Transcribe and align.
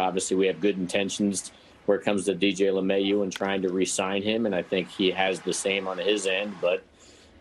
obviously 0.00 0.36
we 0.36 0.46
have 0.46 0.60
good 0.60 0.78
intentions 0.78 1.52
where 1.86 1.98
it 1.98 2.04
comes 2.04 2.24
to 2.24 2.34
DJ 2.34 2.72
LeMahieu 2.72 3.22
and 3.22 3.32
trying 3.32 3.62
to 3.62 3.72
re-sign 3.72 4.22
him, 4.22 4.46
and 4.46 4.54
I 4.54 4.62
think 4.62 4.88
he 4.88 5.10
has 5.10 5.40
the 5.40 5.52
same 5.52 5.88
on 5.88 5.98
his 5.98 6.26
end. 6.26 6.54
But 6.60 6.84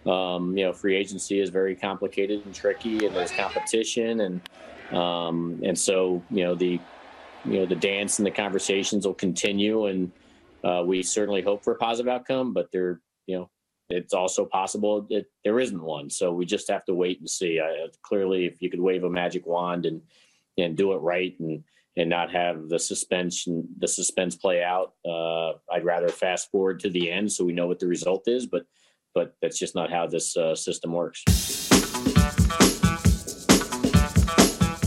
um, 0.09 0.57
you 0.57 0.65
know, 0.65 0.73
free 0.73 0.95
agency 0.95 1.39
is 1.39 1.49
very 1.49 1.75
complicated 1.75 2.45
and 2.45 2.55
tricky, 2.55 3.05
and 3.05 3.15
there's 3.15 3.31
competition, 3.31 4.21
and 4.21 4.97
um, 4.97 5.59
and 5.63 5.77
so 5.77 6.23
you 6.31 6.43
know 6.43 6.55
the 6.55 6.79
you 7.45 7.59
know 7.59 7.65
the 7.65 7.75
dance 7.75 8.19
and 8.19 8.25
the 8.25 8.31
conversations 8.31 9.05
will 9.05 9.13
continue, 9.13 9.85
and 9.85 10.11
uh, 10.63 10.83
we 10.85 11.03
certainly 11.03 11.41
hope 11.41 11.63
for 11.63 11.73
a 11.73 11.77
positive 11.77 12.11
outcome. 12.11 12.53
But 12.53 12.71
there, 12.71 13.01
you 13.27 13.37
know, 13.37 13.49
it's 13.89 14.13
also 14.13 14.45
possible 14.45 15.01
that 15.09 15.25
there 15.43 15.59
isn't 15.59 15.81
one. 15.81 16.09
So 16.09 16.33
we 16.33 16.45
just 16.45 16.69
have 16.69 16.85
to 16.85 16.93
wait 16.93 17.19
and 17.19 17.29
see. 17.29 17.59
I, 17.59 17.87
clearly, 18.01 18.45
if 18.45 18.61
you 18.61 18.69
could 18.69 18.81
wave 18.81 19.03
a 19.03 19.09
magic 19.09 19.45
wand 19.45 19.85
and 19.85 20.01
and 20.57 20.75
do 20.75 20.93
it 20.93 20.97
right 20.97 21.35
and 21.39 21.63
and 21.97 22.09
not 22.09 22.31
have 22.31 22.69
the 22.69 22.79
suspension 22.79 23.67
the 23.77 23.87
suspense 23.87 24.35
play 24.35 24.63
out, 24.63 24.93
uh, 25.05 25.53
I'd 25.71 25.83
rather 25.83 26.09
fast 26.09 26.49
forward 26.51 26.79
to 26.81 26.89
the 26.89 27.11
end 27.11 27.31
so 27.31 27.43
we 27.43 27.53
know 27.53 27.67
what 27.67 27.79
the 27.79 27.87
result 27.87 28.27
is. 28.27 28.45
But 28.45 28.65
but 29.13 29.35
that's 29.41 29.57
just 29.57 29.75
not 29.75 29.91
how 29.91 30.07
this 30.07 30.37
uh, 30.37 30.55
system 30.55 30.93
works. 30.93 31.23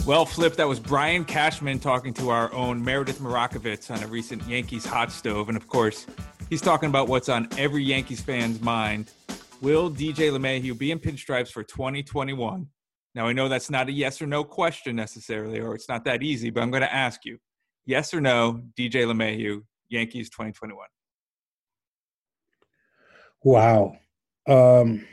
Well, 0.04 0.26
Flip, 0.26 0.56
that 0.56 0.66
was 0.66 0.80
Brian 0.80 1.24
Cashman 1.24 1.78
talking 1.78 2.12
to 2.14 2.30
our 2.30 2.52
own 2.52 2.84
Meredith 2.84 3.20
Marakovits 3.20 3.88
on 3.88 4.02
a 4.02 4.06
recent 4.08 4.42
Yankees 4.48 4.84
hot 4.84 5.12
stove. 5.12 5.48
And 5.48 5.56
of 5.56 5.68
course, 5.68 6.06
he's 6.50 6.60
talking 6.60 6.88
about 6.88 7.06
what's 7.06 7.28
on 7.28 7.48
every 7.56 7.84
Yankees 7.84 8.20
fan's 8.20 8.60
mind. 8.60 9.12
Will 9.60 9.88
DJ 9.88 10.32
LeMahieu 10.32 10.76
be 10.76 10.90
in 10.90 10.98
pinstripes 10.98 11.52
for 11.52 11.62
2021? 11.62 12.66
Now, 13.14 13.26
I 13.26 13.32
know 13.32 13.48
that's 13.48 13.70
not 13.70 13.88
a 13.88 13.92
yes 13.92 14.22
or 14.22 14.26
no 14.26 14.42
question 14.42 14.96
necessarily, 14.96 15.60
or 15.60 15.74
it's 15.74 15.88
not 15.88 16.04
that 16.04 16.22
easy, 16.22 16.50
but 16.50 16.62
I'm 16.62 16.70
going 16.70 16.82
to 16.82 16.92
ask 16.92 17.24
you 17.24 17.38
yes 17.84 18.14
or 18.14 18.20
no, 18.20 18.62
DJ 18.78 19.04
LeMahieu, 19.04 19.62
Yankees 19.88 20.30
2021? 20.30 20.86
Wow. 23.44 23.96
Um, 24.48 25.06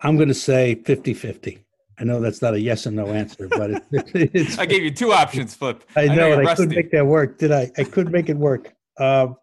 I'm 0.00 0.16
going 0.16 0.28
to 0.28 0.34
say 0.34 0.74
50 0.74 1.14
50. 1.14 1.62
I 1.98 2.04
know 2.04 2.20
that's 2.20 2.42
not 2.42 2.52
a 2.52 2.60
yes 2.60 2.86
or 2.86 2.90
no 2.90 3.06
answer, 3.06 3.48
but 3.48 3.70
it, 3.70 3.82
it's. 3.90 4.58
I 4.58 4.66
gave 4.66 4.82
you 4.82 4.90
two 4.90 5.12
options, 5.12 5.54
Flip. 5.54 5.82
I 5.96 6.06
know, 6.06 6.32
I, 6.32 6.44
I 6.44 6.54
couldn't 6.54 6.74
make 6.74 6.90
that 6.90 7.06
work, 7.06 7.38
did 7.38 7.52
I? 7.52 7.70
I 7.78 7.84
couldn't 7.84 8.12
make 8.12 8.28
it 8.28 8.36
work. 8.36 8.74
Um, 8.98 9.36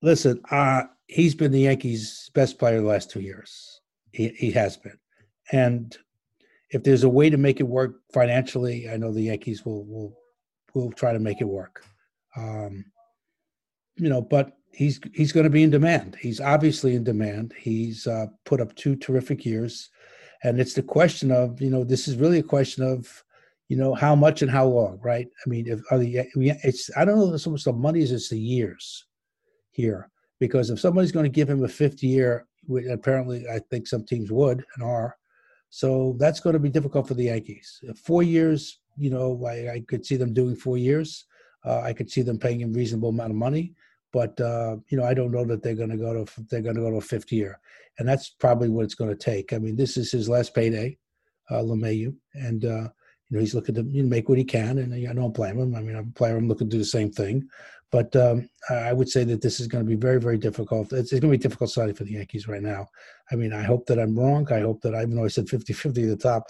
listen, 0.00 0.40
uh, 0.50 0.84
he's 1.06 1.34
been 1.34 1.52
the 1.52 1.60
Yankees' 1.60 2.30
best 2.34 2.58
player 2.58 2.80
the 2.80 2.86
last 2.86 3.10
two 3.10 3.20
years. 3.20 3.71
He, 4.12 4.28
he 4.28 4.50
has 4.52 4.76
been, 4.76 4.98
and 5.50 5.96
if 6.70 6.82
there's 6.82 7.04
a 7.04 7.08
way 7.08 7.30
to 7.30 7.36
make 7.36 7.60
it 7.60 7.68
work 7.68 7.96
financially, 8.12 8.88
I 8.90 8.96
know 8.96 9.12
the 9.12 9.22
Yankees 9.22 9.64
will 9.64 9.84
will 9.84 10.14
will 10.74 10.92
try 10.92 11.12
to 11.12 11.18
make 11.18 11.40
it 11.40 11.48
work. 11.48 11.84
Um, 12.36 12.84
you 13.96 14.08
know, 14.08 14.22
but 14.22 14.56
he's 14.72 15.00
he's 15.14 15.32
going 15.32 15.44
to 15.44 15.50
be 15.50 15.62
in 15.62 15.70
demand. 15.70 16.16
He's 16.20 16.40
obviously 16.40 16.94
in 16.94 17.04
demand. 17.04 17.54
He's 17.58 18.06
uh, 18.06 18.26
put 18.44 18.60
up 18.60 18.74
two 18.74 18.96
terrific 18.96 19.44
years 19.44 19.90
and 20.42 20.60
it's 20.60 20.74
the 20.74 20.82
question 20.82 21.30
of 21.30 21.60
you 21.60 21.70
know 21.70 21.84
this 21.84 22.08
is 22.08 22.16
really 22.16 22.38
a 22.38 22.42
question 22.42 22.82
of 22.82 23.24
you 23.68 23.76
know 23.76 23.94
how 23.94 24.14
much 24.14 24.42
and 24.42 24.50
how 24.50 24.66
long 24.66 24.98
right 25.02 25.28
i 25.44 25.48
mean 25.48 25.66
if 25.66 25.80
are 25.90 25.98
the 25.98 26.26
it's 26.36 26.90
i 26.96 27.04
don't 27.04 27.18
know 27.18 27.36
so 27.36 27.50
much 27.50 27.64
the 27.64 27.72
money 27.72 28.02
as 28.02 28.12
it's 28.12 28.28
the 28.28 28.38
years 28.38 29.06
here 29.70 30.10
because 30.38 30.70
if 30.70 30.80
somebody's 30.80 31.12
going 31.12 31.24
to 31.24 31.30
give 31.30 31.48
him 31.48 31.64
a 31.64 31.68
fifth 31.68 32.02
year 32.02 32.46
apparently 32.90 33.46
i 33.48 33.58
think 33.70 33.86
some 33.86 34.04
teams 34.04 34.30
would 34.30 34.64
and 34.74 34.84
are. 34.84 35.16
So 35.74 36.16
that's 36.18 36.40
going 36.40 36.52
to 36.52 36.58
be 36.58 36.68
difficult 36.68 37.08
for 37.08 37.14
the 37.14 37.24
yankees. 37.24 37.82
Four 38.04 38.22
years 38.22 38.80
you 38.96 39.10
know 39.10 39.44
i, 39.46 39.74
I 39.76 39.80
could 39.88 40.04
see 40.04 40.16
them 40.16 40.34
doing 40.34 40.56
four 40.56 40.76
years. 40.76 41.24
Uh, 41.64 41.80
i 41.80 41.92
could 41.92 42.10
see 42.10 42.22
them 42.22 42.38
paying 42.38 42.60
him 42.60 42.72
reasonable 42.72 43.10
amount 43.10 43.30
of 43.30 43.36
money 43.36 43.74
but 44.12 44.38
uh, 44.40 44.76
you 44.88 44.98
know, 44.98 45.04
I 45.04 45.14
don't 45.14 45.32
know 45.32 45.44
that 45.46 45.62
they're 45.62 45.74
going 45.74 45.90
to 45.90 45.96
go 45.96 46.24
to 46.24 46.44
they're 46.50 46.60
going 46.60 46.76
to 46.76 46.82
go 46.82 46.90
to 46.90 46.96
a 46.96 47.00
fifth 47.00 47.32
year, 47.32 47.58
and 47.98 48.06
that's 48.06 48.28
probably 48.28 48.68
what 48.68 48.84
it's 48.84 48.94
going 48.94 49.10
to 49.10 49.16
take. 49.16 49.52
I 49.52 49.58
mean, 49.58 49.74
this 49.74 49.96
is 49.96 50.12
his 50.12 50.28
last 50.28 50.54
payday, 50.54 50.98
uh, 51.50 51.62
LeMahieu, 51.62 52.14
and 52.34 52.64
uh, 52.64 52.88
you 53.32 53.38
know 53.38 53.40
he's 53.40 53.54
looking 53.54 53.74
to 53.76 53.82
make 53.82 54.28
what 54.28 54.36
he 54.36 54.44
can, 54.44 54.76
and 54.76 54.92
I 55.08 55.14
don't 55.14 55.32
blame 55.32 55.58
him. 55.58 55.74
I 55.74 55.80
mean, 55.80 55.96
I'm 55.96 56.08
a 56.10 56.18
player. 56.18 56.36
I'm 56.36 56.48
looking 56.48 56.68
to 56.68 56.76
do 56.76 56.78
the 56.78 56.84
same 56.84 57.10
thing, 57.10 57.48
but 57.90 58.14
um, 58.14 58.46
I 58.68 58.92
would 58.92 59.08
say 59.08 59.24
that 59.24 59.40
this 59.40 59.58
is 59.58 59.68
going 59.68 59.82
to 59.82 59.88
be 59.88 59.96
very, 59.96 60.20
very 60.20 60.36
difficult. 60.36 60.92
It's, 60.92 61.12
it's 61.12 61.20
going 61.20 61.32
to 61.32 61.38
be 61.38 61.42
difficult 61.42 61.70
signing 61.70 61.94
for 61.94 62.04
the 62.04 62.12
Yankees 62.12 62.46
right 62.46 62.60
now. 62.60 62.88
I 63.30 63.36
mean, 63.36 63.54
I 63.54 63.62
hope 63.62 63.86
that 63.86 63.98
I'm 63.98 64.18
wrong. 64.18 64.46
I 64.52 64.60
hope 64.60 64.82
that 64.82 64.92
even 64.94 65.16
though 65.16 65.24
I 65.24 65.28
said 65.28 65.46
50-50 65.46 65.86
at 65.86 65.94
the 65.94 66.16
top, 66.16 66.44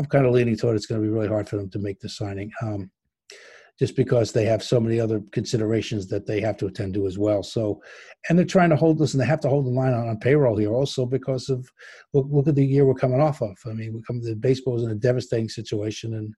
I'm 0.00 0.06
kind 0.06 0.24
of 0.24 0.32
leaning 0.32 0.56
toward 0.56 0.76
it's 0.76 0.86
going 0.86 1.02
to 1.02 1.06
be 1.06 1.12
really 1.12 1.28
hard 1.28 1.50
for 1.50 1.58
them 1.58 1.68
to 1.68 1.78
make 1.78 2.00
the 2.00 2.08
signing. 2.08 2.50
Um, 2.62 2.90
just 3.82 3.96
because 3.96 4.30
they 4.30 4.44
have 4.44 4.62
so 4.62 4.78
many 4.78 5.00
other 5.00 5.20
considerations 5.32 6.06
that 6.06 6.24
they 6.24 6.40
have 6.40 6.56
to 6.56 6.66
attend 6.66 6.94
to 6.94 7.04
as 7.04 7.18
well. 7.18 7.42
So, 7.42 7.82
and 8.28 8.38
they're 8.38 8.46
trying 8.46 8.70
to 8.70 8.76
hold 8.76 8.96
this, 8.96 9.12
and 9.12 9.20
they 9.20 9.26
have 9.26 9.40
to 9.40 9.48
hold 9.48 9.66
the 9.66 9.70
line 9.70 9.92
on, 9.92 10.08
on 10.08 10.20
payroll 10.20 10.56
here 10.56 10.72
also 10.72 11.04
because 11.04 11.48
of 11.48 11.68
look, 12.14 12.28
look 12.30 12.46
at 12.46 12.54
the 12.54 12.64
year 12.64 12.86
we're 12.86 12.94
coming 12.94 13.20
off 13.20 13.42
of. 13.42 13.58
I 13.66 13.70
mean, 13.70 13.92
we 13.92 14.02
come 14.02 14.22
the 14.22 14.36
baseball 14.36 14.76
is 14.76 14.84
in 14.84 14.92
a 14.92 14.94
devastating 14.94 15.48
situation, 15.48 16.14
and 16.14 16.32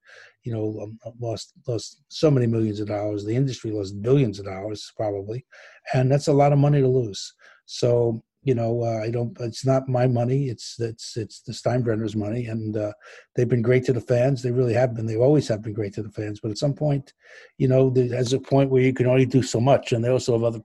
you 0.44 0.55
know 0.55 0.81
um, 0.84 0.99
lost 1.21 1.53
lost 1.69 2.00
so 2.09 2.31
many 2.31 2.47
millions 2.47 2.81
of 2.81 2.88
dollars. 2.88 3.27
The 3.27 3.37
industry 3.37 3.72
lost 3.72 4.00
billions 4.00 4.38
of 4.38 4.47
dollars 4.47 4.91
probably, 4.97 5.44
and 5.93 6.11
that's 6.11 6.28
a 6.28 6.32
lot 6.32 6.55
of 6.55 6.59
money 6.59 6.81
to 6.81 6.88
lose. 6.88 7.34
So 7.66 8.25
you 8.44 8.55
know, 8.55 8.82
uh, 8.82 9.00
I 9.03 9.10
don't. 9.10 9.34
It's 9.41 9.65
not 9.65 9.88
my 9.88 10.06
money. 10.06 10.49
It's 10.49 10.78
it's 10.78 11.16
it's 11.16 11.41
the 11.41 11.53
Steinbrenner's 11.53 12.15
money, 12.15 12.47
and 12.47 12.77
uh, 12.77 12.93
they've 13.34 13.49
been 13.49 13.62
great 13.62 13.84
to 13.87 13.94
the 13.94 14.03
fans. 14.03 14.43
They 14.43 14.50
really 14.50 14.75
have 14.75 14.94
been. 14.94 15.06
They 15.06 15.16
always 15.16 15.49
have 15.49 15.62
been 15.62 15.72
great 15.72 15.94
to 15.94 16.03
the 16.03 16.10
fans. 16.10 16.41
But 16.41 16.50
at 16.50 16.59
some 16.59 16.75
point, 16.75 17.15
you 17.56 17.69
know, 17.69 17.88
there's 17.88 18.34
a 18.34 18.38
point 18.38 18.71
where 18.71 18.82
you 18.82 18.93
can 18.93 19.06
only 19.06 19.25
do 19.25 19.43
so 19.43 19.60
much, 19.60 19.93
and 19.93 20.05
they 20.05 20.10
also 20.10 20.34
have 20.34 20.44
other 20.44 20.60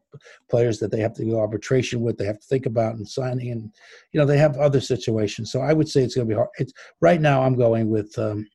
players 0.50 0.78
that 0.80 0.92
they 0.92 1.00
have 1.00 1.14
to 1.16 1.26
go 1.26 1.40
arbitration 1.40 2.02
with. 2.02 2.18
They 2.18 2.26
have 2.26 2.42
to 2.42 2.48
think 2.48 2.66
about 2.66 2.96
and 2.96 3.08
signing, 3.08 3.52
and 3.52 3.74
you 4.12 4.20
know, 4.20 4.26
they 4.26 4.38
have 4.38 4.58
other 4.58 4.82
situations. 4.82 5.50
So 5.50 5.62
I 5.62 5.72
would 5.72 5.88
say 5.88 6.04
it's 6.04 6.16
going 6.16 6.28
to 6.28 6.34
be 6.34 6.38
hard. 6.38 6.50
It's 6.60 6.74
right 7.00 7.22
now. 7.22 7.42
I'm 7.42 7.56
going 7.56 7.90
with. 7.90 8.18
Um, 8.20 8.46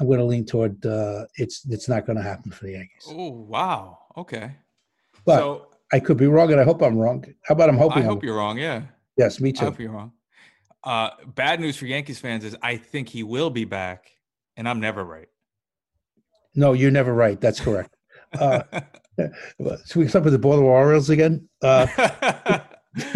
I'm 0.00 0.06
going 0.06 0.20
to 0.20 0.24
lean 0.24 0.46
toward 0.46 0.84
uh, 0.86 1.24
it's 1.36 1.64
it's 1.68 1.88
not 1.88 2.06
going 2.06 2.16
to 2.16 2.22
happen 2.22 2.50
for 2.52 2.64
the 2.64 2.72
Yankees. 2.72 3.06
Oh 3.08 3.30
wow! 3.30 3.98
Okay. 4.16 4.56
But 5.24 5.38
so 5.38 5.67
I 5.92 6.00
could 6.00 6.16
be 6.16 6.26
wrong, 6.26 6.50
and 6.52 6.60
I 6.60 6.64
hope 6.64 6.82
I'm 6.82 6.98
wrong. 6.98 7.24
How 7.44 7.54
about 7.54 7.68
I'm 7.68 7.78
hoping? 7.78 8.02
I 8.02 8.06
hope 8.06 8.20
I'm 8.22 8.26
you're 8.26 8.36
wrong. 8.36 8.58
Yeah. 8.58 8.82
Yes, 9.16 9.40
me 9.40 9.52
too. 9.52 9.62
I 9.62 9.64
hope 9.64 9.80
you're 9.80 9.92
wrong. 9.92 10.12
Uh, 10.84 11.10
bad 11.34 11.60
news 11.60 11.76
for 11.76 11.86
Yankees 11.86 12.18
fans 12.18 12.44
is 12.44 12.56
I 12.62 12.76
think 12.76 13.08
he 13.08 13.22
will 13.22 13.50
be 13.50 13.64
back, 13.64 14.10
and 14.56 14.68
I'm 14.68 14.80
never 14.80 15.04
right. 15.04 15.28
No, 16.54 16.72
you're 16.72 16.90
never 16.90 17.14
right. 17.14 17.40
That's 17.40 17.60
correct. 17.60 17.96
Uh, 18.38 18.62
so 19.16 19.96
we 19.96 20.08
start 20.08 20.24
with 20.24 20.32
the 20.32 20.38
Baltimore 20.38 20.72
Orioles 20.72 21.10
again. 21.10 21.48
Uh, 21.62 21.86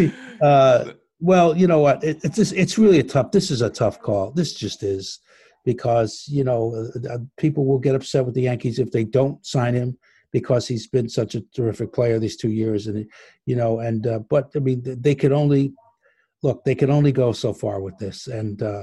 uh, 0.42 0.92
well, 1.20 1.56
you 1.56 1.66
know 1.66 1.80
what? 1.80 2.02
It, 2.02 2.20
it's 2.24 2.36
just, 2.36 2.52
it's 2.54 2.78
really 2.78 2.98
a 2.98 3.04
tough. 3.04 3.32
This 3.32 3.50
is 3.50 3.62
a 3.62 3.70
tough 3.70 4.00
call. 4.00 4.32
This 4.32 4.54
just 4.54 4.82
is 4.82 5.20
because 5.64 6.24
you 6.28 6.44
know 6.44 6.74
uh, 6.74 7.14
uh, 7.14 7.18
people 7.36 7.64
will 7.64 7.78
get 7.78 7.94
upset 7.94 8.24
with 8.24 8.34
the 8.34 8.42
Yankees 8.42 8.78
if 8.78 8.90
they 8.90 9.04
don't 9.04 9.44
sign 9.44 9.74
him 9.74 9.96
because 10.32 10.66
he's 10.66 10.86
been 10.86 11.08
such 11.08 11.34
a 11.34 11.42
terrific 11.54 11.92
player 11.92 12.18
these 12.18 12.36
two 12.36 12.50
years, 12.50 12.86
and 12.86 13.06
you 13.46 13.56
know, 13.56 13.80
and 13.80 14.06
uh, 14.06 14.18
but 14.30 14.50
I 14.56 14.60
mean, 14.60 14.82
they 14.84 15.14
could 15.14 15.32
only 15.32 15.72
look, 16.42 16.64
they 16.64 16.74
can 16.74 16.90
only 16.90 17.12
go 17.12 17.32
so 17.32 17.52
far 17.52 17.80
with 17.80 17.96
this, 17.98 18.26
and 18.26 18.62
uh, 18.62 18.82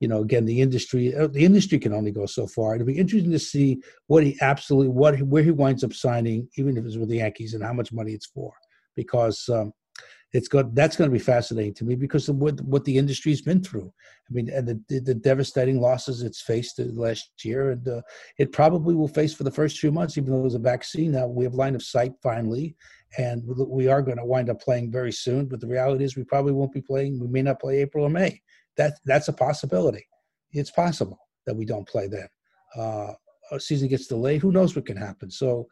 you 0.00 0.08
know, 0.08 0.20
again, 0.20 0.44
the 0.44 0.60
industry, 0.60 1.14
uh, 1.14 1.26
the 1.26 1.44
industry 1.44 1.78
can 1.78 1.92
only 1.92 2.12
go 2.12 2.26
so 2.26 2.46
far. 2.46 2.74
It'll 2.74 2.86
be 2.86 2.98
interesting 2.98 3.32
to 3.32 3.38
see 3.38 3.80
what 4.06 4.24
he 4.24 4.36
absolutely, 4.40 4.88
what 4.88 5.20
where 5.22 5.42
he 5.42 5.50
winds 5.50 5.84
up 5.84 5.92
signing, 5.92 6.48
even 6.56 6.76
if 6.76 6.84
it's 6.84 6.96
with 6.96 7.08
the 7.08 7.16
Yankees, 7.16 7.54
and 7.54 7.64
how 7.64 7.72
much 7.72 7.92
money 7.92 8.12
it's 8.12 8.26
for, 8.26 8.52
because 8.94 9.48
um, 9.48 9.72
it's 10.32 10.48
good. 10.48 10.74
That's 10.74 10.96
going 10.96 11.10
to 11.10 11.12
be 11.12 11.18
fascinating 11.18 11.74
to 11.74 11.84
me 11.84 11.94
because 11.94 12.28
of 12.28 12.36
what 12.36 12.60
what 12.60 12.84
the 12.84 12.98
industry's 12.98 13.40
been 13.40 13.62
through. 13.62 13.92
I 14.28 14.32
mean, 14.32 14.50
and 14.50 14.68
the 14.68 15.00
the 15.00 15.14
devastating 15.14 15.80
losses 15.80 16.22
it's 16.22 16.42
faced 16.42 16.78
last 16.78 17.30
year, 17.44 17.70
and 17.70 17.88
uh, 17.88 18.02
it 18.38 18.52
probably 18.52 18.94
will 18.94 19.08
face 19.08 19.32
for 19.32 19.44
the 19.44 19.50
first 19.50 19.78
few 19.78 19.90
months. 19.90 20.18
Even 20.18 20.32
though 20.32 20.42
there's 20.42 20.54
a 20.54 20.58
vaccine 20.58 21.12
now, 21.12 21.26
we 21.26 21.44
have 21.44 21.54
line 21.54 21.74
of 21.74 21.82
sight 21.82 22.12
finally, 22.22 22.76
and 23.16 23.42
we 23.46 23.88
are 23.88 24.02
going 24.02 24.18
to 24.18 24.24
wind 24.24 24.50
up 24.50 24.60
playing 24.60 24.92
very 24.92 25.12
soon. 25.12 25.46
But 25.46 25.60
the 25.60 25.66
reality 25.66 26.04
is, 26.04 26.16
we 26.16 26.24
probably 26.24 26.52
won't 26.52 26.72
be 26.72 26.82
playing. 26.82 27.18
We 27.18 27.28
may 27.28 27.42
not 27.42 27.60
play 27.60 27.78
April 27.78 28.04
or 28.04 28.10
May. 28.10 28.42
That 28.76 28.98
that's 29.06 29.28
a 29.28 29.32
possibility. 29.32 30.06
It's 30.52 30.70
possible 30.70 31.18
that 31.46 31.56
we 31.56 31.64
don't 31.64 31.88
play 31.88 32.06
then. 32.06 32.28
Uh, 32.76 33.12
a 33.50 33.58
season 33.58 33.88
gets 33.88 34.06
delayed. 34.06 34.42
Who 34.42 34.52
knows 34.52 34.76
what 34.76 34.84
can 34.84 34.96
happen? 34.96 35.30
So 35.30 35.68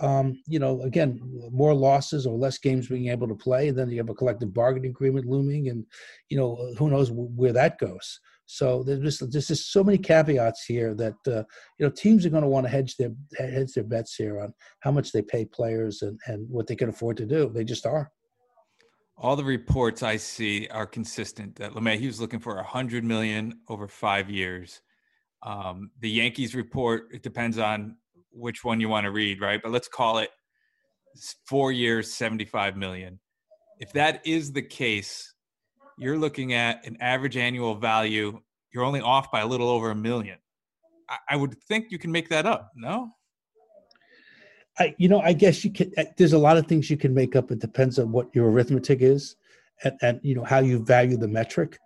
um, 0.00 0.40
you 0.46 0.58
know, 0.58 0.80
again, 0.82 1.20
more 1.52 1.74
losses 1.74 2.26
or 2.26 2.36
less 2.36 2.58
games 2.58 2.88
being 2.88 3.08
able 3.08 3.28
to 3.28 3.34
play, 3.34 3.68
and 3.68 3.78
then 3.78 3.90
you 3.90 3.98
have 3.98 4.08
a 4.08 4.14
collective 4.14 4.54
bargaining 4.54 4.90
agreement 4.90 5.26
looming, 5.26 5.68
and 5.68 5.84
you 6.28 6.36
know, 6.36 6.72
who 6.78 6.90
knows 6.90 7.10
where 7.12 7.52
that 7.52 7.78
goes. 7.78 8.20
So 8.46 8.82
there's 8.82 9.00
just 9.00 9.30
there's 9.30 9.46
just 9.46 9.72
so 9.72 9.84
many 9.84 9.96
caveats 9.96 10.64
here 10.64 10.94
that 10.94 11.14
uh, 11.26 11.44
you 11.78 11.86
know 11.86 11.90
teams 11.90 12.26
are 12.26 12.30
going 12.30 12.42
to 12.42 12.48
want 12.48 12.66
to 12.66 12.70
hedge 12.70 12.96
their 12.96 13.10
hedge 13.38 13.72
their 13.74 13.84
bets 13.84 14.16
here 14.16 14.40
on 14.40 14.52
how 14.80 14.90
much 14.90 15.12
they 15.12 15.22
pay 15.22 15.44
players 15.44 16.02
and 16.02 16.18
and 16.26 16.48
what 16.50 16.66
they 16.66 16.74
can 16.74 16.88
afford 16.88 17.16
to 17.18 17.26
do. 17.26 17.50
They 17.54 17.64
just 17.64 17.86
are. 17.86 18.10
All 19.16 19.36
the 19.36 19.44
reports 19.44 20.02
I 20.02 20.16
see 20.16 20.66
are 20.68 20.86
consistent 20.86 21.56
that 21.56 21.74
LeMahieu's 21.74 22.20
looking 22.20 22.40
for 22.40 22.56
a 22.56 22.64
hundred 22.64 23.04
million 23.04 23.60
over 23.68 23.86
five 23.86 24.30
years. 24.30 24.80
Um, 25.42 25.90
the 26.00 26.10
Yankees 26.10 26.54
report, 26.54 27.08
it 27.12 27.22
depends 27.22 27.58
on 27.58 27.96
which 28.32 28.64
one 28.64 28.80
you 28.80 28.88
want 28.88 29.04
to 29.04 29.10
read, 29.10 29.40
right? 29.40 29.60
But 29.62 29.72
let's 29.72 29.88
call 29.88 30.18
it 30.18 30.30
four 31.46 31.72
years, 31.72 32.12
75 32.12 32.76
million. 32.76 33.18
If 33.78 33.92
that 33.92 34.24
is 34.26 34.52
the 34.52 34.62
case, 34.62 35.34
you're 35.98 36.18
looking 36.18 36.54
at 36.54 36.86
an 36.86 36.96
average 37.00 37.36
annual 37.36 37.74
value. 37.74 38.40
You're 38.72 38.84
only 38.84 39.00
off 39.00 39.30
by 39.30 39.40
a 39.40 39.46
little 39.46 39.68
over 39.68 39.90
a 39.90 39.94
million. 39.94 40.38
I, 41.08 41.16
I 41.30 41.36
would 41.36 41.60
think 41.64 41.86
you 41.90 41.98
can 41.98 42.12
make 42.12 42.28
that 42.28 42.46
up. 42.46 42.70
No. 42.74 43.10
I, 44.78 44.94
you 44.98 45.08
know, 45.08 45.20
I 45.20 45.32
guess 45.32 45.64
you 45.64 45.72
can. 45.72 45.92
Uh, 45.98 46.04
there's 46.16 46.32
a 46.32 46.38
lot 46.38 46.56
of 46.56 46.66
things 46.66 46.88
you 46.88 46.96
can 46.96 47.12
make 47.12 47.36
up. 47.36 47.50
It 47.50 47.58
depends 47.58 47.98
on 47.98 48.12
what 48.12 48.34
your 48.34 48.50
arithmetic 48.50 49.02
is, 49.02 49.36
and, 49.84 49.94
and 50.00 50.20
you 50.22 50.34
know 50.34 50.44
how 50.44 50.60
you 50.60 50.78
value 50.84 51.16
the 51.16 51.28
metric. 51.28 51.78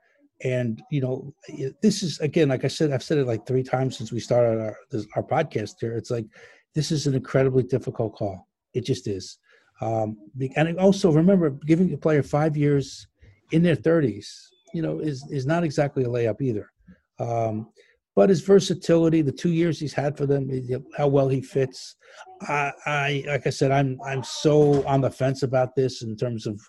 And 0.43 0.83
you 0.91 1.01
know, 1.01 1.35
this 1.83 2.03
is 2.03 2.19
again, 2.21 2.49
like 2.49 2.65
I 2.65 2.69
said, 2.69 2.93
I've 2.93 3.03
said 3.03 3.19
it 3.19 3.27
like 3.27 3.47
three 3.47 3.63
times 3.63 3.97
since 3.97 4.13
we 4.13 4.21
started 4.21 4.61
our 4.61 4.77
this, 4.91 5.07
our 5.17 5.23
podcast 5.23 5.75
here. 5.81 5.97
It's 5.97 6.11
like 6.11 6.27
this 6.75 6.91
is 6.91 7.07
an 7.07 7.15
incredibly 7.15 7.63
difficult 7.63 8.15
call. 8.15 8.49
It 8.75 8.85
just 8.85 9.07
is. 9.07 9.39
Um, 9.81 10.17
and 10.57 10.79
also 10.79 11.11
remember, 11.13 11.51
giving 11.51 11.93
a 11.93 11.97
player 11.97 12.23
five 12.23 12.57
years 12.57 13.07
in 13.53 13.63
their 13.63 13.77
30s, 13.77 14.27
you 14.73 14.83
know, 14.83 14.99
is 14.99 15.27
is 15.31 15.47
not 15.47 15.65
exactly 15.65 16.05
a 16.05 16.09
layup 16.09 16.41
either. 16.41 16.71
Um, 17.19 17.69
but 18.17 18.29
his 18.29 18.43
versatility, 18.43 19.23
the 19.23 19.33
two 19.33 19.51
years 19.51 19.81
he's 19.81 19.93
had 19.93 20.17
for 20.17 20.27
them, 20.27 20.49
how 20.97 21.09
well 21.09 21.29
he 21.29 21.41
fits. 21.41 21.97
I, 22.43 22.73
I 22.87 23.25
like 23.27 23.47
I 23.47 23.51
said, 23.51 23.73
I'm 23.73 23.99
I'm 24.07 24.23
so 24.23 24.87
on 24.87 25.01
the 25.01 25.11
fence 25.11 25.43
about 25.43 25.75
this 25.75 26.03
in 26.03 26.17
terms 26.17 26.47
of 26.47 26.61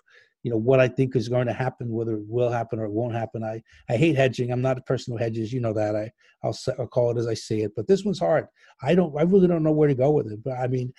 you 0.46 0.52
know 0.52 0.58
what 0.58 0.78
I 0.78 0.86
think 0.86 1.16
is 1.16 1.28
going 1.28 1.48
to 1.48 1.52
happen, 1.52 1.90
whether 1.90 2.14
it 2.14 2.24
will 2.28 2.50
happen 2.50 2.78
or 2.78 2.84
it 2.84 2.92
won't 2.92 3.16
happen. 3.16 3.42
I 3.42 3.60
I 3.90 3.96
hate 3.96 4.14
hedging. 4.14 4.52
I'm 4.52 4.62
not 4.62 4.78
a 4.78 4.82
person 4.82 5.12
who 5.12 5.18
hedges. 5.18 5.52
You 5.52 5.58
know 5.58 5.72
that. 5.72 5.96
I 5.96 6.12
I'll, 6.44 6.56
I'll 6.78 6.86
call 6.86 7.10
it 7.10 7.18
as 7.18 7.26
I 7.26 7.34
see 7.34 7.62
it. 7.62 7.72
But 7.74 7.88
this 7.88 8.04
one's 8.04 8.20
hard. 8.20 8.46
I 8.80 8.94
don't. 8.94 9.12
I 9.18 9.22
really 9.22 9.48
don't 9.48 9.64
know 9.64 9.72
where 9.72 9.88
to 9.88 9.94
go 9.96 10.12
with 10.12 10.30
it. 10.30 10.44
But 10.44 10.52
I 10.52 10.68
mean, 10.68 10.92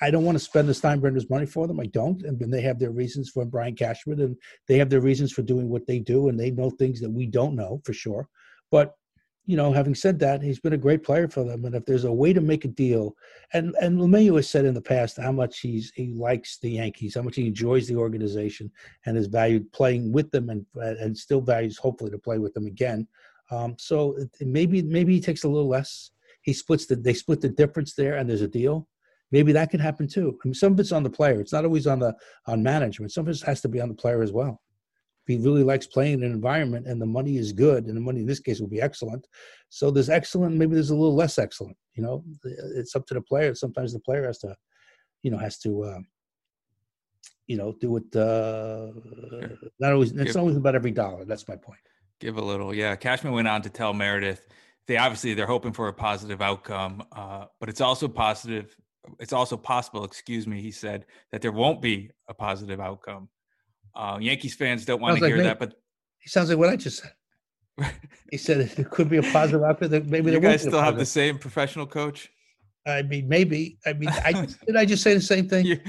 I 0.00 0.10
don't 0.10 0.24
want 0.24 0.38
to 0.38 0.44
spend 0.44 0.68
the 0.68 0.72
Steinbrenners 0.72 1.30
money 1.30 1.46
for 1.46 1.68
them. 1.68 1.78
I 1.78 1.86
don't. 1.86 2.20
And 2.22 2.36
then 2.36 2.50
they 2.50 2.62
have 2.62 2.80
their 2.80 2.90
reasons 2.90 3.30
for 3.30 3.44
Brian 3.44 3.76
Cashman 3.76 4.20
and 4.22 4.36
they 4.66 4.76
have 4.78 4.90
their 4.90 5.00
reasons 5.00 5.30
for 5.30 5.42
doing 5.42 5.68
what 5.68 5.86
they 5.86 6.00
do. 6.00 6.28
And 6.28 6.36
they 6.36 6.50
know 6.50 6.70
things 6.70 7.00
that 7.00 7.10
we 7.12 7.26
don't 7.26 7.54
know 7.54 7.80
for 7.84 7.92
sure. 7.92 8.28
But, 8.72 8.96
you 9.50 9.56
know, 9.56 9.72
having 9.72 9.96
said 9.96 10.20
that, 10.20 10.42
he's 10.42 10.60
been 10.60 10.74
a 10.74 10.78
great 10.78 11.02
player 11.02 11.26
for 11.26 11.42
them. 11.42 11.64
And 11.64 11.74
if 11.74 11.84
there's 11.84 12.04
a 12.04 12.12
way 12.12 12.32
to 12.32 12.40
make 12.40 12.64
a 12.64 12.68
deal, 12.68 13.16
and, 13.52 13.74
and 13.80 13.98
LeMahieu 13.98 14.36
has 14.36 14.48
said 14.48 14.64
in 14.64 14.74
the 14.74 14.80
past 14.80 15.16
how 15.16 15.32
much 15.32 15.58
he's, 15.58 15.90
he 15.96 16.12
likes 16.12 16.58
the 16.58 16.70
Yankees, 16.70 17.16
how 17.16 17.22
much 17.22 17.34
he 17.34 17.48
enjoys 17.48 17.88
the 17.88 17.96
organization 17.96 18.70
and 19.06 19.16
has 19.16 19.26
valued 19.26 19.72
playing 19.72 20.12
with 20.12 20.30
them 20.30 20.50
and, 20.50 20.64
and 20.76 21.18
still 21.18 21.40
values 21.40 21.76
hopefully 21.76 22.12
to 22.12 22.18
play 22.18 22.38
with 22.38 22.54
them 22.54 22.66
again. 22.66 23.08
Um, 23.50 23.74
so 23.76 24.16
maybe, 24.40 24.82
maybe 24.82 25.14
he 25.14 25.20
takes 25.20 25.42
a 25.42 25.48
little 25.48 25.68
less. 25.68 26.12
He 26.42 26.52
splits 26.52 26.86
the, 26.86 26.94
they 26.94 27.14
split 27.14 27.40
the 27.40 27.48
difference 27.48 27.94
there 27.94 28.18
and 28.18 28.30
there's 28.30 28.42
a 28.42 28.48
deal 28.48 28.86
maybe 29.32 29.52
that 29.52 29.70
could 29.70 29.80
happen 29.80 30.08
too. 30.08 30.36
I 30.44 30.48
mean, 30.48 30.54
some 30.54 30.72
of 30.72 30.80
it's 30.80 30.90
on 30.90 31.04
the 31.04 31.10
player. 31.10 31.40
It's 31.40 31.52
not 31.52 31.64
always 31.64 31.86
on 31.86 32.00
the 32.00 32.16
on 32.46 32.64
management. 32.64 33.12
Some 33.12 33.28
of 33.28 33.32
it 33.32 33.40
has 33.42 33.60
to 33.60 33.68
be 33.68 33.80
on 33.80 33.88
the 33.88 33.94
player 33.94 34.22
as 34.22 34.32
well. 34.32 34.60
He 35.30 35.38
really 35.38 35.62
likes 35.62 35.86
playing 35.86 36.14
in 36.14 36.24
an 36.24 36.32
environment 36.32 36.86
and 36.86 37.00
the 37.00 37.06
money 37.06 37.36
is 37.36 37.52
good, 37.52 37.86
and 37.86 37.96
the 37.96 38.00
money 38.00 38.20
in 38.20 38.26
this 38.26 38.40
case 38.40 38.60
will 38.60 38.68
be 38.68 38.80
excellent. 38.80 39.26
So 39.68 39.90
there's 39.90 40.10
excellent, 40.10 40.56
maybe 40.56 40.74
there's 40.74 40.90
a 40.90 40.96
little 40.96 41.14
less 41.14 41.38
excellent. 41.38 41.76
You 41.94 42.02
know, 42.02 42.24
it's 42.44 42.96
up 42.96 43.06
to 43.06 43.14
the 43.14 43.20
player. 43.20 43.54
Sometimes 43.54 43.92
the 43.92 44.00
player 44.00 44.26
has 44.26 44.38
to, 44.38 44.56
you 45.22 45.30
know, 45.30 45.38
has 45.38 45.58
to. 45.60 45.84
Uh, 45.84 45.98
you 47.46 47.56
know, 47.56 47.74
do 47.80 47.96
it. 47.96 48.14
Uh, 48.14 48.92
not 49.80 49.92
always. 49.92 50.12
It's 50.12 50.36
not 50.36 50.42
always 50.42 50.56
about 50.56 50.76
every 50.76 50.92
dollar. 50.92 51.24
That's 51.24 51.48
my 51.48 51.56
point. 51.56 51.80
Give 52.20 52.36
a 52.36 52.40
little, 52.40 52.72
yeah. 52.72 52.94
Cashman 52.94 53.32
went 53.32 53.48
on 53.48 53.60
to 53.62 53.68
tell 53.68 53.92
Meredith 53.92 54.46
they 54.86 54.96
obviously 54.96 55.34
they're 55.34 55.46
hoping 55.46 55.72
for 55.72 55.88
a 55.88 55.92
positive 55.92 56.40
outcome, 56.40 57.02
uh, 57.12 57.46
but 57.58 57.68
it's 57.68 57.80
also 57.80 58.08
positive 58.08 58.76
it's 59.18 59.32
also 59.32 59.56
possible, 59.56 60.04
excuse 60.04 60.46
me, 60.46 60.60
he 60.60 60.70
said, 60.70 61.06
that 61.32 61.42
there 61.42 61.52
won't 61.52 61.80
be 61.80 62.10
a 62.28 62.34
positive 62.34 62.80
outcome. 62.80 63.28
Uh, 63.94 64.18
Yankees 64.20 64.54
fans 64.54 64.84
don't 64.84 65.00
want 65.00 65.16
to 65.16 65.22
like 65.22 65.32
hear 65.32 65.42
that, 65.42 65.58
but 65.58 65.74
he 66.18 66.28
sounds 66.28 66.48
like 66.48 66.58
what 66.58 66.68
I 66.68 66.76
just 66.76 67.02
said. 67.02 67.12
he 68.30 68.36
said 68.36 68.60
it 68.60 68.90
could 68.90 69.08
be 69.08 69.18
a 69.18 69.22
positive 69.22 69.62
outcome. 69.62 69.90
That 69.90 70.06
maybe 70.06 70.32
you 70.32 70.40
guys 70.40 70.62
still 70.62 70.80
have 70.80 70.98
the 70.98 71.06
same 71.06 71.38
professional 71.38 71.86
coach. 71.86 72.30
I 72.86 73.02
mean, 73.02 73.28
maybe. 73.28 73.78
I 73.86 73.92
mean, 73.92 74.08
I, 74.08 74.32
did 74.66 74.76
I 74.76 74.84
just 74.84 75.02
say 75.02 75.14
the 75.14 75.20
same 75.20 75.48
thing? 75.48 75.66
You, 75.66 75.80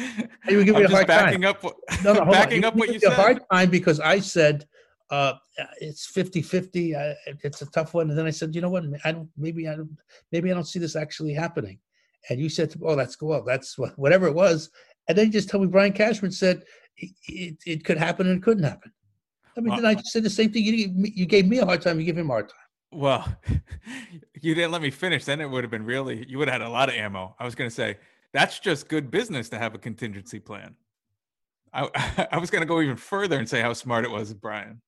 you 0.47 0.57
were 0.57 0.63
giving 0.63 0.81
me 0.81 0.85
a 0.85 0.89
hard 0.89 1.07
backing 1.07 1.41
time. 1.41 1.49
Up, 1.49 1.63
no, 2.03 2.13
no, 2.13 2.25
backing 2.25 2.65
up 2.65 2.75
what 2.75 2.89
you 2.93 2.99
said. 2.99 3.13
A 3.13 3.15
hard 3.15 3.41
time 3.51 3.69
because 3.69 3.99
I 3.99 4.19
said 4.19 4.65
uh, 5.09 5.33
it's 5.79 6.11
50-50. 6.11 6.95
Uh, 6.95 7.15
it's 7.43 7.61
a 7.61 7.65
tough 7.67 7.93
one, 7.93 8.09
and 8.09 8.17
then 8.17 8.25
I 8.25 8.31
said, 8.31 8.53
you 8.55 8.61
know 8.61 8.69
what? 8.69 8.83
I 9.05 9.11
don't. 9.11 9.29
Maybe 9.37 9.67
I 9.67 9.75
don't. 9.75 9.97
Maybe 10.31 10.51
I 10.51 10.53
don't 10.53 10.67
see 10.67 10.79
this 10.79 10.95
actually 10.95 11.33
happening 11.33 11.79
and 12.29 12.39
you 12.39 12.49
said, 12.49 12.73
"Oh, 12.81 12.95
that's 12.95 13.15
cool. 13.15 13.43
That's 13.43 13.77
whatever 13.95 14.27
it 14.27 14.35
was," 14.35 14.69
and 15.07 15.17
then 15.17 15.27
you 15.27 15.31
just 15.31 15.49
tell 15.49 15.59
me 15.59 15.67
Brian 15.67 15.93
Cashman 15.93 16.31
said 16.31 16.63
it, 16.97 17.11
it, 17.27 17.57
it 17.65 17.83
could 17.83 17.97
happen 17.97 18.27
and 18.27 18.37
it 18.37 18.43
couldn't 18.43 18.63
happen. 18.63 18.91
I 19.57 19.61
mean, 19.61 19.69
well, 19.69 19.77
did 19.77 19.85
I 19.85 19.95
just 19.95 20.11
say 20.11 20.19
the 20.19 20.29
same 20.29 20.51
thing? 20.51 20.63
You 20.63 20.71
gave, 20.77 20.95
me, 20.95 21.13
you 21.15 21.25
gave 21.25 21.47
me 21.47 21.57
a 21.59 21.65
hard 21.65 21.81
time. 21.81 21.99
You 21.99 22.05
give 22.05 22.17
him 22.17 22.29
a 22.29 22.33
hard 22.33 22.49
time. 22.49 22.57
Well, 22.93 23.35
you 24.41 24.55
didn't 24.55 24.71
let 24.71 24.81
me 24.81 24.91
finish. 24.91 25.25
Then 25.25 25.41
it 25.41 25.49
would 25.49 25.63
have 25.63 25.71
been 25.71 25.85
really. 25.85 26.25
You 26.27 26.37
would 26.37 26.47
have 26.47 26.61
had 26.61 26.67
a 26.67 26.71
lot 26.71 26.89
of 26.89 26.95
ammo. 26.95 27.35
I 27.39 27.45
was 27.45 27.55
going 27.55 27.69
to 27.69 27.75
say 27.75 27.97
that's 28.33 28.59
just 28.59 28.87
good 28.87 29.11
business 29.11 29.49
to 29.49 29.57
have 29.57 29.75
a 29.75 29.77
contingency 29.77 30.39
plan. 30.39 30.75
I, 31.73 32.27
I 32.31 32.37
was 32.37 32.49
going 32.49 32.61
to 32.61 32.67
go 32.67 32.81
even 32.81 32.97
further 32.97 33.37
and 33.37 33.47
say 33.47 33.61
how 33.61 33.73
smart 33.73 34.05
it 34.05 34.11
was, 34.11 34.33
Brian. 34.33 34.81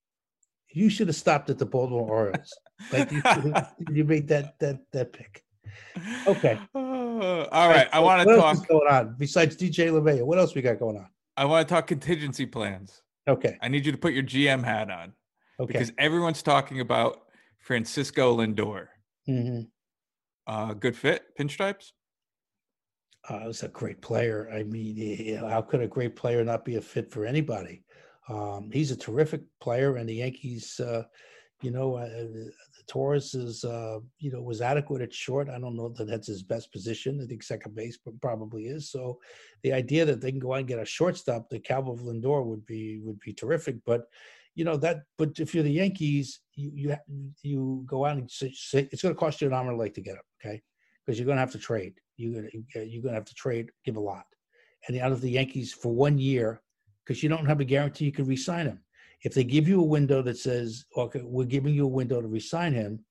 You 0.72 0.90
should 0.90 1.08
have 1.08 1.16
stopped 1.16 1.50
at 1.50 1.60
the 1.60 1.66
Baltimore 1.66 2.10
Orioles. 2.10 2.54
like 2.92 3.12
you, 3.12 3.22
you 3.92 4.04
made 4.04 4.28
that 4.30 4.58
that 4.60 4.80
that 4.92 5.14
pick. 5.14 5.44
Okay. 6.26 6.60
Uh, 7.24 7.48
all 7.52 7.70
right. 7.70 7.88
I 7.92 8.00
want 8.00 8.28
to 8.28 8.36
talk. 8.36 8.68
going 8.68 8.88
on 8.88 9.16
besides 9.18 9.56
DJ 9.56 9.90
LeMahieu? 9.90 10.24
What 10.24 10.38
else 10.38 10.56
we 10.56 10.62
got 10.62 10.80
going 10.80 10.98
on? 10.98 11.08
I 11.38 11.46
want 11.46 11.68
to 11.68 11.74
talk 11.74 11.88
contingency 11.88 12.46
plans. 12.46 13.02
Okay. 13.28 13.58
I 13.62 13.68
need 13.68 13.86
you 13.86 13.92
to 13.92 13.98
put 13.98 14.14
your 14.14 14.24
GM 14.24 14.64
hat 14.64 14.92
on. 14.92 15.14
Okay. 15.60 15.74
Because 15.74 15.92
everyone's 15.98 16.44
talking 16.44 16.80
about 16.80 17.22
Francisco 17.60 18.38
Lindor. 18.38 18.88
Mm-hmm. 19.28 19.62
Uh, 20.46 20.74
good 20.74 20.96
fit, 20.96 21.24
pinstripes. 21.40 21.92
Uh, 23.30 23.40
was 23.46 23.64
a 23.64 23.70
great 23.70 24.02
player. 24.02 24.50
I 24.54 24.64
mean, 24.64 25.38
how 25.38 25.62
could 25.62 25.82
a 25.82 25.88
great 25.88 26.16
player 26.16 26.44
not 26.44 26.66
be 26.66 26.76
a 26.76 26.82
fit 26.82 27.10
for 27.10 27.26
anybody? 27.26 27.86
Um, 28.28 28.70
he's 28.72 28.92
a 28.92 28.98
terrific 28.98 29.42
player, 29.62 29.96
and 29.96 30.08
the 30.08 30.16
Yankees, 30.16 30.80
uh, 30.80 31.04
you 31.62 31.72
know, 31.72 31.96
uh, 31.96 32.10
Torres 32.88 33.34
is, 33.34 33.64
uh, 33.64 34.00
you 34.20 34.32
know, 34.32 34.42
was 34.42 34.62
adequate 34.62 35.02
at 35.02 35.14
short. 35.14 35.50
I 35.50 35.60
don't 35.60 35.76
know 35.76 35.90
that 35.90 36.08
that's 36.08 36.28
his 36.28 36.44
best 36.44 36.72
position. 36.72 37.22
I 37.22 37.26
think 37.28 37.44
second 37.44 37.76
base 37.76 37.98
probably 38.22 38.66
is. 38.66 38.92
So, 38.92 39.20
the 39.64 39.74
idea 39.74 40.06
that 40.06 40.22
they 40.22 40.32
can 40.32 40.40
go 40.40 40.54
out 40.54 40.60
and 40.60 40.68
get 40.68 40.80
a 40.80 40.86
shortstop, 40.86 41.50
the 41.50 41.60
Calvo 41.60 41.96
Lindor 41.96 42.46
would 42.46 42.66
be 42.66 43.00
would 43.00 43.20
be 43.20 43.34
terrific. 43.34 43.78
But, 43.86 44.06
you 44.56 44.66
know 44.66 44.78
that. 44.78 45.04
But 45.18 45.40
if 45.40 45.54
you're 45.54 45.64
the 45.64 45.72
Yankees, 45.72 46.42
you 46.56 46.72
you 46.76 46.96
you 47.42 47.84
go 47.88 48.06
out 48.06 48.18
and 48.18 48.30
say, 48.30 48.52
say 48.54 48.88
it's 48.92 49.02
going 49.02 49.16
to 49.16 49.20
cost 49.20 49.42
you 49.42 49.48
an 49.48 49.54
arm 49.54 49.68
and 49.68 49.76
a 49.76 49.80
leg 49.80 49.94
to 49.96 50.02
get 50.02 50.16
him. 50.16 50.22
okay? 50.44 50.62
Because 51.06 51.20
you're 51.20 51.26
going 51.26 51.38
to 51.38 51.42
have 51.42 51.52
to 51.52 51.60
trade. 51.60 51.94
You're 52.18 52.42
going 52.42 52.50
to 52.74 52.86
you're 52.86 53.02
going 53.02 53.14
to 53.14 53.20
have 53.20 53.26
to 53.26 53.34
trade, 53.34 53.72
give 53.86 53.98
a 53.98 54.00
lot, 54.00 54.26
and 54.88 54.98
out 55.00 55.12
of 55.12 55.22
the 55.22 55.32
Yankees 55.32 55.74
for 55.74 55.92
one 55.92 56.18
year, 56.18 56.62
because 57.04 57.24
you 57.24 57.30
don't 57.30 57.46
have 57.46 57.60
a 57.60 57.66
guarantee 57.66 58.06
you 58.06 58.12
can 58.12 58.26
re-sign 58.26 58.68
him 58.68 58.84
if 59.24 59.34
they 59.34 59.44
give 59.44 59.68
you 59.68 59.80
a 59.80 59.86
window 59.86 60.22
that 60.22 60.38
says, 60.38 60.86
okay, 60.98 61.22
we're 61.24 61.46
giving 61.46 61.74
you 61.74 61.86
a 61.86 61.96
window 62.00 62.22
to 62.22 62.28
resign 62.28 62.74
him, 62.74 63.04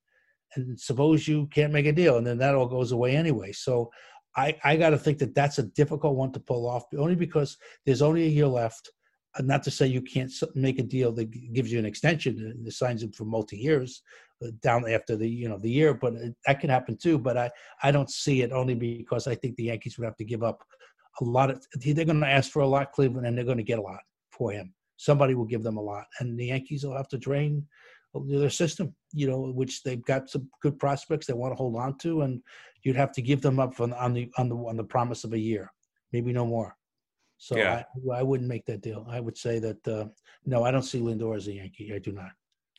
and 0.54 0.78
suppose 0.78 1.26
you 1.26 1.46
can't 1.46 1.72
make 1.72 1.86
a 1.86 1.92
deal, 1.92 2.18
and 2.18 2.26
then 2.26 2.38
that 2.38 2.54
all 2.54 2.66
goes 2.66 2.92
away 2.92 3.16
anyway. 3.16 3.52
So 3.52 3.90
I, 4.36 4.56
I 4.62 4.76
got 4.76 4.90
to 4.90 4.98
think 4.98 5.18
that 5.18 5.34
that's 5.34 5.58
a 5.58 5.64
difficult 5.64 6.16
one 6.16 6.32
to 6.32 6.40
pull 6.40 6.68
off, 6.68 6.84
only 6.96 7.14
because 7.14 7.56
there's 7.86 8.02
only 8.02 8.24
a 8.24 8.28
year 8.28 8.46
left. 8.46 8.90
Not 9.40 9.62
to 9.62 9.70
say 9.70 9.86
you 9.86 10.02
can't 10.02 10.30
make 10.54 10.78
a 10.78 10.82
deal 10.82 11.10
that 11.12 11.30
gives 11.54 11.72
you 11.72 11.78
an 11.78 11.86
extension 11.86 12.38
and 12.38 12.70
signs 12.70 13.02
him 13.02 13.12
for 13.12 13.24
multi 13.24 13.56
years 13.56 14.02
uh, 14.44 14.48
down 14.60 14.86
after 14.86 15.16
the 15.16 15.26
you 15.26 15.48
know 15.48 15.56
the 15.56 15.70
year, 15.70 15.94
but 15.94 16.12
that 16.46 16.60
can 16.60 16.68
happen 16.68 16.98
too. 16.98 17.18
But 17.18 17.38
I 17.38 17.50
I 17.82 17.92
don't 17.92 18.10
see 18.10 18.42
it 18.42 18.52
only 18.52 18.74
because 18.74 19.26
I 19.26 19.34
think 19.34 19.56
the 19.56 19.64
Yankees 19.64 19.96
would 19.96 20.04
have 20.04 20.18
to 20.18 20.24
give 20.24 20.42
up 20.42 20.62
a 21.22 21.24
lot 21.24 21.48
of. 21.50 21.64
They're 21.76 22.04
going 22.04 22.20
to 22.20 22.26
ask 22.26 22.50
for 22.50 22.60
a 22.60 22.66
lot, 22.66 22.92
Cleveland, 22.92 23.26
and 23.26 23.38
they're 23.38 23.46
going 23.46 23.56
to 23.56 23.62
get 23.62 23.78
a 23.78 23.82
lot 23.82 24.00
for 24.32 24.52
him 24.52 24.74
somebody 25.02 25.34
will 25.34 25.44
give 25.44 25.62
them 25.62 25.76
a 25.76 25.82
lot, 25.82 26.04
and 26.20 26.38
the 26.38 26.46
Yankees 26.46 26.84
will 26.84 26.96
have 26.96 27.08
to 27.08 27.18
drain 27.18 27.66
their 28.28 28.50
system. 28.50 28.94
You 29.12 29.26
know, 29.28 29.40
which 29.52 29.82
they've 29.82 30.04
got 30.04 30.30
some 30.30 30.48
good 30.62 30.78
prospects 30.78 31.26
they 31.26 31.32
want 31.32 31.52
to 31.52 31.56
hold 31.56 31.76
on 31.76 31.98
to, 31.98 32.22
and 32.22 32.40
you'd 32.82 32.96
have 32.96 33.12
to 33.12 33.22
give 33.22 33.40
them 33.42 33.58
up 33.58 33.80
on, 33.80 33.92
on 33.94 34.12
the 34.12 34.30
on 34.38 34.48
the 34.48 34.56
on 34.56 34.76
the 34.76 34.84
promise 34.84 35.24
of 35.24 35.32
a 35.32 35.38
year, 35.38 35.72
maybe 36.12 36.32
no 36.32 36.46
more. 36.46 36.76
So 37.38 37.56
yeah. 37.56 37.82
I, 38.12 38.20
I 38.20 38.22
wouldn't 38.22 38.48
make 38.48 38.64
that 38.66 38.82
deal. 38.82 39.04
I 39.10 39.18
would 39.18 39.36
say 39.36 39.58
that 39.58 39.88
uh, 39.88 40.06
no, 40.46 40.62
I 40.62 40.70
don't 40.70 40.82
see 40.82 41.00
Lindor 41.00 41.36
as 41.36 41.48
a 41.48 41.52
Yankee. 41.52 41.92
I 41.92 41.98
do 41.98 42.12
not. 42.12 42.30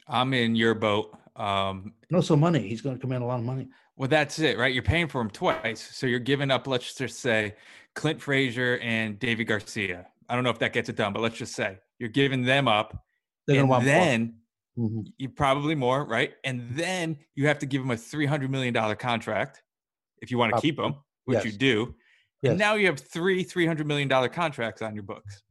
I'm 0.08 0.34
in 0.34 0.56
your 0.56 0.74
boat. 0.74 1.18
Um, 1.36 1.94
no, 2.10 2.22
so 2.22 2.36
money. 2.36 2.68
He's 2.68 2.82
going 2.82 2.96
to 2.96 3.02
command 3.02 3.24
a 3.24 3.26
lot 3.26 3.40
of 3.40 3.46
money. 3.46 3.68
Well, 3.96 4.10
that's 4.10 4.40
it, 4.40 4.58
right? 4.58 4.74
You're 4.74 4.84
paying 4.84 5.08
for 5.08 5.22
him 5.22 5.30
twice, 5.30 5.82
so 5.96 6.08
you're 6.08 6.20
giving 6.20 6.50
up. 6.50 6.68
Let's 6.68 6.96
just 6.96 7.20
say 7.20 7.56
Clint 7.94 8.22
Frazier 8.22 8.80
and 8.82 9.20
Deivi 9.20 9.46
Garcia. 9.46 10.08
I 10.30 10.36
don't 10.36 10.44
know 10.44 10.50
if 10.50 10.60
that 10.60 10.74
gets 10.74 10.90
it 10.90 10.96
done, 10.96 11.14
but 11.14 11.22
let's 11.22 11.38
just 11.38 11.54
say 11.54 11.78
you're 12.04 12.10
giving 12.10 12.44
them 12.44 12.68
up. 12.68 13.02
They're 13.48 13.64
and 13.64 13.88
then, 13.88 14.36
Mhm. 14.78 15.06
You 15.20 15.30
probably 15.30 15.76
more, 15.76 16.04
right? 16.04 16.34
And 16.44 16.68
then 16.72 17.18
you 17.36 17.48
have 17.48 17.60
to 17.60 17.68
give 17.68 17.82
them 17.82 17.92
a 17.92 17.98
three 17.98 18.26
hundred 18.26 18.50
million 18.50 18.74
dollar 18.74 18.96
contract 18.96 19.62
if 20.20 20.32
you 20.32 20.38
want 20.40 20.54
to 20.54 20.60
keep 20.60 20.78
them, 20.78 20.96
which 21.26 21.46
you 21.46 21.52
do. 21.52 21.96
Yes. 22.42 22.52
And 22.52 22.60
now 22.60 22.74
you 22.74 22.88
have 22.88 23.00
three 23.00 23.44
three 23.44 23.68
hundred 23.68 23.86
million 23.88 24.08
dollar 24.08 24.30
contracts 24.30 24.82
on 24.82 24.96
your 24.96 25.04
books. 25.04 25.44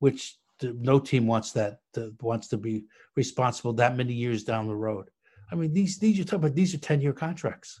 which 0.00 0.36
no 0.62 0.98
team 0.98 1.26
wants 1.26 1.52
that 1.52 1.78
to, 1.94 2.12
wants 2.20 2.48
to 2.48 2.56
be 2.58 2.84
responsible 3.16 3.72
that 3.74 3.96
many 3.96 4.12
years 4.12 4.44
down 4.44 4.66
the 4.66 4.74
road. 4.74 5.08
I 5.52 5.54
mean, 5.54 5.72
these 5.72 5.98
these 5.98 6.16
you're 6.18 6.24
talking 6.26 6.40
about 6.44 6.56
these 6.56 6.74
are 6.74 6.78
ten 6.78 7.00
year 7.00 7.12
contracts. 7.12 7.80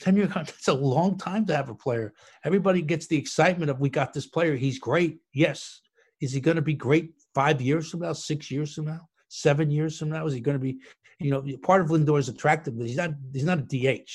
Ten 0.00 0.16
year 0.16 0.26
contracts 0.26 0.68
a 0.68 0.74
long 0.74 1.18
time 1.18 1.44
to 1.46 1.54
have 1.54 1.68
a 1.68 1.74
player. 1.74 2.14
Everybody 2.44 2.80
gets 2.82 3.06
the 3.08 3.18
excitement 3.18 3.70
of 3.70 3.78
we 3.78 3.90
got 3.90 4.12
this 4.14 4.26
player. 4.26 4.56
He's 4.56 4.78
great. 4.78 5.18
Yes. 5.34 5.82
Is 6.24 6.32
he 6.32 6.40
going 6.40 6.56
to 6.56 6.62
be 6.62 6.74
great 6.74 7.12
five 7.34 7.60
years 7.60 7.90
from 7.90 8.00
now? 8.00 8.14
Six 8.14 8.50
years 8.50 8.74
from 8.74 8.86
now? 8.86 9.08
Seven 9.28 9.70
years 9.70 9.98
from 9.98 10.08
now? 10.10 10.26
Is 10.26 10.32
he 10.32 10.40
going 10.40 10.56
to 10.56 10.62
be? 10.62 10.78
You 11.20 11.30
know, 11.30 11.44
part 11.62 11.82
of 11.82 11.90
Lindor's 11.90 12.28
attractiveness. 12.28 12.88
He's 12.88 12.96
not. 12.96 13.10
He's 13.32 13.44
not 13.44 13.58
a 13.58 13.62
DH. 13.62 14.10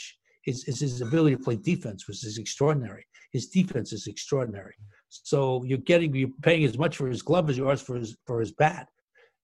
Is 0.48 0.64
is 0.66 0.80
his 0.80 1.02
ability 1.02 1.36
to 1.36 1.44
play 1.44 1.56
defense, 1.56 2.08
which 2.08 2.26
is 2.26 2.38
extraordinary. 2.38 3.06
His 3.32 3.48
defense 3.48 3.94
is 3.94 4.08
extraordinary. 4.08 4.74
So 5.10 5.64
you're 5.64 5.78
getting 5.78 6.16
you're 6.16 6.30
paying 6.42 6.64
as 6.64 6.78
much 6.78 6.98
for 6.98 7.08
his 7.08 7.22
glove 7.22 7.50
as 7.50 7.58
you 7.58 7.70
are 7.70 7.78
for 7.78 7.96
his 7.98 8.18
for 8.26 8.40
his 8.40 8.52
bat. 8.52 8.88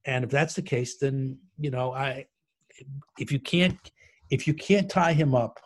And 0.06 0.24
if 0.24 0.32
that's 0.32 0.56
the 0.56 0.62
case, 0.62 0.98
then 0.98 1.38
you 1.60 1.72
know 1.72 1.94
I 1.94 2.26
if 3.20 3.32
you 3.32 3.40
can't 3.40 3.80
if 4.30 4.48
you 4.48 4.54
can't 4.54 4.90
tie 4.90 5.14
him 5.14 5.36
up, 5.36 5.60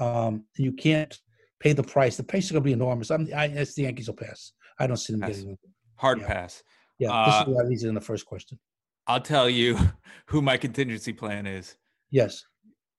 um, 0.00 0.44
and 0.56 0.64
you 0.64 0.72
can't 0.72 1.16
pay 1.60 1.72
the 1.72 1.82
price. 1.82 2.16
The 2.16 2.24
price 2.24 2.46
is 2.46 2.52
going 2.52 2.62
to 2.62 2.66
be 2.66 2.72
enormous. 2.72 3.10
I'm 3.10 3.28
I 3.34 3.48
the 3.48 3.72
Yankees 3.76 4.08
will 4.08 4.16
pass. 4.16 4.52
I 4.78 4.86
don't 4.86 4.96
see 4.96 5.12
them 5.12 5.20
Pass. 5.20 5.36
getting. 5.36 5.58
Hard 6.02 6.18
Yeah. 6.20 6.26
pass. 6.26 6.64
Yeah, 6.98 7.12
Uh, 7.12 7.26
this 7.26 7.48
is 7.48 7.54
why 7.54 7.64
these 7.68 7.84
are 7.84 7.88
in 7.88 7.94
the 7.94 8.00
first 8.00 8.26
question. 8.26 8.58
I'll 9.06 9.20
tell 9.20 9.48
you 9.48 9.78
who 10.26 10.42
my 10.42 10.56
contingency 10.56 11.12
plan 11.12 11.46
is. 11.46 11.76
Yes, 12.10 12.44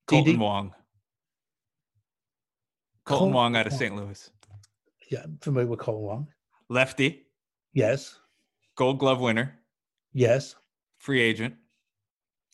Kolten 0.07 0.35
TD? 0.35 0.39
Wong. 0.39 0.69
Kolten 3.05 3.17
Col- 3.19 3.31
Wong 3.31 3.55
out 3.57 3.67
of 3.67 3.73
St. 3.73 3.93
Louis. 3.93 4.31
yeah, 5.11 5.23
I'm 5.25 5.37
familiar 5.41 5.67
with 5.67 5.79
Cole 5.79 6.01
Wong. 6.01 6.27
Lefty, 6.69 7.27
Yes, 7.73 8.17
gold 8.75 8.99
glove 8.99 9.19
winner, 9.19 9.59
yes, 10.13 10.55
free 10.99 11.19
agent, 11.21 11.55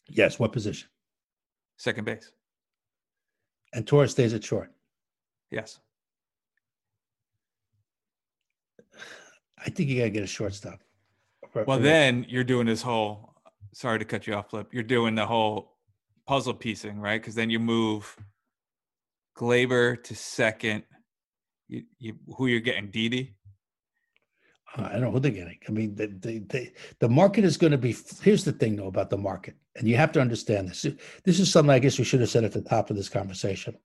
yes. 0.08 0.40
What 0.40 0.52
position? 0.52 0.90
second 1.78 2.06
base. 2.06 2.32
And 3.74 3.86
Torres 3.86 4.12
stays 4.12 4.34
at 4.34 4.44
short. 4.44 4.74
Yes. 5.52 5.80
I 9.66 9.70
think 9.70 9.90
you 9.90 9.98
got 9.98 10.06
to 10.06 10.10
get 10.10 10.24
a 10.24 10.28
shortstop. 10.28 10.80
For- 11.52 11.64
Well, 11.64 11.78
for- 11.78 11.84
then 11.84 12.26
you're 12.30 12.44
doing 12.44 12.66
this 12.66 12.82
whole. 12.82 13.34
Sorry 13.74 14.00
to 14.00 14.06
cut 14.06 14.26
you 14.28 14.34
off, 14.34 14.50
Flip. 14.50 14.68
You're 14.72 14.84
doing 14.84 15.16
the 15.16 15.26
whole 15.26 15.78
puzzle 16.28 16.54
piecing, 16.54 17.00
right? 17.00 17.22
Because 17.22 17.36
then 17.36 17.50
you 17.50 17.60
move 17.60 18.16
Gleyber 19.38 20.04
to 20.04 20.16
second. 20.16 20.84
You, 21.68 21.84
you 22.00 22.16
who 22.36 22.48
you're 22.48 22.60
getting, 22.62 22.90
Didi. 22.90 23.36
Uh, 24.76 24.84
I 24.84 24.92
don't 24.94 25.02
know 25.02 25.12
who 25.12 25.20
they're 25.20 25.32
getting. 25.32 25.58
I 25.68 25.72
mean, 25.72 25.96
the, 25.96 26.08
the, 26.08 26.40
the, 26.40 26.72
the 27.00 27.10
market 27.10 27.44
is 27.44 27.58
going 27.58 27.72
to 27.72 27.78
be. 27.78 27.96
Here's 28.22 28.44
the 28.44 28.52
thing, 28.52 28.76
though, 28.76 28.88
about 28.88 29.10
the 29.10 29.18
market, 29.18 29.56
and 29.76 29.88
you 29.88 29.96
have 29.98 30.12
to 30.14 30.22
understand 30.22 30.70
this. 30.70 30.86
This 31.24 31.40
is 31.40 31.52
something 31.52 31.72
I 31.72 31.80
guess 31.80 31.98
we 31.98 32.06
should 32.06 32.22
have 32.22 32.30
said 32.30 32.44
at 32.44 32.52
the 32.52 32.62
top 32.62 32.90
of 32.90 32.96
this 32.96 33.10
conversation. 33.10 33.76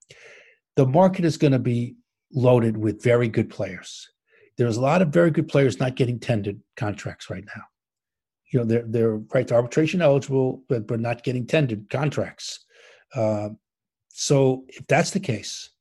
The 0.75 0.85
market 0.85 1.25
is 1.25 1.37
going 1.37 1.53
to 1.53 1.59
be 1.59 1.95
loaded 2.33 2.75
with 2.75 3.03
very 3.03 3.27
good 3.27 3.49
players. 3.49 4.09
There's 4.57 4.77
a 4.77 4.81
lot 4.81 5.01
of 5.01 5.09
very 5.09 5.31
good 5.31 5.47
players 5.47 5.79
not 5.79 5.95
getting 5.95 6.19
tendered 6.19 6.59
contracts 6.77 7.29
right 7.29 7.43
now. 7.55 7.63
You 8.51 8.59
know, 8.59 8.65
they're 8.65 8.85
they're 8.87 9.17
right 9.33 9.47
to 9.47 9.55
arbitration 9.55 10.01
eligible, 10.01 10.63
but 10.69 10.87
but 10.87 10.99
not 10.99 11.23
getting 11.23 11.45
tendered 11.45 11.89
contracts. 11.89 12.65
Uh, 13.13 13.49
so 14.09 14.63
if 14.69 14.87
that's 14.87 15.11
the 15.11 15.19
case, 15.19 15.71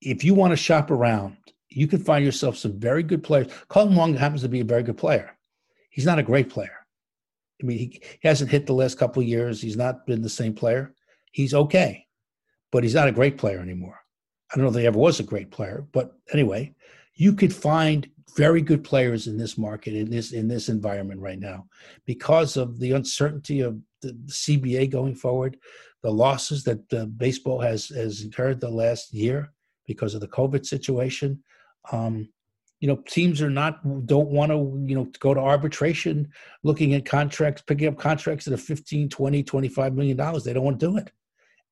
if 0.00 0.22
you 0.22 0.34
want 0.34 0.52
to 0.52 0.56
shop 0.56 0.90
around, 0.90 1.36
you 1.68 1.86
can 1.86 2.02
find 2.02 2.24
yourself 2.24 2.56
some 2.56 2.78
very 2.78 3.02
good 3.02 3.22
players. 3.22 3.48
Kolten 3.68 3.96
Wong 3.96 4.14
happens 4.14 4.42
to 4.42 4.48
be 4.48 4.60
a 4.60 4.64
very 4.64 4.82
good 4.82 4.96
player. 4.96 5.36
He's 5.90 6.06
not 6.06 6.18
a 6.18 6.22
great 6.22 6.50
player. 6.50 6.86
I 7.60 7.66
mean, 7.66 7.78
he, 7.78 8.02
he 8.20 8.28
hasn't 8.28 8.50
hit 8.50 8.66
the 8.66 8.74
last 8.74 8.98
couple 8.98 9.22
years. 9.22 9.60
He's 9.60 9.76
not 9.76 10.06
been 10.06 10.22
the 10.22 10.28
same 10.28 10.54
player. 10.54 10.94
He's 11.32 11.54
okay, 11.54 12.06
but 12.70 12.82
he's 12.84 12.94
not 12.94 13.08
a 13.08 13.12
great 13.12 13.38
player 13.38 13.58
anymore. 13.58 13.98
I 14.52 14.56
don't 14.56 14.64
know 14.64 14.70
if 14.70 14.76
he 14.76 14.86
ever 14.86 14.98
was 14.98 15.18
a 15.18 15.24
great 15.24 15.50
player, 15.50 15.86
but 15.92 16.12
anyway, 16.32 16.74
you 17.16 17.32
could 17.32 17.54
find 17.54 18.08
very 18.36 18.60
good 18.60 18.84
players 18.84 19.26
in 19.26 19.38
this 19.38 19.56
market 19.56 19.94
in 19.94 20.10
this 20.10 20.32
in 20.32 20.46
this 20.46 20.68
environment 20.68 21.20
right 21.20 21.38
now 21.38 21.66
because 22.04 22.56
of 22.56 22.78
the 22.78 22.92
uncertainty 22.92 23.60
of 23.60 23.80
the 24.02 24.12
CBA 24.28 24.90
going 24.90 25.14
forward, 25.14 25.56
the 26.02 26.10
losses 26.10 26.62
that 26.64 26.92
uh, 26.92 27.06
baseball 27.06 27.60
has 27.60 27.88
has 27.88 28.22
incurred 28.22 28.60
the 28.60 28.70
last 28.70 29.12
year 29.12 29.52
because 29.86 30.14
of 30.14 30.20
the 30.20 30.28
COVID 30.28 30.66
situation. 30.66 31.42
Um, 31.90 32.28
you 32.80 32.88
know, 32.88 33.02
teams 33.08 33.40
are 33.40 33.50
not 33.50 33.82
don't 34.06 34.28
want 34.28 34.52
to, 34.52 34.84
you 34.86 34.94
know, 34.94 35.10
go 35.18 35.32
to 35.32 35.40
arbitration 35.40 36.28
looking 36.62 36.92
at 36.92 37.06
contracts, 37.06 37.62
picking 37.62 37.88
up 37.88 37.96
contracts 37.96 38.44
that 38.44 38.52
are 38.52 38.58
15, 38.58 39.08
20, 39.08 39.42
25 39.42 39.94
million 39.94 40.16
dollars. 40.16 40.44
They 40.44 40.52
don't 40.52 40.64
want 40.64 40.78
to 40.78 40.86
do 40.86 40.96
it. 40.98 41.10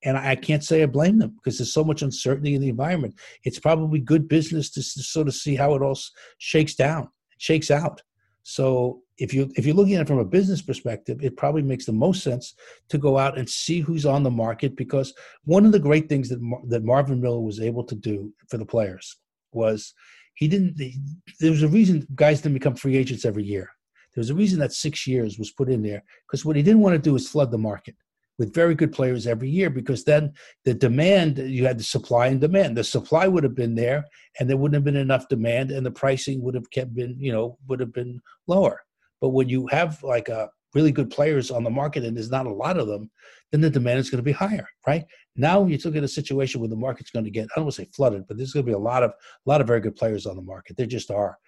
And 0.04 0.16
I 0.18 0.36
can't 0.36 0.62
say 0.62 0.82
I 0.82 0.86
blame 0.86 1.18
them 1.18 1.30
because 1.36 1.58
there's 1.58 1.72
so 1.72 1.84
much 1.84 2.02
uncertainty 2.02 2.54
in 2.54 2.60
the 2.60 2.68
environment. 2.68 3.14
It's 3.44 3.58
probably 3.58 4.00
good 4.00 4.28
business 4.28 4.70
to, 4.72 4.80
s- 4.80 5.06
sort 5.06 5.28
of 5.28 5.34
see 5.34 5.56
how 5.56 5.74
it 5.74 5.82
all 5.82 5.98
shakes 6.38 6.74
down, 6.74 7.08
shakes 7.38 7.70
out. 7.70 8.02
So 8.42 9.00
if 9.16 9.32
you 9.32 9.50
if 9.56 9.64
you're 9.64 9.74
looking 9.74 9.94
at 9.94 10.02
it 10.02 10.08
from 10.08 10.18
a 10.18 10.24
business 10.24 10.60
perspective, 10.60 11.22
it 11.22 11.36
probably 11.36 11.62
makes 11.62 11.86
the 11.86 11.92
most 11.92 12.22
sense 12.22 12.54
to 12.90 12.98
go 12.98 13.16
out 13.16 13.38
and 13.38 13.48
see 13.48 13.80
who's 13.80 14.04
on 14.04 14.22
the 14.22 14.30
market 14.30 14.76
because 14.76 15.14
one 15.44 15.64
of 15.64 15.72
the 15.72 15.78
great 15.78 16.08
things 16.08 16.28
that 16.28 16.40
Mar- 16.42 16.60
that 16.68 16.84
Marvin 16.84 17.20
Miller 17.20 17.40
was 17.40 17.60
able 17.60 17.84
to 17.84 17.94
do 17.94 18.32
for 18.50 18.58
the 18.58 18.66
players 18.66 19.16
was 19.52 19.94
he 20.34 20.48
didn't. 20.48 20.78
he- 20.78 21.00
there 21.40 21.50
was 21.52 21.62
a 21.62 21.68
reason 21.68 22.06
guys 22.14 22.42
didn't 22.42 22.54
become 22.54 22.74
free 22.76 22.96
agents 22.96 23.24
every 23.24 23.44
year. 23.44 23.70
There 24.14 24.20
was 24.20 24.30
a 24.30 24.34
reason 24.34 24.58
that 24.58 24.72
six 24.72 25.06
years 25.06 25.38
was 25.38 25.50
put 25.52 25.70
in 25.70 25.82
there 25.82 26.02
because 26.26 26.44
what 26.44 26.56
he 26.56 26.62
didn't 26.62 26.82
want 26.82 26.94
to 26.94 26.98
do 27.10 27.16
is 27.16 27.28
flood 27.28 27.50
the 27.50 27.58
market 27.58 27.94
with 28.38 28.54
very 28.54 28.74
good 28.74 28.92
players 28.92 29.26
every 29.26 29.48
year 29.48 29.70
because 29.70 30.04
then 30.04 30.32
the 30.64 30.74
demand 30.74 31.38
you 31.38 31.64
had 31.64 31.78
the 31.78 31.84
supply 31.84 32.26
and 32.26 32.40
demand. 32.40 32.76
The 32.76 32.84
supply 32.84 33.28
would 33.28 33.44
have 33.44 33.54
been 33.54 33.74
there 33.74 34.04
and 34.38 34.48
there 34.48 34.56
wouldn't 34.56 34.74
have 34.74 34.84
been 34.84 34.96
enough 34.96 35.28
demand 35.28 35.70
and 35.70 35.86
the 35.86 35.90
pricing 35.90 36.42
would 36.42 36.54
have 36.54 36.70
kept 36.70 36.94
been 36.94 37.16
you 37.18 37.32
know 37.32 37.58
would 37.68 37.80
have 37.80 37.92
been 37.92 38.20
lower. 38.46 38.82
But 39.20 39.30
when 39.30 39.48
you 39.48 39.66
have 39.68 40.02
like 40.02 40.28
a 40.28 40.50
really 40.74 40.92
good 40.92 41.10
players 41.10 41.50
on 41.50 41.62
the 41.62 41.70
market 41.70 42.04
and 42.04 42.16
there's 42.16 42.30
not 42.30 42.46
a 42.46 42.52
lot 42.52 42.78
of 42.78 42.88
them, 42.88 43.10
then 43.52 43.60
the 43.60 43.70
demand 43.70 44.00
is 44.00 44.10
going 44.10 44.18
to 44.18 44.24
be 44.24 44.32
higher, 44.32 44.68
right? 44.86 45.04
Now 45.36 45.64
you 45.64 45.78
look 45.84 45.96
at 45.96 46.02
a 46.02 46.08
situation 46.08 46.60
where 46.60 46.68
the 46.68 46.76
market's 46.76 47.10
going 47.10 47.24
to 47.24 47.30
get, 47.30 47.44
I 47.44 47.56
don't 47.56 47.66
want 47.66 47.76
to 47.76 47.82
say 47.82 47.90
flooded, 47.94 48.26
but 48.26 48.36
there's 48.36 48.52
going 48.52 48.66
to 48.66 48.70
be 48.70 48.74
a 48.74 48.78
lot 48.78 49.04
of 49.04 49.10
a 49.10 49.48
lot 49.48 49.60
of 49.60 49.66
very 49.66 49.80
good 49.80 49.96
players 49.96 50.26
on 50.26 50.36
the 50.36 50.42
market. 50.42 50.76
There 50.76 50.86
just 50.86 51.10
are. 51.10 51.38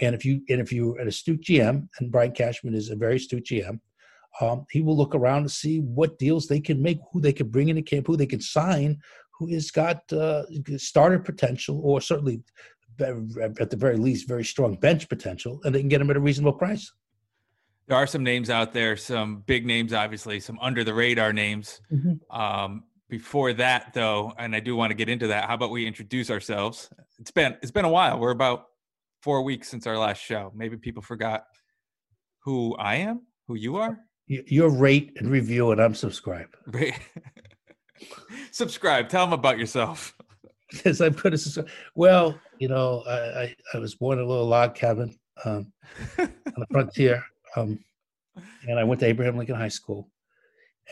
And 0.00 0.14
if 0.14 0.24
you 0.24 0.42
and 0.48 0.60
if 0.60 0.72
you're 0.72 0.98
an 0.98 1.08
astute 1.08 1.42
GM, 1.42 1.88
and 1.98 2.12
Brian 2.12 2.32
Cashman 2.32 2.74
is 2.74 2.90
a 2.90 2.96
very 2.96 3.16
astute 3.16 3.46
GM, 3.46 3.80
um, 4.40 4.66
he 4.70 4.82
will 4.82 4.96
look 4.96 5.14
around 5.14 5.42
and 5.42 5.50
see 5.50 5.80
what 5.80 6.18
deals 6.18 6.46
they 6.46 6.60
can 6.60 6.82
make, 6.82 6.98
who 7.12 7.20
they 7.20 7.32
can 7.32 7.48
bring 7.48 7.68
into 7.68 7.82
camp, 7.82 8.06
who 8.06 8.16
they 8.16 8.26
can 8.26 8.40
sign, 8.40 8.98
who 9.38 9.52
has 9.52 9.70
got 9.70 10.10
uh, 10.12 10.44
starter 10.76 11.18
potential, 11.18 11.80
or 11.82 12.00
certainly 12.00 12.42
at 13.00 13.70
the 13.70 13.76
very 13.76 13.96
least 13.96 14.26
very 14.26 14.44
strong 14.44 14.74
bench 14.76 15.08
potential, 15.08 15.60
and 15.64 15.74
they 15.74 15.80
can 15.80 15.88
get 15.88 15.98
them 15.98 16.10
at 16.10 16.16
a 16.16 16.20
reasonable 16.20 16.52
price. 16.52 16.92
There 17.86 17.96
are 17.96 18.06
some 18.06 18.24
names 18.24 18.50
out 18.50 18.72
there, 18.72 18.96
some 18.96 19.42
big 19.46 19.64
names, 19.64 19.92
obviously, 19.92 20.40
some 20.40 20.58
under 20.60 20.82
the 20.82 20.94
radar 20.94 21.32
names. 21.32 21.80
Um, 22.30 22.84
before 23.08 23.52
that, 23.52 23.92
though, 23.94 24.32
and 24.38 24.56
I 24.56 24.60
do 24.60 24.74
want 24.74 24.90
to 24.90 24.94
get 24.94 25.08
into 25.08 25.28
that. 25.28 25.44
How 25.44 25.54
about 25.54 25.70
we 25.70 25.86
introduce 25.86 26.30
ourselves? 26.30 26.90
It's 27.18 27.30
been 27.30 27.56
it's 27.62 27.70
been 27.70 27.84
a 27.84 27.90
while. 27.90 28.18
We're 28.18 28.30
about 28.30 28.66
four 29.22 29.42
weeks 29.42 29.68
since 29.68 29.86
our 29.86 29.98
last 29.98 30.20
show. 30.20 30.52
Maybe 30.54 30.76
people 30.76 31.02
forgot 31.02 31.44
who 32.40 32.74
I 32.76 32.96
am, 32.96 33.22
who 33.46 33.54
you 33.54 33.76
are. 33.76 33.98
You- 34.26 34.44
You're 34.46 34.70
rate 34.70 35.12
and 35.18 35.30
review, 35.30 35.70
and 35.72 35.80
I'm 35.80 35.94
subscribe. 35.94 36.48
Subscribe. 38.50 39.08
Tell 39.08 39.24
them 39.26 39.32
about 39.32 39.58
yourself. 39.58 40.14
Yes, 40.84 41.00
I'm 41.00 41.12
going 41.12 41.36
to. 41.36 41.64
Well, 41.94 42.36
you 42.58 42.66
know, 42.66 43.04
I, 43.06 43.12
I, 43.42 43.56
I 43.74 43.78
was 43.78 43.94
born 43.94 44.18
in 44.18 44.24
a 44.24 44.26
little 44.28 44.46
log 44.48 44.74
cabin 44.74 45.16
um, 45.44 45.72
on 46.18 46.28
the 46.56 46.66
frontier, 46.72 47.22
um, 47.54 47.78
and 48.68 48.76
I 48.76 48.82
went 48.82 48.98
to 49.00 49.06
Abraham 49.06 49.36
Lincoln 49.36 49.54
High 49.54 49.68
School, 49.68 50.10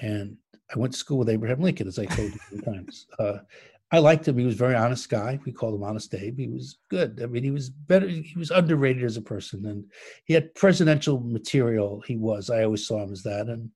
and 0.01 0.37
I 0.73 0.79
went 0.79 0.93
to 0.93 0.99
school 0.99 1.19
with 1.19 1.29
Abraham 1.29 1.61
Lincoln, 1.61 1.89
as 1.89 1.99
I 1.99 2.05
told 2.05 2.33
you 2.33 2.39
many 2.53 2.63
times. 2.63 3.07
Uh, 3.19 3.39
I 3.95 3.99
liked 3.99 4.27
him. 4.27 4.37
He 4.37 4.45
was 4.45 4.57
a 4.57 4.59
very 4.59 4.75
honest 4.75 5.09
guy. 5.09 5.39
We 5.47 5.53
called 5.53 5.77
him 5.77 5.85
Honest 5.85 6.11
Dave. 6.11 6.37
He 6.37 6.49
was 6.49 6.79
good. 6.91 7.21
I 7.23 7.27
mean, 7.27 7.45
he 7.45 7.53
was 7.53 7.71
better. 7.71 8.09
He 8.09 8.35
was 8.37 8.51
underrated 8.51 9.05
as 9.05 9.17
a 9.17 9.23
person, 9.23 9.67
and 9.67 9.85
he 10.25 10.35
had 10.35 10.53
presidential 10.57 11.21
material. 11.21 12.03
He 12.05 12.17
was. 12.17 12.51
I 12.51 12.65
always 12.65 12.89
saw 12.89 13.05
him 13.05 13.13
as 13.13 13.23
that. 13.23 13.47
And 13.47 13.71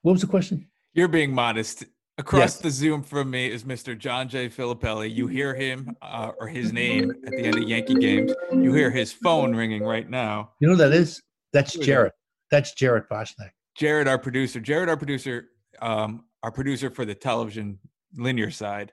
what 0.00 0.12
was 0.12 0.22
the 0.22 0.26
question? 0.26 0.70
You're 0.94 1.08
being 1.08 1.34
modest. 1.34 1.84
Across 2.16 2.40
Yes. 2.40 2.58
the 2.60 2.70
Zoom 2.70 3.02
from 3.02 3.30
me 3.30 3.50
is 3.50 3.64
Mr. 3.64 3.98
John 3.98 4.26
J. 4.26 4.48
Filippelli. 4.48 5.14
You 5.14 5.26
hear 5.26 5.52
him 5.54 5.94
uh, 6.00 6.30
or 6.40 6.46
his 6.46 6.72
name 6.72 7.10
at 7.10 7.32
the 7.32 7.42
end 7.44 7.58
of 7.58 7.64
Yankee 7.64 7.96
games. 7.96 8.32
You 8.52 8.72
hear 8.72 8.90
his 8.90 9.12
phone 9.12 9.54
ringing 9.54 9.82
right 9.82 10.08
now. 10.08 10.52
You 10.60 10.68
know 10.68 10.76
who 10.76 10.78
that 10.78 10.92
is? 10.94 11.20
That's 11.52 11.76
Jared. 11.76 12.12
That's 12.50 12.72
Jared 12.72 13.04
Boschnak. 13.10 13.50
Jared, 13.74 14.08
our 14.08 14.18
producer, 14.18 14.60
Jared, 14.60 14.88
our 14.88 14.96
producer, 14.96 15.48
um, 15.82 16.24
our 16.42 16.52
producer 16.52 16.88
for 16.88 17.04
the 17.04 17.14
television 17.14 17.78
linear 18.16 18.50
side. 18.50 18.92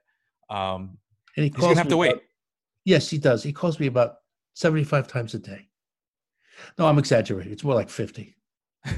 Um, 0.50 0.98
And 1.38 1.44
he 1.44 1.50
he's 1.50 1.52
calls 1.54 1.68
gonna 1.68 1.80
have 1.80 1.88
to 1.90 1.98
wait. 1.98 2.12
about- 2.12 2.24
yes, 2.86 3.10
he 3.10 3.18
does. 3.18 3.44
He 3.44 3.54
calls 3.54 3.80
me 3.80 3.88
about 3.88 4.16
75 4.56 5.08
times 5.08 5.34
a 5.34 5.40
day. 5.40 5.70
No, 6.78 6.86
I'm 6.88 7.00
exaggerating. 7.00 7.52
It's 7.54 7.64
more 7.64 7.76
like 7.76 7.90
50. 7.90 8.36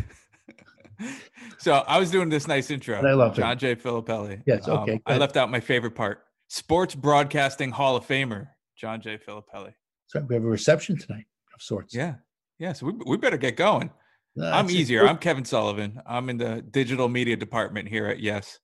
so 1.58 1.74
I 1.88 2.00
was 2.00 2.12
doing 2.12 2.30
this 2.30 2.48
nice 2.48 2.70
intro. 2.72 2.98
And 2.98 3.08
I 3.08 3.14
love 3.14 3.34
it. 3.38 3.42
John 3.42 3.58
J. 3.58 3.76
Filippelli. 3.76 4.42
Yes, 4.46 4.68
Um, 4.68 4.80
okay, 4.80 5.00
I 5.06 5.18
left 5.18 5.38
out 5.38 5.50
my 5.52 5.60
favorite 5.60 5.96
part. 5.96 6.24
Sports 6.50 6.96
Broadcasting 6.96 7.72
Hall 7.72 7.96
of 7.96 8.06
Famer, 8.06 8.48
John 8.78 9.02
J. 9.02 9.18
Filippelli. 9.18 9.74
So 10.08 10.20
we 10.22 10.36
have 10.36 10.44
a 10.44 10.48
reception 10.48 10.98
tonight 10.98 11.26
of 11.56 11.62
sorts. 11.62 11.96
Yeah. 11.96 12.16
Yeah. 12.60 12.74
So 12.74 12.88
we, 12.88 12.94
we 13.08 13.18
better 13.18 13.38
get 13.38 13.56
going. 13.58 13.90
No, 14.36 14.50
I'm 14.52 14.70
easier. 14.70 15.08
I'm 15.08 15.18
Kevin 15.18 15.46
Sullivan. 15.46 16.02
I'm 16.06 16.30
in 16.30 16.38
the 16.38 16.62
digital 16.72 17.08
media 17.10 17.36
department 17.36 17.88
here 17.88 18.08
at 18.08 18.20
Yes. 18.20 18.60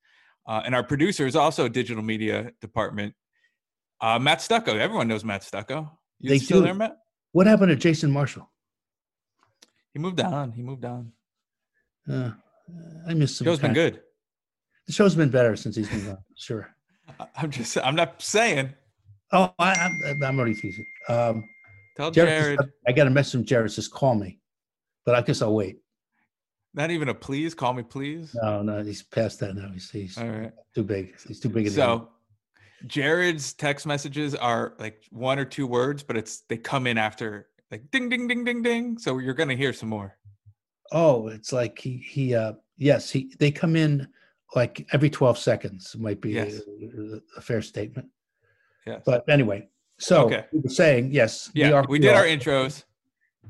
Uh, 0.47 0.61
and 0.65 0.73
our 0.73 0.83
producer 0.83 1.27
is 1.27 1.35
also 1.35 1.67
digital 1.67 2.03
media 2.03 2.51
department. 2.61 3.13
Uh, 4.01 4.17
Matt 4.17 4.41
Stucco. 4.41 4.75
Everyone 4.77 5.07
knows 5.07 5.23
Matt 5.23 5.43
Stucco. 5.43 5.91
You 6.19 6.29
They 6.29 6.39
still 6.39 6.59
do. 6.59 6.65
there, 6.65 6.73
Matt? 6.73 6.97
What 7.31 7.45
happened 7.47 7.69
to 7.69 7.75
Jason 7.75 8.11
Marshall? 8.11 8.49
He 9.93 9.99
moved 9.99 10.19
on. 10.21 10.51
He 10.51 10.61
moved 10.61 10.85
on. 10.85 11.11
Uh, 12.09 12.31
I 13.07 13.13
miss 13.13 13.39
him. 13.39 13.45
Show's 13.45 13.59
been 13.59 13.73
good. 13.73 14.01
The 14.87 14.93
show's 14.93 15.15
been 15.15 15.29
better 15.29 15.55
since 15.55 15.75
he's 15.75 15.89
been 15.89 16.05
gone. 16.05 16.17
Sure. 16.35 16.73
I- 17.19 17.27
I'm 17.35 17.51
just. 17.51 17.77
I'm 17.77 17.95
not 17.95 18.21
saying. 18.21 18.73
Oh, 19.31 19.53
I, 19.59 19.73
I'm, 19.73 20.23
I'm 20.23 20.39
already 20.39 20.55
teasing. 20.55 20.85
Um, 21.09 21.43
Tell 21.97 22.09
Jared, 22.11 22.29
Jared. 22.57 22.59
I 22.87 22.91
got 22.93 23.05
a 23.07 23.09
message 23.09 23.33
from 23.33 23.45
Jared. 23.45 23.71
Says 23.71 23.87
call 23.87 24.15
me, 24.15 24.39
but 25.05 25.13
I 25.15 25.21
guess 25.21 25.41
I'll 25.41 25.53
wait. 25.53 25.77
Not 26.73 26.91
even 26.91 27.09
a 27.09 27.13
please. 27.13 27.53
Call 27.55 27.73
me, 27.73 27.83
please. 27.83 28.35
No, 28.41 28.61
no, 28.61 28.83
he's 28.83 29.01
past 29.01 29.39
that 29.39 29.55
now. 29.55 29.69
He's, 29.73 29.89
he's 29.89 30.17
All 30.17 30.27
right. 30.29 30.51
too 30.75 30.83
big. 30.83 31.15
He's 31.27 31.39
too 31.39 31.49
big. 31.49 31.69
So 31.69 32.09
Jared's 32.85 33.53
text 33.53 33.85
messages 33.85 34.35
are 34.35 34.73
like 34.79 35.03
one 35.11 35.39
or 35.39 35.45
two 35.45 35.65
words, 35.67 36.03
but 36.03 36.15
it's 36.15 36.41
they 36.47 36.57
come 36.57 36.85
in 36.87 36.97
after 36.97 37.47
like 37.71 37.89
ding 37.91 38.07
ding 38.09 38.27
ding 38.27 38.43
ding 38.43 38.61
ding. 38.61 38.97
So 38.99 39.17
you're 39.17 39.33
gonna 39.33 39.55
hear 39.55 39.73
some 39.73 39.89
more. 39.89 40.17
Oh, 40.91 41.27
it's 41.27 41.51
like 41.51 41.79
he 41.79 41.97
he 41.97 42.35
uh 42.35 42.53
yes, 42.77 43.09
he 43.09 43.33
they 43.39 43.51
come 43.51 43.75
in 43.75 44.07
like 44.55 44.87
every 44.93 45.09
12 45.09 45.37
seconds 45.37 45.95
might 45.97 46.21
be 46.21 46.31
Yes. 46.31 46.61
a, 46.97 47.19
a 47.37 47.41
fair 47.41 47.61
statement. 47.61 48.07
Yeah. 48.87 48.99
But 49.05 49.27
anyway, 49.29 49.67
so 49.99 50.25
Okay. 50.25 50.45
we 50.51 50.59
were 50.59 50.69
saying 50.69 51.11
yes, 51.11 51.51
yeah, 51.53 51.71
are- 51.71 51.85
we 51.89 51.99
did 51.99 52.13
our 52.15 52.23
intros. 52.23 52.83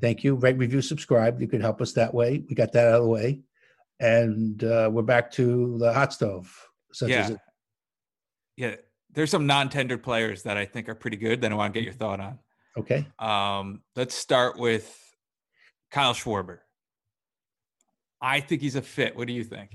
Thank 0.01 0.23
you. 0.23 0.35
Rate, 0.35 0.57
review, 0.57 0.81
subscribe. 0.81 1.41
You 1.41 1.47
can 1.47 1.61
help 1.61 1.81
us 1.81 1.93
that 1.93 2.13
way. 2.13 2.43
We 2.47 2.55
got 2.55 2.71
that 2.73 2.87
out 2.87 2.95
of 2.95 3.03
the 3.03 3.09
way. 3.09 3.41
And 3.99 4.63
uh, 4.63 4.89
we're 4.91 5.01
back 5.01 5.31
to 5.33 5.77
the 5.77 5.91
hot 5.91 6.13
stove. 6.13 6.53
Such 6.93 7.09
Yeah. 7.09 7.29
it. 7.31 7.37
Yeah. 8.55 8.75
There's 9.11 9.31
some 9.31 9.47
non-tendered 9.47 10.03
players 10.03 10.43
that 10.43 10.55
I 10.55 10.65
think 10.65 10.87
are 10.87 10.95
pretty 10.95 11.17
good 11.17 11.41
that 11.41 11.51
I 11.51 11.55
want 11.55 11.73
to 11.73 11.79
get 11.79 11.83
your 11.83 11.93
thought 11.93 12.19
on. 12.19 12.39
Okay. 12.77 13.05
Um, 13.17 13.81
let's 13.95 14.15
start 14.15 14.57
with 14.57 14.97
Kyle 15.91 16.13
Schwarber. 16.13 16.59
I 18.21 18.39
think 18.39 18.61
he's 18.61 18.75
a 18.75 18.81
fit. 18.81 19.15
What 19.15 19.27
do 19.27 19.33
you 19.33 19.43
think? 19.43 19.71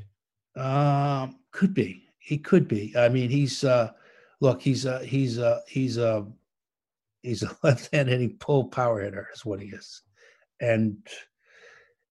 Um, 0.56 1.40
could 1.50 1.74
be. 1.74 2.04
He 2.18 2.38
could 2.38 2.68
be. 2.68 2.94
I 2.96 3.08
mean, 3.08 3.28
he's 3.28 3.64
uh 3.64 3.90
look, 4.40 4.62
he's 4.62 4.86
uh 4.86 5.00
he's 5.00 5.38
uh 5.38 5.60
he's 5.66 5.98
a 5.98 6.26
he's 7.24 7.42
a 7.42 7.56
left-hand 7.62 8.08
hitting 8.08 8.36
pull 8.38 8.64
power 8.64 9.00
hitter 9.00 9.28
is 9.34 9.44
what 9.44 9.60
he 9.60 9.68
is. 9.68 10.02
And 10.60 10.96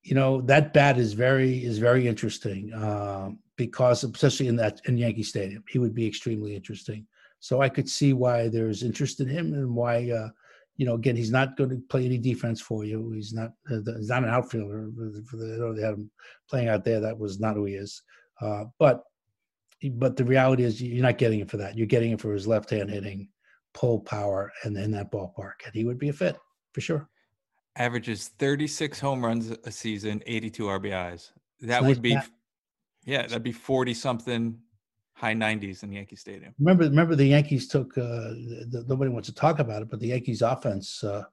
you 0.02 0.16
know, 0.16 0.42
that 0.42 0.74
bat 0.74 0.98
is 0.98 1.14
very 1.14 1.64
is 1.64 1.78
very 1.78 2.08
interesting. 2.08 2.74
Um, 2.74 3.40
because 3.56 4.04
especially 4.04 4.48
in 4.48 4.56
that 4.58 4.82
in 4.86 4.98
Yankee 4.98 5.24
Stadium, 5.24 5.64
he 5.70 5.80
would 5.80 5.94
be 5.94 6.08
extremely 6.08 6.56
interesting. 6.56 7.08
So 7.40 7.62
I 7.62 7.70
could 7.70 7.90
see 7.90 8.14
why 8.14 8.48
there's 8.48 8.84
interest 8.84 9.20
in 9.20 9.28
him 9.28 9.54
and 9.54 9.74
why 9.76 10.12
uh 10.12 10.30
you 10.78 10.86
know, 10.86 10.96
again, 10.96 11.16
he's 11.16 11.32
not 11.32 11.56
going 11.56 11.70
to 11.70 11.82
play 11.90 12.06
any 12.06 12.18
defense 12.18 12.60
for 12.60 12.84
you. 12.84 13.12
He's 13.12 13.34
not. 13.34 13.52
Uh, 13.70 13.80
he's 13.98 14.10
not 14.10 14.24
an 14.24 14.30
outfielder. 14.30 14.90
They 14.96 15.82
had 15.82 15.94
him 15.94 16.12
playing 16.50 16.68
out 16.68 16.84
there. 16.84 17.00
That 17.00 17.18
was 17.18 17.40
not 17.40 17.56
who 17.56 17.66
he 17.66 17.76
is. 17.76 18.02
Uh, 18.42 18.66
but 18.80 19.04
but 19.92 20.16
the 20.16 20.24
reality 20.24 20.64
is 20.64 20.82
you're 20.82 21.04
not 21.04 21.18
getting 21.18 21.42
it 21.42 21.50
for 21.50 21.58
that. 21.58 21.78
You're 21.78 21.88
getting 21.88 22.12
it 22.12 22.22
for 22.22 22.34
his 22.34 22.48
left 22.48 22.70
hand 22.70 22.90
hitting, 22.90 23.28
pull 23.74 24.00
power, 24.00 24.52
and 24.64 24.78
in 24.78 24.92
that 24.92 25.12
ballpark. 25.12 25.66
And 25.66 25.74
he 25.74 25.86
would 25.86 26.00
be 26.00 26.10
a 26.10 26.14
fit 26.14 26.38
for 26.74 26.82
sure. 26.82 27.10
Averages 27.76 28.30
36 28.40 29.00
home 29.00 29.26
runs 29.26 29.52
a 29.52 29.72
season, 29.72 30.22
82 30.26 30.64
RBIs. 30.64 31.32
That 31.62 31.82
nice 31.82 31.90
would 31.90 32.02
be, 32.02 32.14
bat. 32.14 32.30
yeah, 33.04 33.22
that'd 33.24 33.44
be 33.44 33.52
40 33.52 33.94
something, 33.94 34.60
high 35.14 35.34
90s 35.34 35.84
in 35.84 35.92
Yankee 35.92 36.16
Stadium. 36.16 36.54
Remember, 36.60 36.84
remember 36.84 37.16
the 37.16 37.26
Yankees 37.26 37.68
took. 37.68 37.98
Uh, 37.98 38.36
the, 38.70 38.86
nobody 38.88 39.10
wants 39.10 39.28
to 39.30 39.36
talk 39.36 39.60
about 39.60 39.82
it, 39.82 39.90
but 39.90 40.00
the 40.00 40.08
Yankees 40.08 40.42
offense. 40.42 41.04
Uh, 41.04 41.24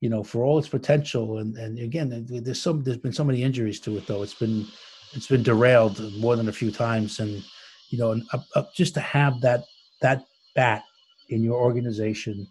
you 0.00 0.08
know, 0.08 0.24
for 0.24 0.44
all 0.44 0.58
its 0.58 0.68
potential, 0.68 1.38
and 1.38 1.56
and 1.56 1.78
again, 1.78 2.26
there's 2.28 2.60
some. 2.60 2.82
There's 2.82 2.98
been 2.98 3.12
so 3.12 3.22
many 3.22 3.44
injuries 3.44 3.78
to 3.80 3.96
it, 3.96 4.06
though. 4.08 4.24
It's 4.24 4.34
been 4.34 4.66
it's 5.14 5.28
been 5.28 5.44
derailed 5.44 6.00
more 6.18 6.34
than 6.34 6.48
a 6.48 6.52
few 6.52 6.72
times, 6.72 7.20
and 7.20 7.42
you 7.90 7.98
know, 7.98 8.10
and 8.10 8.24
up, 8.32 8.44
up, 8.56 8.74
just 8.74 8.94
to 8.94 9.00
have 9.00 9.40
that 9.42 9.64
that 10.00 10.24
bat 10.56 10.82
in 11.28 11.42
your 11.42 11.60
organization 11.60 12.46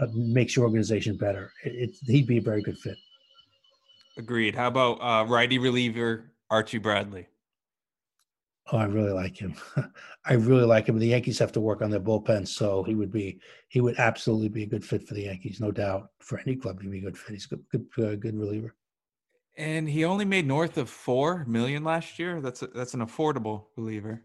uh, 0.00 0.06
makes 0.12 0.56
your 0.56 0.64
organization 0.64 1.16
better. 1.16 1.52
It, 1.64 1.90
it, 1.90 1.96
he'd 2.06 2.26
be 2.26 2.38
a 2.38 2.42
very 2.42 2.62
good 2.62 2.78
fit. 2.78 2.96
Agreed. 4.16 4.54
How 4.54 4.68
about 4.68 4.94
uh, 4.94 5.24
righty 5.26 5.58
reliever 5.58 6.32
Archie 6.50 6.78
Bradley? 6.78 7.28
Oh, 8.72 8.78
I 8.78 8.84
really 8.84 9.12
like 9.12 9.36
him. 9.36 9.54
I 10.24 10.34
really 10.34 10.64
like 10.64 10.86
him. 10.86 10.98
The 10.98 11.08
Yankees 11.08 11.38
have 11.38 11.52
to 11.52 11.60
work 11.60 11.82
on 11.82 11.90
their 11.90 12.00
bullpen, 12.00 12.48
so 12.48 12.82
he 12.82 12.94
would 12.94 13.12
be 13.12 13.40
he 13.68 13.80
would 13.80 13.98
absolutely 13.98 14.48
be 14.48 14.62
a 14.62 14.66
good 14.66 14.84
fit 14.84 15.06
for 15.06 15.14
the 15.14 15.24
Yankees, 15.24 15.60
no 15.60 15.70
doubt. 15.70 16.10
For 16.20 16.38
any 16.38 16.56
club, 16.56 16.80
he'd 16.80 16.90
be 16.90 16.98
a 16.98 17.02
good 17.02 17.18
fit. 17.18 17.34
He's 17.34 17.46
a 17.50 17.56
good 17.56 17.64
good 17.94 18.12
uh, 18.12 18.16
good 18.16 18.38
reliever. 18.38 18.74
And 19.56 19.88
he 19.88 20.04
only 20.04 20.24
made 20.24 20.46
north 20.46 20.78
of 20.78 20.88
four 20.88 21.44
million 21.44 21.84
last 21.84 22.18
year. 22.18 22.40
That's 22.40 22.62
a, 22.62 22.68
that's 22.68 22.94
an 22.94 23.00
affordable 23.00 23.66
reliever. 23.76 24.22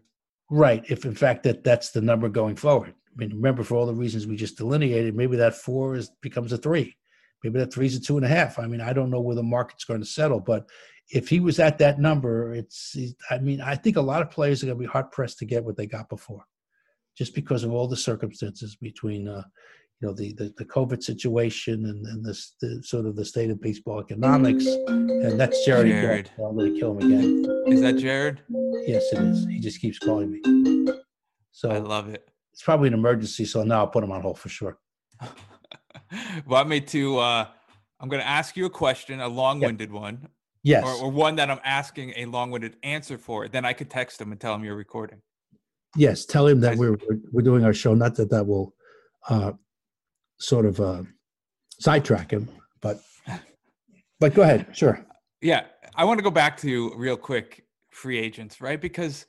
Right. 0.50 0.84
If 0.88 1.04
in 1.04 1.14
fact 1.14 1.44
that 1.44 1.62
that's 1.62 1.90
the 1.90 2.00
number 2.00 2.28
going 2.28 2.56
forward. 2.56 2.94
I 3.06 3.12
mean, 3.16 3.30
remember 3.30 3.62
for 3.62 3.76
all 3.76 3.86
the 3.86 3.94
reasons 3.94 4.26
we 4.26 4.36
just 4.36 4.58
delineated, 4.58 5.14
maybe 5.14 5.36
that 5.36 5.54
four 5.54 5.94
is 5.94 6.10
becomes 6.20 6.52
a 6.52 6.58
three. 6.58 6.96
Maybe 7.42 7.58
that 7.58 7.72
three 7.72 7.86
is 7.86 7.96
a 7.96 8.00
two 8.00 8.16
and 8.16 8.26
a 8.26 8.28
half. 8.28 8.58
I 8.58 8.66
mean, 8.66 8.80
I 8.80 8.92
don't 8.92 9.10
know 9.10 9.20
where 9.20 9.36
the 9.36 9.42
market's 9.42 9.84
going 9.84 10.00
to 10.00 10.06
settle, 10.06 10.40
but 10.40 10.68
if 11.08 11.28
he 11.28 11.40
was 11.40 11.58
at 11.58 11.78
that 11.78 11.98
number, 11.98 12.52
it's. 12.54 12.96
I 13.30 13.38
mean, 13.38 13.60
I 13.60 13.74
think 13.74 13.96
a 13.96 14.02
lot 14.02 14.22
of 14.22 14.30
players 14.30 14.62
are 14.62 14.66
going 14.66 14.78
to 14.78 14.84
be 14.84 14.90
hard 14.90 15.10
pressed 15.10 15.38
to 15.38 15.44
get 15.46 15.64
what 15.64 15.76
they 15.76 15.86
got 15.86 16.08
before, 16.08 16.44
just 17.16 17.34
because 17.34 17.64
of 17.64 17.72
all 17.72 17.88
the 17.88 17.96
circumstances 17.96 18.76
between, 18.76 19.28
uh, 19.28 19.42
you 20.00 20.08
know, 20.08 20.14
the 20.14 20.32
the, 20.34 20.52
the 20.56 20.64
COVID 20.64 21.02
situation 21.02 21.84
and 21.86 22.06
and 22.06 22.24
this 22.24 22.54
the, 22.60 22.82
sort 22.82 23.06
of 23.06 23.16
the 23.16 23.24
state 23.24 23.50
of 23.50 23.60
baseball 23.60 24.00
economics, 24.00 24.64
and 24.66 25.38
that's 25.38 25.64
Jared. 25.66 25.88
Jared. 25.88 26.30
I'm 26.38 26.56
going 26.56 26.72
to 26.74 26.80
kill 26.80 26.98
him 26.98 27.12
again. 27.12 27.72
Is 27.72 27.80
that 27.82 27.98
Jared? 27.98 28.40
Yes, 28.86 29.12
it 29.12 29.18
is. 29.18 29.46
He 29.46 29.58
just 29.60 29.80
keeps 29.80 29.98
calling 29.98 30.30
me. 30.30 30.92
So 31.52 31.70
I 31.70 31.78
love 31.78 32.08
it. 32.08 32.26
it's 32.52 32.62
probably 32.62 32.88
an 32.88 32.94
emergency. 32.94 33.44
So 33.44 33.62
now 33.62 33.80
I'll 33.80 33.86
put 33.88 34.02
him 34.02 34.10
on 34.12 34.22
hold 34.22 34.38
for 34.38 34.48
sure. 34.48 34.78
well, 36.46 36.60
I 36.60 36.64
made 36.64 36.86
two. 36.88 37.18
Uh, 37.18 37.46
I'm 38.00 38.08
going 38.08 38.22
to 38.22 38.28
ask 38.28 38.56
you 38.56 38.64
a 38.64 38.70
question, 38.70 39.20
a 39.20 39.28
long-winded 39.28 39.92
one, 39.92 40.28
Yes. 40.62 40.84
or, 40.84 41.04
or 41.04 41.10
one 41.10 41.36
that 41.36 41.50
I'm 41.50 41.60
asking 41.64 42.14
a 42.16 42.24
long-winded 42.24 42.76
answer 42.82 43.18
for. 43.18 43.46
Then 43.48 43.66
I 43.66 43.74
could 43.74 43.90
text 43.90 44.18
him 44.18 44.32
and 44.32 44.40
tell 44.40 44.54
him 44.54 44.64
you're 44.64 44.74
recording. 44.76 45.20
yes. 45.96 46.24
Tell 46.24 46.46
him 46.46 46.60
that 46.60 46.78
we're 46.78 46.92
we're- 46.92 47.20
we're 47.32 47.42
doing 47.42 47.64
our 47.64 47.74
show. 47.74 47.92
Not 47.94 48.14
that 48.14 48.30
that 48.30 48.46
will 48.46 48.74
uh, 49.28 49.52
sort 50.40 50.66
of 50.66 50.80
uh, 50.80 51.02
sidetrack 51.78 52.32
him, 52.32 52.48
but 52.80 53.00
but 54.18 54.34
go 54.34 54.42
ahead. 54.42 54.66
Sure. 54.72 55.04
Yeah, 55.40 55.64
I 55.94 56.04
want 56.04 56.18
to 56.18 56.24
go 56.24 56.30
back 56.30 56.56
to 56.58 56.92
real 56.96 57.16
quick 57.16 57.64
free 57.90 58.18
agents, 58.18 58.60
right? 58.60 58.80
Because 58.80 59.26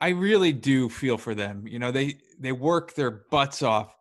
I 0.00 0.08
really 0.10 0.52
do 0.52 0.88
feel 0.88 1.18
for 1.18 1.34
them. 1.34 1.66
You 1.66 1.78
know, 1.78 1.92
they 1.92 2.18
they 2.38 2.52
work 2.52 2.94
their 2.94 3.10
butts 3.30 3.62
off 3.62 3.94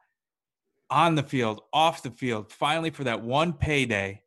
on 0.89 1.15
the 1.15 1.23
field, 1.23 1.61
off 1.71 2.03
the 2.03 2.11
field, 2.11 2.51
finally 2.51 2.89
for 2.89 3.03
that 3.03 3.21
one 3.21 3.53
payday. 3.53 4.21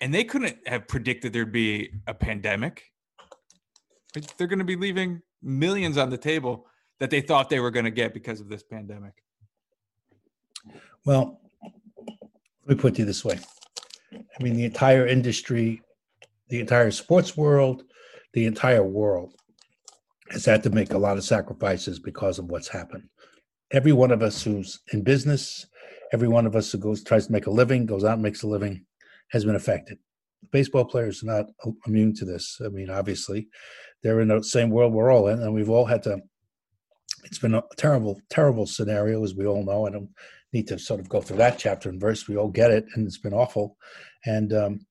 And 0.00 0.12
they 0.12 0.24
couldn't 0.24 0.56
have 0.66 0.88
predicted 0.88 1.32
there'd 1.32 1.52
be 1.52 1.90
a 2.08 2.14
pandemic. 2.14 2.82
They're 4.36 4.48
going 4.48 4.58
to 4.58 4.64
be 4.64 4.74
leaving 4.74 5.22
millions 5.42 5.96
on 5.96 6.10
the 6.10 6.18
table 6.18 6.66
that 6.98 7.10
they 7.10 7.20
thought 7.20 7.48
they 7.48 7.60
were 7.60 7.70
going 7.70 7.84
to 7.84 7.90
get 7.90 8.12
because 8.12 8.40
of 8.40 8.48
this 8.48 8.64
pandemic. 8.64 9.21
Well, 11.04 11.40
let 12.66 12.76
me 12.76 12.80
put 12.80 12.98
it 12.98 13.04
this 13.04 13.24
way. 13.24 13.40
I 14.12 14.42
mean, 14.42 14.54
the 14.54 14.64
entire 14.64 15.06
industry, 15.06 15.82
the 16.48 16.60
entire 16.60 16.90
sports 16.90 17.36
world, 17.36 17.82
the 18.34 18.46
entire 18.46 18.84
world 18.84 19.34
has 20.30 20.44
had 20.44 20.62
to 20.62 20.70
make 20.70 20.92
a 20.92 20.98
lot 20.98 21.16
of 21.16 21.24
sacrifices 21.24 21.98
because 21.98 22.38
of 22.38 22.46
what's 22.46 22.68
happened. 22.68 23.08
Every 23.72 23.92
one 23.92 24.10
of 24.10 24.22
us 24.22 24.42
who's 24.42 24.80
in 24.92 25.02
business, 25.02 25.66
every 26.12 26.28
one 26.28 26.46
of 26.46 26.54
us 26.54 26.70
who 26.70 26.78
goes 26.78 27.02
tries 27.02 27.26
to 27.26 27.32
make 27.32 27.46
a 27.46 27.50
living, 27.50 27.84
goes 27.84 28.04
out 28.04 28.14
and 28.14 28.22
makes 28.22 28.42
a 28.42 28.46
living, 28.46 28.84
has 29.30 29.44
been 29.44 29.56
affected. 29.56 29.98
baseball 30.50 30.84
players 30.84 31.22
are 31.22 31.26
not 31.26 31.46
immune 31.86 32.14
to 32.14 32.24
this. 32.24 32.60
I 32.64 32.68
mean, 32.68 32.90
obviously, 32.90 33.48
they're 34.02 34.20
in 34.20 34.28
the 34.28 34.42
same 34.42 34.70
world 34.70 34.92
we're 34.92 35.12
all 35.12 35.28
in, 35.28 35.42
and 35.42 35.52
we've 35.54 35.70
all 35.70 35.86
had 35.86 36.02
to. 36.04 36.18
It's 37.24 37.38
been 37.38 37.54
a 37.54 37.62
terrible, 37.76 38.20
terrible 38.30 38.66
scenario, 38.66 39.22
as 39.24 39.34
we 39.34 39.46
all 39.46 39.64
know. 39.64 39.88
Don't 39.88 40.10
need 40.52 40.68
to 40.68 40.78
sort 40.78 41.00
of 41.00 41.08
go 41.08 41.20
through 41.20 41.38
that 41.38 41.58
chapter 41.58 41.88
and 41.88 42.00
verse. 42.00 42.28
We 42.28 42.36
all 42.36 42.48
get 42.48 42.70
it, 42.70 42.84
and 42.94 43.06
it's 43.06 43.18
been 43.18 43.34
awful. 43.34 43.76
And 44.24 44.52
um, 44.52 44.86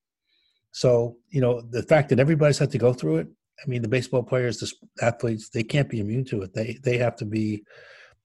so, 0.72 1.16
you 1.30 1.40
know, 1.40 1.62
the 1.70 1.82
fact 1.82 2.08
that 2.08 2.20
everybody's 2.20 2.58
had 2.58 2.70
to 2.72 2.78
go 2.78 2.92
through 2.92 3.18
it. 3.18 3.28
I 3.64 3.68
mean, 3.68 3.82
the 3.82 3.88
baseball 3.88 4.24
players, 4.24 4.58
the 4.58 4.72
athletes, 5.04 5.50
they 5.50 5.62
can't 5.62 5.88
be 5.88 6.00
immune 6.00 6.24
to 6.26 6.42
it. 6.42 6.52
They 6.54 6.78
they 6.82 6.98
have 6.98 7.16
to 7.16 7.24
be 7.24 7.62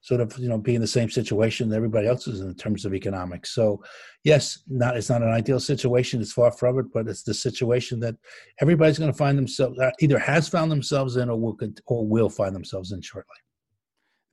sort 0.02 0.22
of 0.22 0.38
you 0.38 0.48
know 0.48 0.58
be 0.58 0.74
in 0.74 0.82
the 0.82 0.88
same 0.88 1.10
situation 1.10 1.70
that 1.70 1.76
everybody 1.76 2.08
else 2.08 2.28
is 2.28 2.40
in 2.42 2.56
terms 2.56 2.86
of 2.86 2.94
economics. 2.94 3.54
So 3.54 3.84
yes, 4.24 4.64
not 4.68 4.98
it's 4.98 5.10
not 5.10 5.22
an 5.22 5.30
ideal 5.30 5.60
situation. 5.60 6.22
It's 6.22 6.34
far 6.34 6.52
from 6.52 6.80
it, 6.80 6.86
but 6.94 7.08
it's 7.08 7.24
the 7.24 7.34
situation 7.34 8.00
that 8.00 8.16
everybody's 8.62 8.98
going 8.98 9.12
to 9.12 9.18
find 9.18 9.38
themselves 9.38 9.78
uh, 9.80 9.92
either 10.00 10.18
has 10.18 10.48
found 10.48 10.72
themselves 10.72 11.18
in 11.18 11.30
or 11.30 11.40
will 11.40 11.58
or 11.86 12.08
will 12.08 12.30
find 12.30 12.56
themselves 12.56 12.92
in 12.92 13.02
shortly. 13.02 13.36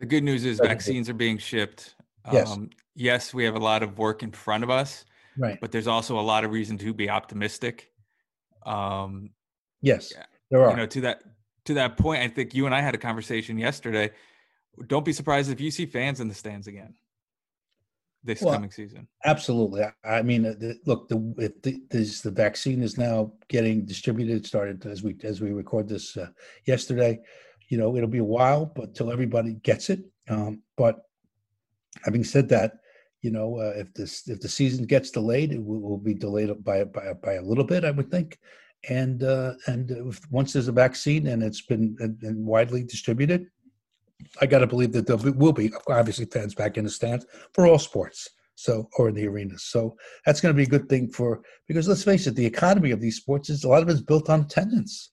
The 0.00 0.06
good 0.06 0.24
news 0.24 0.44
is 0.44 0.58
vaccines 0.58 1.08
are 1.08 1.14
being 1.14 1.38
shipped. 1.38 1.94
Yes. 2.32 2.50
Um, 2.50 2.70
yes, 2.94 3.34
we 3.34 3.44
have 3.44 3.54
a 3.54 3.60
lot 3.60 3.82
of 3.82 3.98
work 3.98 4.22
in 4.22 4.32
front 4.32 4.64
of 4.64 4.70
us. 4.70 5.04
Right. 5.36 5.58
But 5.60 5.72
there's 5.72 5.88
also 5.88 6.18
a 6.18 6.22
lot 6.22 6.44
of 6.44 6.52
reason 6.52 6.78
to 6.78 6.94
be 6.94 7.10
optimistic. 7.10 7.90
Um, 8.64 9.30
yes, 9.82 10.12
there 10.50 10.62
are. 10.62 10.70
You 10.70 10.76
know, 10.76 10.86
to 10.86 11.00
that 11.02 11.22
to 11.64 11.74
that 11.74 11.96
point, 11.96 12.22
I 12.22 12.28
think 12.28 12.54
you 12.54 12.66
and 12.66 12.74
I 12.74 12.80
had 12.80 12.94
a 12.94 12.98
conversation 12.98 13.58
yesterday 13.58 14.10
don't 14.86 15.04
be 15.04 15.12
surprised 15.12 15.50
if 15.50 15.60
you 15.60 15.70
see 15.70 15.86
fans 15.86 16.20
in 16.20 16.28
the 16.28 16.34
stands 16.34 16.66
again 16.66 16.94
this 18.22 18.40
well, 18.40 18.54
coming 18.54 18.70
season. 18.70 19.06
Absolutely. 19.24 19.84
I 20.02 20.22
mean, 20.22 20.42
the, 20.44 20.78
look, 20.86 21.08
the, 21.08 21.34
if 21.38 21.60
the, 21.62 21.82
this, 21.90 22.22
the 22.22 22.30
vaccine 22.30 22.82
is 22.82 22.96
now 22.96 23.32
getting 23.48 23.84
distributed, 23.84 24.46
started 24.46 24.86
as 24.86 25.02
we 25.02 25.16
as 25.24 25.42
we 25.42 25.52
record 25.52 25.88
this 25.88 26.16
uh, 26.16 26.28
yesterday. 26.64 27.18
You 27.68 27.78
know, 27.78 27.96
it'll 27.96 28.08
be 28.08 28.18
a 28.18 28.24
while, 28.24 28.66
but 28.66 28.94
till 28.94 29.12
everybody 29.12 29.54
gets 29.62 29.90
it. 29.90 30.00
Um, 30.28 30.62
but 30.76 31.02
having 32.02 32.24
said 32.24 32.48
that, 32.48 32.72
you 33.22 33.30
know, 33.30 33.58
uh, 33.58 33.72
if 33.76 33.92
this 33.94 34.28
if 34.28 34.40
the 34.40 34.48
season 34.48 34.84
gets 34.84 35.10
delayed, 35.10 35.52
it 35.52 35.64
will, 35.64 35.80
will 35.80 35.98
be 35.98 36.14
delayed 36.14 36.50
by 36.62 36.84
by 36.84 37.12
by 37.14 37.34
a 37.34 37.42
little 37.42 37.64
bit, 37.64 37.84
I 37.84 37.90
would 37.90 38.10
think. 38.10 38.38
And 38.88 39.22
uh, 39.22 39.54
and 39.66 39.90
if, 39.90 40.20
once 40.30 40.52
there's 40.52 40.68
a 40.68 40.72
vaccine 40.72 41.28
and 41.28 41.42
it's 41.42 41.62
been 41.62 41.96
and, 42.00 42.22
and 42.22 42.44
widely 42.44 42.82
distributed, 42.82 43.46
I 44.40 44.46
got 44.46 44.58
to 44.58 44.66
believe 44.66 44.92
that 44.92 45.06
there 45.06 45.16
will 45.16 45.52
be 45.52 45.72
obviously 45.88 46.26
fans 46.26 46.54
back 46.54 46.76
in 46.76 46.84
the 46.84 46.90
stands 46.90 47.24
for 47.52 47.66
all 47.66 47.78
sports. 47.78 48.28
So, 48.56 48.88
or 48.98 49.08
in 49.08 49.16
the 49.16 49.26
arenas. 49.26 49.64
So 49.64 49.96
that's 50.24 50.40
going 50.40 50.54
to 50.54 50.56
be 50.56 50.62
a 50.62 50.66
good 50.78 50.88
thing 50.88 51.10
for 51.10 51.42
because 51.66 51.88
let's 51.88 52.04
face 52.04 52.28
it, 52.28 52.36
the 52.36 52.46
economy 52.46 52.92
of 52.92 53.00
these 53.00 53.16
sports 53.16 53.50
is 53.50 53.64
a 53.64 53.68
lot 53.68 53.82
of 53.82 53.88
it's 53.88 54.00
built 54.00 54.30
on 54.30 54.42
attendance. 54.42 55.10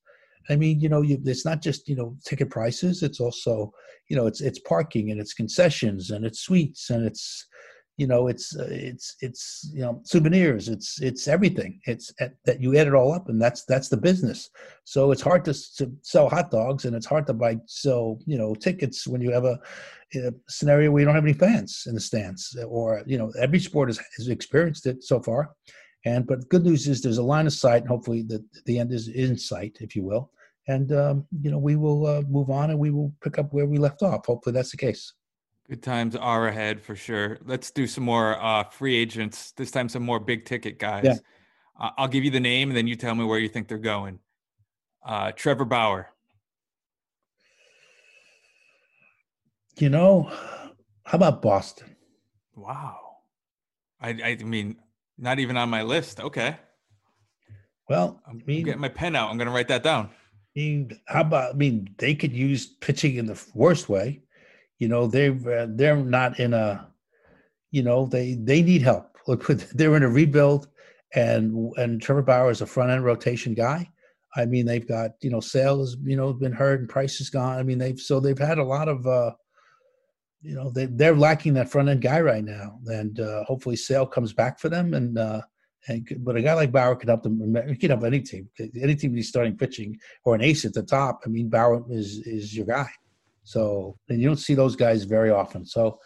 I 0.49 0.55
mean, 0.55 0.79
you 0.79 0.89
know, 0.89 1.01
you, 1.01 1.19
it's 1.25 1.45
not 1.45 1.61
just 1.61 1.87
you 1.87 1.95
know 1.95 2.17
ticket 2.25 2.49
prices; 2.49 3.03
it's 3.03 3.19
also 3.19 3.73
you 4.09 4.15
know 4.15 4.27
it's 4.27 4.41
it's 4.41 4.59
parking 4.59 5.11
and 5.11 5.19
it's 5.19 5.33
concessions 5.33 6.11
and 6.11 6.25
it's 6.25 6.41
suites 6.41 6.89
and 6.89 7.05
it's 7.05 7.47
you 7.97 8.07
know 8.07 8.27
it's 8.27 8.55
uh, 8.57 8.67
it's 8.69 9.15
it's 9.21 9.69
you 9.73 9.81
know 9.81 10.01
souvenirs 10.03 10.69
it's 10.69 11.01
it's 11.01 11.27
everything. 11.27 11.79
It's 11.85 12.11
at, 12.19 12.33
that 12.45 12.61
you 12.61 12.75
add 12.75 12.87
it 12.87 12.95
all 12.95 13.11
up 13.13 13.29
and 13.29 13.41
that's 13.41 13.63
that's 13.65 13.89
the 13.89 13.97
business. 13.97 14.49
So 14.85 15.11
it's 15.11 15.21
hard 15.21 15.45
to, 15.45 15.53
to 15.77 15.91
sell 16.01 16.27
hot 16.27 16.51
dogs 16.51 16.85
and 16.85 16.95
it's 16.95 17.05
hard 17.05 17.27
to 17.27 17.33
buy 17.33 17.57
sell 17.67 18.19
you 18.25 18.37
know 18.37 18.55
tickets 18.55 19.07
when 19.07 19.21
you 19.21 19.31
have 19.31 19.45
a, 19.45 19.59
a, 20.15 20.33
scenario 20.49 20.91
where 20.91 21.01
you 21.01 21.05
don't 21.05 21.15
have 21.15 21.23
any 21.23 21.33
fans 21.33 21.83
in 21.87 21.93
the 21.93 22.01
stands 22.01 22.57
or 22.67 23.03
you 23.05 23.17
know 23.17 23.31
every 23.39 23.59
sport 23.59 23.89
has, 23.89 23.99
has 24.17 24.29
experienced 24.29 24.87
it 24.87 25.03
so 25.03 25.21
far 25.21 25.51
and 26.05 26.25
but 26.25 26.47
good 26.49 26.63
news 26.63 26.87
is 26.87 27.01
there's 27.01 27.17
a 27.17 27.23
line 27.23 27.47
of 27.47 27.53
sight 27.53 27.81
and 27.81 27.89
hopefully 27.89 28.23
the 28.23 28.43
the 28.65 28.79
end 28.79 28.91
is 28.91 29.07
in 29.07 29.37
sight 29.37 29.77
if 29.81 29.95
you 29.95 30.03
will 30.03 30.31
and 30.67 30.91
um, 30.91 31.25
you 31.41 31.51
know 31.51 31.57
we 31.57 31.75
will 31.75 32.05
uh, 32.05 32.21
move 32.23 32.49
on 32.49 32.69
and 32.69 32.79
we 32.79 32.91
will 32.91 33.13
pick 33.21 33.37
up 33.37 33.53
where 33.53 33.65
we 33.65 33.77
left 33.77 34.01
off 34.01 34.25
hopefully 34.25 34.53
that's 34.53 34.71
the 34.71 34.77
case 34.77 35.13
Good 35.71 35.83
times 35.83 36.17
are 36.17 36.49
ahead 36.49 36.81
for 36.81 36.97
sure. 36.97 37.37
Let's 37.45 37.71
do 37.71 37.87
some 37.87 38.03
more 38.03 38.37
uh, 38.43 38.65
free 38.65 38.93
agents. 38.93 39.53
This 39.53 39.71
time, 39.71 39.87
some 39.87 40.03
more 40.03 40.19
big 40.19 40.43
ticket 40.43 40.79
guys. 40.79 41.05
Yeah. 41.05 41.15
Uh, 41.79 41.91
I'll 41.97 42.09
give 42.09 42.25
you 42.25 42.29
the 42.29 42.41
name, 42.41 42.69
and 42.69 42.75
then 42.75 42.87
you 42.87 42.97
tell 42.97 43.15
me 43.15 43.23
where 43.23 43.39
you 43.39 43.47
think 43.47 43.69
they're 43.69 43.77
going. 43.77 44.19
Uh, 45.05 45.31
Trevor 45.31 45.63
Bauer. 45.63 46.09
You 49.77 49.87
know, 49.87 50.23
how 51.05 51.15
about 51.15 51.41
Boston? 51.41 51.95
Wow. 52.53 52.97
I, 54.01 54.09
I 54.09 54.35
mean, 54.43 54.75
not 55.21 55.39
even 55.39 55.55
on 55.55 55.69
my 55.69 55.83
list. 55.83 56.19
Okay. 56.19 56.57
Well, 57.87 58.21
I'm, 58.27 58.41
I 58.41 58.43
mean, 58.45 58.63
getting 58.65 58.81
my 58.81 58.89
pen 58.89 59.15
out. 59.15 59.29
I'm 59.29 59.37
going 59.37 59.47
to 59.47 59.53
write 59.53 59.67
that 59.67 59.83
down. 59.83 60.07
I 60.07 60.59
mean, 60.59 60.99
how 61.07 61.21
about? 61.21 61.53
I 61.53 61.57
mean, 61.57 61.93
they 61.97 62.15
could 62.15 62.33
use 62.33 62.65
pitching 62.65 63.15
in 63.15 63.27
the 63.27 63.41
worst 63.53 63.87
way. 63.87 64.21
You 64.79 64.87
know, 64.87 65.07
they 65.07 65.29
uh, 65.29 65.67
they're 65.69 65.95
not 65.95 66.39
in 66.39 66.53
a, 66.53 66.87
you 67.69 67.83
know, 67.83 68.05
they 68.07 68.33
they 68.33 68.61
need 68.61 68.81
help. 68.81 69.17
Look, 69.27 69.45
they're 69.45 69.95
in 69.95 70.03
a 70.03 70.09
rebuild, 70.09 70.67
and 71.13 71.71
and 71.77 72.01
Trevor 72.01 72.23
Bauer 72.23 72.51
is 72.51 72.61
a 72.61 72.65
front 72.65 72.91
end 72.91 73.05
rotation 73.05 73.53
guy. 73.53 73.89
I 74.35 74.45
mean, 74.45 74.65
they've 74.65 74.87
got 74.87 75.11
you 75.21 75.29
know 75.29 75.39
Sale's, 75.39 75.95
you 76.03 76.15
know, 76.15 76.33
been 76.33 76.53
hurt 76.53 76.79
and 76.79 76.89
price 76.89 77.21
is 77.21 77.29
gone. 77.29 77.59
I 77.59 77.63
mean, 77.63 77.77
they've 77.77 77.99
so 77.99 78.19
they've 78.19 78.37
had 78.37 78.57
a 78.57 78.63
lot 78.63 78.87
of, 78.87 79.05
uh, 79.05 79.31
you 80.41 80.55
know, 80.55 80.69
they 80.69 80.85
they're 80.85 81.15
lacking 81.15 81.53
that 81.53 81.69
front 81.69 81.89
end 81.89 82.01
guy 82.01 82.19
right 82.21 82.43
now, 82.43 82.79
and 82.87 83.19
uh, 83.19 83.43
hopefully 83.43 83.75
Sale 83.75 84.07
comes 84.07 84.33
back 84.33 84.59
for 84.59 84.69
them. 84.69 84.93
And 84.93 85.17
uh, 85.17 85.41
and 85.87 86.07
but 86.19 86.35
a 86.35 86.41
guy 86.41 86.53
like 86.53 86.71
Bauer 86.71 86.95
can 86.95 87.09
help 87.09 87.23
them. 87.23 87.55
He 87.67 87.75
can 87.75 87.91
help 87.91 88.03
any 88.03 88.21
team. 88.21 88.49
Any 88.59 88.95
team 88.95 89.15
he's 89.15 89.29
starting 89.29 89.57
pitching 89.57 89.97
or 90.25 90.35
an 90.35 90.41
ace 90.41 90.65
at 90.65 90.73
the 90.73 90.83
top. 90.83 91.21
I 91.25 91.29
mean, 91.29 91.49
Bauer 91.49 91.83
is 91.89 92.25
is 92.25 92.55
your 92.55 92.65
guy. 92.65 92.89
So 93.43 93.97
and 94.09 94.19
you 94.19 94.27
don't 94.27 94.37
see 94.37 94.55
those 94.55 94.75
guys 94.75 95.03
very 95.03 95.31
often. 95.31 95.65
So 95.65 95.99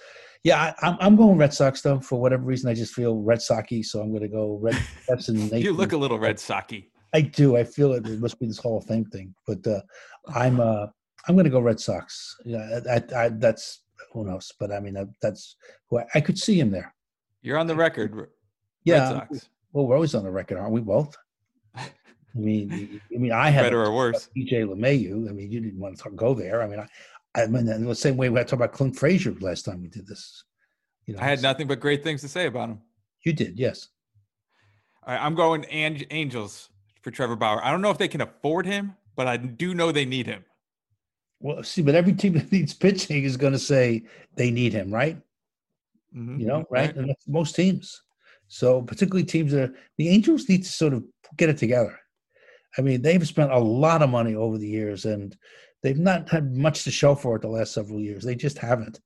yeah, 0.44 0.74
I, 0.82 0.88
am 0.88 0.98
I'm 1.00 1.16
going 1.16 1.38
Red 1.38 1.54
Sox 1.54 1.82
though. 1.82 2.00
For 2.00 2.20
whatever 2.20 2.44
reason, 2.44 2.70
I 2.70 2.74
just 2.74 2.94
feel 2.94 3.18
Red 3.18 3.40
Soxy, 3.40 3.84
so 3.84 4.02
I'm 4.02 4.10
going 4.10 4.22
to 4.22 4.30
go 4.30 4.60
Red. 4.62 4.78
Sox 5.06 5.30
and 5.30 5.52
you 5.54 5.74
look 5.74 5.94
a 5.94 5.98
little 5.98 6.20
Red 6.20 6.38
Soxy. 6.38 6.90
I 7.14 7.22
do. 7.22 7.56
I 7.56 7.64
feel 7.64 7.94
it. 7.94 8.06
It 8.08 8.20
must 8.20 8.40
be 8.40 8.46
this 8.46 8.60
Hall 8.60 8.78
of 8.78 8.86
Fame 8.86 9.06
thing. 9.06 9.34
But 9.48 9.66
uh, 9.66 9.82
I'm 10.34 10.60
uh, 10.60 10.88
I'm 11.28 11.36
going 11.36 11.46
to 11.46 11.50
go 11.50 11.60
Red 11.60 11.80
Sox. 11.80 12.36
Yeah, 12.46 12.80
I, 12.90 13.04
I, 13.16 13.30
that's 13.30 13.82
who 14.16 14.26
knows. 14.26 14.52
But 14.60 14.72
I 14.72 14.80
mean, 14.80 14.98
that's 15.22 15.56
who 15.90 16.00
I, 16.00 16.06
I, 16.16 16.22
could 16.22 16.40
see 16.40 16.60
him 16.60 16.72
there. 16.72 16.94
You're 17.42 17.58
on 17.58 17.68
the 17.68 17.76
record. 17.76 18.30
Yeah. 18.84 19.26
Well, 19.74 19.86
we're 19.86 19.96
always 19.96 20.16
on 20.16 20.24
the 20.24 20.32
record, 20.32 20.58
aren't 20.58 20.72
we? 20.72 20.82
Both. 20.82 21.16
I 21.76 21.88
mean, 22.34 23.02
I 23.14 23.18
mean, 23.18 23.32
I 23.32 23.50
had 23.50 23.64
better 23.64 23.84
or 23.84 23.92
worse. 23.94 24.30
DJ 24.38 24.66
LeMahieu. 24.66 25.30
I 25.30 25.32
mean, 25.32 25.52
you 25.52 25.62
didn't 25.62 25.80
want 25.80 25.96
to 25.96 26.04
talk, 26.04 26.16
go 26.16 26.34
there. 26.34 26.62
I 26.62 26.68
mean, 26.68 26.80
I, 26.80 27.42
I 27.42 27.48
mean, 27.48 27.68
in 27.68 27.86
the 27.86 27.96
same 27.96 28.18
way 28.18 28.30
we 28.30 28.38
had 28.38 28.48
talked 28.48 28.62
about 28.62 28.74
Clint 28.74 28.96
Frazier 28.96 29.34
last 29.40 29.64
time 29.64 29.82
we 29.82 29.88
did 29.88 30.08
this. 30.08 30.44
You 31.06 31.14
know, 31.14 31.22
I 31.22 31.26
had 31.26 31.42
nothing 31.42 31.68
but 31.68 31.80
great 31.80 32.04
things 32.04 32.22
to 32.22 32.28
say 32.28 32.48
about 32.48 32.70
him. 32.70 32.82
You 33.24 33.34
did, 33.34 33.60
yes. 33.60 33.90
All 35.06 35.14
right, 35.14 35.24
I'm 35.24 35.36
going 35.36 35.66
Angels 35.70 36.70
for 37.02 37.12
Trevor 37.12 37.36
Bauer. 37.36 37.64
I 37.64 37.72
don't 37.72 37.82
know 37.82 37.92
if 37.92 37.98
they 37.98 38.08
can 38.08 38.22
afford 38.22 38.66
him, 38.66 38.96
but 39.16 39.28
I 39.28 39.38
do 39.38 39.74
know 39.74 39.92
they 39.92 40.06
need 40.06 40.26
him. 40.26 40.44
Well, 41.40 41.64
see, 41.64 41.82
but 41.82 41.96
every 41.96 42.14
team 42.14 42.34
that 42.38 42.52
needs 42.52 42.74
pitching 42.74 43.24
is 43.24 43.38
going 43.38 43.54
to 43.54 43.60
say 43.60 44.04
they 44.36 44.52
need 44.52 44.74
him, 44.74 44.92
right? 44.92 45.18
Mm-hmm. 46.16 46.40
You 46.40 46.48
know, 46.48 46.58
right? 46.70 46.88
right? 46.88 46.96
And 46.96 47.10
that's 47.10 47.28
most 47.28 47.56
teams. 47.56 48.02
So, 48.48 48.82
particularly 48.82 49.26
teams 49.26 49.52
that 49.52 49.70
are, 49.70 49.74
the 49.98 50.10
Angels 50.10 50.48
need 50.48 50.64
to 50.64 50.70
sort 50.70 50.94
of 50.94 51.04
get 51.38 51.50
it 51.50 51.58
together. 51.58 52.00
I 52.78 52.82
mean, 52.82 53.02
they've 53.02 53.28
spent 53.28 53.52
a 53.52 53.60
lot 53.60 54.02
of 54.02 54.10
money 54.10 54.36
over 54.36 54.58
the 54.58 54.68
years, 54.68 55.06
and 55.06 55.36
they've 55.82 55.98
not 55.98 56.30
had 56.30 56.56
much 56.56 56.84
to 56.84 56.92
show 56.92 57.16
for 57.16 57.36
it 57.36 57.42
the 57.42 57.48
last 57.48 57.74
several 57.74 58.00
years. 58.00 58.24
They 58.24 58.36
just 58.36 58.58
haven't, 58.58 59.00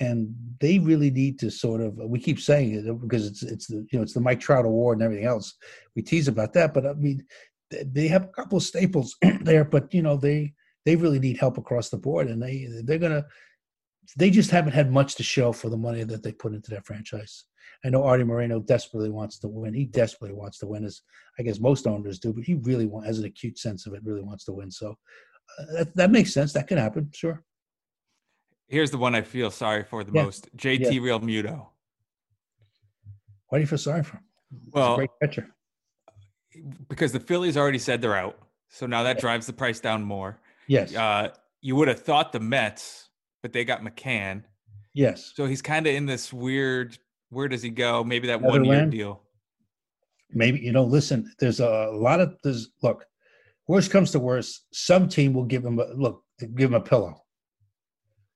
and 0.00 0.34
they 0.60 0.78
really 0.78 1.10
need 1.10 1.38
to 1.40 1.50
sort 1.50 1.80
of. 1.80 1.96
We 1.96 2.18
keep 2.18 2.40
saying 2.40 2.74
it 2.74 3.00
because 3.00 3.26
it's 3.26 3.42
it's 3.42 3.66
the 3.66 3.86
you 3.90 3.98
know 3.98 4.02
it's 4.02 4.14
the 4.14 4.20
Mike 4.20 4.40
Trout 4.40 4.64
Award 4.64 4.98
and 4.98 5.04
everything 5.04 5.26
else. 5.26 5.54
We 5.94 6.02
tease 6.02 6.28
about 6.28 6.52
that, 6.54 6.74
but 6.74 6.86
I 6.86 6.94
mean, 6.94 7.24
they 7.70 8.08
have 8.08 8.24
a 8.24 8.28
couple 8.28 8.58
of 8.58 8.64
staples 8.64 9.16
there, 9.40 9.64
but 9.64 9.94
you 9.94 10.02
know 10.02 10.16
they 10.16 10.52
they 10.84 10.96
really 10.96 11.18
need 11.18 11.38
help 11.38 11.58
across 11.58 11.88
the 11.90 11.98
board, 11.98 12.28
and 12.28 12.42
they 12.42 12.68
they're 12.84 12.98
gonna. 12.98 13.24
They 14.16 14.30
just 14.30 14.50
haven't 14.50 14.72
had 14.72 14.90
much 14.90 15.14
to 15.16 15.22
show 15.22 15.52
for 15.52 15.68
the 15.68 15.76
money 15.76 16.02
that 16.02 16.22
they 16.22 16.32
put 16.32 16.54
into 16.54 16.70
that 16.72 16.84
franchise. 16.84 17.44
I 17.84 17.90
know 17.90 18.04
Artie 18.04 18.24
Moreno 18.24 18.60
desperately 18.60 19.10
wants 19.10 19.38
to 19.40 19.48
win. 19.48 19.74
He 19.74 19.84
desperately 19.84 20.36
wants 20.36 20.58
to 20.58 20.66
win, 20.66 20.84
as 20.84 21.02
I 21.38 21.42
guess 21.42 21.60
most 21.60 21.86
owners 21.86 22.18
do, 22.18 22.32
but 22.32 22.44
he 22.44 22.54
really 22.54 22.86
want, 22.86 23.06
has 23.06 23.18
an 23.18 23.24
acute 23.24 23.58
sense 23.58 23.86
of 23.86 23.94
it. 23.94 24.02
Really 24.04 24.22
wants 24.22 24.44
to 24.46 24.52
win. 24.52 24.70
So 24.70 24.96
uh, 25.58 25.64
that, 25.72 25.96
that 25.96 26.10
makes 26.10 26.32
sense. 26.32 26.52
That 26.52 26.68
can 26.68 26.78
happen. 26.78 27.10
Sure. 27.12 27.42
Here's 28.68 28.90
the 28.90 28.98
one 28.98 29.14
I 29.14 29.22
feel 29.22 29.50
sorry 29.50 29.84
for 29.84 30.04
the 30.04 30.12
yeah. 30.12 30.24
most: 30.24 30.54
JT 30.56 30.80
yeah. 30.80 31.00
Realmuto. 31.00 31.66
Why 33.48 33.58
do 33.58 33.60
you 33.60 33.66
feel 33.66 33.78
sorry 33.78 34.02
for 34.02 34.16
him? 34.16 34.24
well, 34.72 34.96
great 34.96 35.10
catcher. 35.20 35.48
Because 36.88 37.12
the 37.12 37.20
Phillies 37.20 37.56
already 37.56 37.78
said 37.78 38.00
they're 38.00 38.16
out, 38.16 38.38
so 38.68 38.86
now 38.86 39.02
that 39.02 39.18
drives 39.18 39.46
the 39.46 39.52
price 39.52 39.80
down 39.80 40.02
more. 40.02 40.38
Yes. 40.72 40.94
Uh, 40.94 41.28
you 41.60 41.76
would 41.76 41.88
have 41.88 42.00
thought 42.00 42.32
the 42.32 42.40
Mets, 42.40 43.10
but 43.42 43.52
they 43.52 43.62
got 43.64 43.82
McCann. 43.82 44.44
Yes. 44.94 45.32
So 45.34 45.44
he's 45.46 45.60
kind 45.60 45.86
of 45.86 45.94
in 45.94 46.06
this 46.06 46.32
weird. 46.32 46.96
Where 47.28 47.46
does 47.46 47.62
he 47.62 47.68
go? 47.68 48.02
Maybe 48.02 48.28
that 48.28 48.40
one 48.40 48.64
year 48.64 48.86
deal. 48.86 49.22
maybe 50.32 50.60
you 50.60 50.72
know. 50.72 50.84
Listen, 50.84 51.30
there's 51.38 51.60
a 51.60 51.90
lot 51.92 52.20
of 52.20 52.36
there's 52.42 52.70
look. 52.82 53.04
Worst 53.68 53.90
comes 53.90 54.10
to 54.12 54.18
worst, 54.18 54.66
some 54.72 55.08
team 55.08 55.34
will 55.34 55.44
give 55.44 55.64
him 55.64 55.78
a 55.78 55.86
look, 55.94 56.24
give 56.40 56.70
him 56.70 56.74
a 56.74 56.80
pillow. 56.80 57.22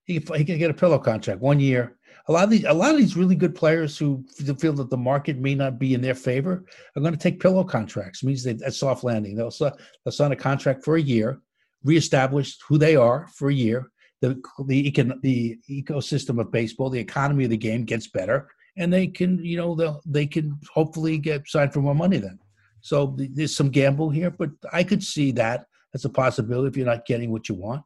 He 0.04 0.20
can, 0.20 0.36
he 0.36 0.44
can 0.44 0.58
get 0.58 0.70
a 0.70 0.74
pillow 0.74 0.98
contract 0.98 1.40
one 1.40 1.58
year. 1.58 1.96
A 2.28 2.32
lot 2.32 2.44
of 2.44 2.50
these, 2.50 2.64
a 2.64 2.72
lot 2.72 2.92
of 2.92 2.98
these 2.98 3.16
really 3.16 3.34
good 3.34 3.54
players 3.54 3.98
who 3.98 4.24
feel 4.58 4.72
that 4.74 4.90
the 4.90 4.96
market 4.96 5.38
may 5.38 5.54
not 5.54 5.78
be 5.78 5.94
in 5.94 6.00
their 6.00 6.14
favor 6.14 6.64
are 6.94 7.00
going 7.00 7.12
to 7.12 7.18
take 7.18 7.40
pillow 7.40 7.64
contracts. 7.64 8.22
It 8.22 8.26
means 8.26 8.44
they 8.44 8.52
a 8.64 8.70
soft 8.70 9.04
landing. 9.04 9.36
They'll, 9.36 9.50
they'll 9.58 10.12
sign 10.12 10.32
a 10.32 10.36
contract 10.36 10.84
for 10.84 10.96
a 10.96 11.02
year, 11.02 11.40
reestablish 11.86 12.58
who 12.68 12.76
they 12.76 12.96
are 12.96 13.28
for 13.34 13.48
a 13.48 13.54
year. 13.54 13.90
The 14.20 14.40
the 14.66 14.90
econ, 14.90 15.20
the 15.22 15.58
ecosystem 15.70 16.40
of 16.40 16.50
baseball, 16.50 16.90
the 16.90 16.98
economy 16.98 17.44
of 17.44 17.50
the 17.50 17.56
game 17.56 17.84
gets 17.84 18.08
better, 18.08 18.48
and 18.76 18.92
they 18.92 19.06
can 19.06 19.44
you 19.44 19.56
know 19.56 19.74
they 19.74 19.90
they 20.06 20.26
can 20.26 20.58
hopefully 20.72 21.18
get 21.18 21.48
signed 21.48 21.72
for 21.72 21.80
more 21.80 21.94
money 21.94 22.18
then. 22.18 22.38
So 22.80 23.16
there's 23.16 23.56
some 23.56 23.70
gamble 23.70 24.10
here, 24.10 24.30
but 24.30 24.50
I 24.72 24.84
could 24.84 25.02
see 25.02 25.32
that 25.32 25.66
as 25.94 26.04
a 26.04 26.08
possibility 26.08 26.68
if 26.68 26.76
you're 26.76 26.86
not 26.86 27.06
getting 27.06 27.30
what 27.30 27.48
you 27.48 27.54
want. 27.54 27.82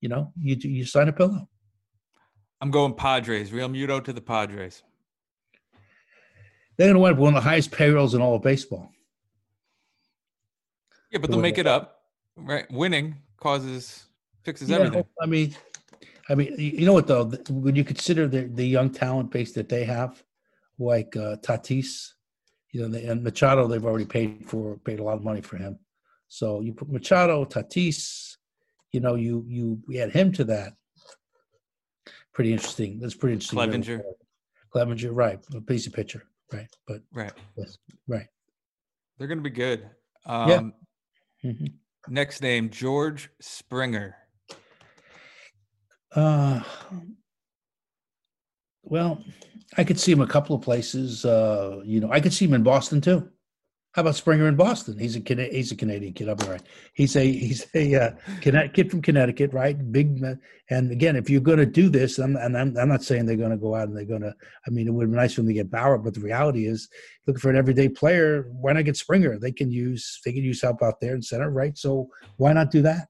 You 0.00 0.08
know, 0.08 0.32
you 0.40 0.56
you 0.60 0.84
sign 0.84 1.08
a 1.08 1.12
pillow. 1.12 1.48
I'm 2.60 2.70
going 2.70 2.94
Padres. 2.94 3.50
Realmuto 3.50 4.02
to 4.04 4.12
the 4.12 4.20
Padres. 4.20 4.82
They're 6.76 6.88
going 6.88 6.94
to 6.94 7.00
wind 7.00 7.14
up 7.14 7.20
one 7.20 7.34
of 7.34 7.42
the 7.42 7.48
highest 7.48 7.70
payrolls 7.70 8.14
in 8.14 8.20
all 8.20 8.36
of 8.36 8.42
baseball. 8.42 8.90
Yeah, 11.10 11.18
but 11.18 11.30
they'll 11.30 11.40
make 11.40 11.58
it 11.58 11.66
up. 11.66 12.02
Right, 12.36 12.70
winning 12.70 13.16
causes 13.36 14.04
fixes 14.44 14.70
yeah, 14.70 14.78
everything. 14.78 15.04
I 15.20 15.26
mean, 15.26 15.56
I 16.28 16.34
mean, 16.34 16.54
you 16.58 16.86
know 16.86 16.92
what 16.92 17.06
though? 17.06 17.24
When 17.50 17.76
you 17.76 17.84
consider 17.84 18.26
the 18.26 18.44
the 18.44 18.66
young 18.66 18.90
talent 18.90 19.30
base 19.30 19.52
that 19.52 19.68
they 19.68 19.84
have, 19.84 20.22
like 20.78 21.16
uh, 21.16 21.36
Tatis, 21.36 22.12
you 22.72 22.86
know, 22.86 22.98
and 22.98 23.22
Machado, 23.22 23.66
they've 23.66 23.84
already 23.84 24.06
paid 24.06 24.44
for 24.46 24.78
paid 24.78 24.98
a 24.98 25.02
lot 25.02 25.14
of 25.16 25.24
money 25.24 25.40
for 25.40 25.56
him. 25.56 25.78
So 26.28 26.60
you 26.60 26.72
put 26.72 26.90
Machado, 26.90 27.44
Tatis, 27.44 28.36
you 28.92 29.00
know, 29.00 29.14
you 29.14 29.44
you 29.48 30.00
add 30.00 30.12
him 30.12 30.32
to 30.32 30.44
that. 30.44 30.72
Pretty 32.32 32.52
interesting. 32.52 32.98
That's 33.00 33.14
pretty 33.14 33.34
interesting. 33.34 33.58
Clevinger. 33.58 34.02
Clevinger, 34.74 35.10
right? 35.12 35.38
A 35.54 35.60
piece 35.60 35.86
of 35.86 35.92
pitcher, 35.94 36.24
right? 36.52 36.68
But 36.86 37.00
right, 37.12 37.32
yes, 37.56 37.78
right. 38.06 38.26
They're 39.16 39.28
going 39.28 39.38
to 39.38 39.44
be 39.44 39.50
good. 39.50 39.88
Um, 40.26 40.50
yeah. 40.50 41.50
Mm-hmm. 41.50 41.66
Next 42.08 42.40
name 42.40 42.70
George 42.70 43.30
Springer. 43.40 44.16
Uh, 46.14 46.60
well, 48.82 49.22
I 49.76 49.84
could 49.84 49.98
see 49.98 50.12
him 50.12 50.20
a 50.20 50.26
couple 50.26 50.54
of 50.54 50.62
places. 50.62 51.24
Uh, 51.24 51.80
you 51.84 52.00
know, 52.00 52.10
I 52.10 52.20
could 52.20 52.32
see 52.32 52.44
him 52.44 52.54
in 52.54 52.62
Boston 52.62 53.00
too. 53.00 53.28
How 53.96 54.02
about 54.02 54.14
Springer 54.14 54.46
in 54.46 54.56
Boston? 54.56 54.98
He's 54.98 55.16
a 55.16 55.48
he's 55.50 55.72
a 55.72 55.74
Canadian 55.74 56.12
kid. 56.12 56.28
I'll 56.28 56.34
be 56.34 56.44
right. 56.44 56.62
He's 56.92 57.16
a 57.16 57.32
he's 57.32 57.66
a 57.74 57.94
uh, 57.94 58.10
kid 58.42 58.90
from 58.90 59.00
Connecticut, 59.00 59.54
right? 59.54 59.90
Big 59.90 60.20
man. 60.20 60.38
and 60.68 60.90
again, 60.90 61.16
if 61.16 61.30
you're 61.30 61.40
going 61.40 61.60
to 61.60 61.64
do 61.64 61.88
this, 61.88 62.18
and 62.18 62.36
I'm, 62.36 62.54
I'm, 62.54 62.76
I'm 62.76 62.88
not 62.90 63.02
saying 63.02 63.24
they're 63.24 63.36
going 63.36 63.52
to 63.52 63.56
go 63.56 63.74
out 63.74 63.88
and 63.88 63.96
they're 63.96 64.04
going 64.04 64.20
to. 64.20 64.34
I 64.66 64.70
mean, 64.70 64.86
it 64.86 64.90
would 64.90 65.10
be 65.10 65.16
nice 65.16 65.32
for 65.32 65.40
them 65.40 65.48
to 65.48 65.54
get 65.54 65.70
Bauer, 65.70 65.96
but 65.96 66.12
the 66.12 66.20
reality 66.20 66.66
is, 66.66 66.90
looking 67.26 67.40
for 67.40 67.48
an 67.48 67.56
everyday 67.56 67.88
player, 67.88 68.50
why 68.60 68.74
not 68.74 68.84
get 68.84 68.98
Springer? 68.98 69.38
They 69.38 69.50
can 69.50 69.70
use 69.70 70.20
they 70.26 70.32
can 70.34 70.44
use 70.44 70.60
help 70.60 70.82
out 70.82 71.00
there 71.00 71.14
in 71.14 71.22
center, 71.22 71.48
right? 71.48 71.78
So 71.78 72.10
why 72.36 72.52
not 72.52 72.70
do 72.70 72.82
that? 72.82 73.08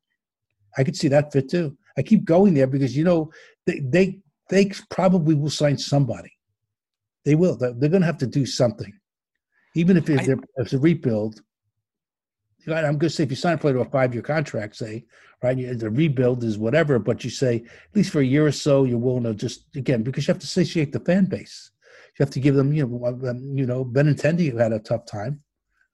I 0.78 0.84
could 0.84 0.94
see 0.94 1.08
that 1.08 1.32
fit 1.32 1.50
too. 1.50 1.76
I 1.98 2.02
keep 2.02 2.24
going 2.24 2.54
there 2.54 2.68
because 2.68 2.96
you 2.96 3.02
know 3.02 3.32
they 3.66 3.80
they 3.80 4.20
they 4.50 4.70
probably 4.88 5.34
will 5.34 5.50
sign 5.50 5.78
somebody. 5.78 6.30
They 7.24 7.34
will. 7.34 7.56
They're, 7.56 7.72
they're 7.72 7.90
going 7.90 8.02
to 8.02 8.06
have 8.06 8.18
to 8.18 8.26
do 8.28 8.46
something 8.46 8.92
even 9.76 9.98
if 9.98 10.08
it's, 10.08 10.28
it's 10.56 10.72
a 10.72 10.78
rebuild. 10.78 11.42
I'm 12.66 12.98
going 12.98 12.98
to 12.98 13.10
say 13.10 13.24
if 13.24 13.30
you 13.30 13.36
sign 13.36 13.54
a 13.54 13.58
player 13.58 13.74
to 13.74 13.80
a 13.80 13.84
five 13.84 14.12
year 14.14 14.22
contract, 14.22 14.74
say, 14.74 15.04
right, 15.42 15.56
the 15.78 15.90
rebuild 15.90 16.42
is 16.42 16.58
whatever, 16.58 16.98
but 16.98 17.22
you 17.22 17.30
say 17.30 17.56
at 17.56 17.94
least 17.94 18.10
for 18.10 18.20
a 18.20 18.24
year 18.24 18.46
or 18.46 18.52
so, 18.52 18.84
you're 18.84 18.98
willing 18.98 19.24
to 19.24 19.34
just 19.34 19.66
again 19.76 20.02
because 20.02 20.26
you 20.26 20.32
have 20.32 20.40
to 20.40 20.46
satiate 20.46 20.92
the 20.92 21.00
fan 21.00 21.26
base. 21.26 21.70
You 22.18 22.24
have 22.24 22.32
to 22.32 22.40
give 22.40 22.54
them, 22.54 22.72
you 22.72 22.86
know, 22.86 23.36
you 23.54 23.66
know, 23.66 23.84
Benintendi 23.84 24.50
who 24.50 24.56
had 24.56 24.72
a 24.72 24.78
tough 24.78 25.04
time, 25.04 25.42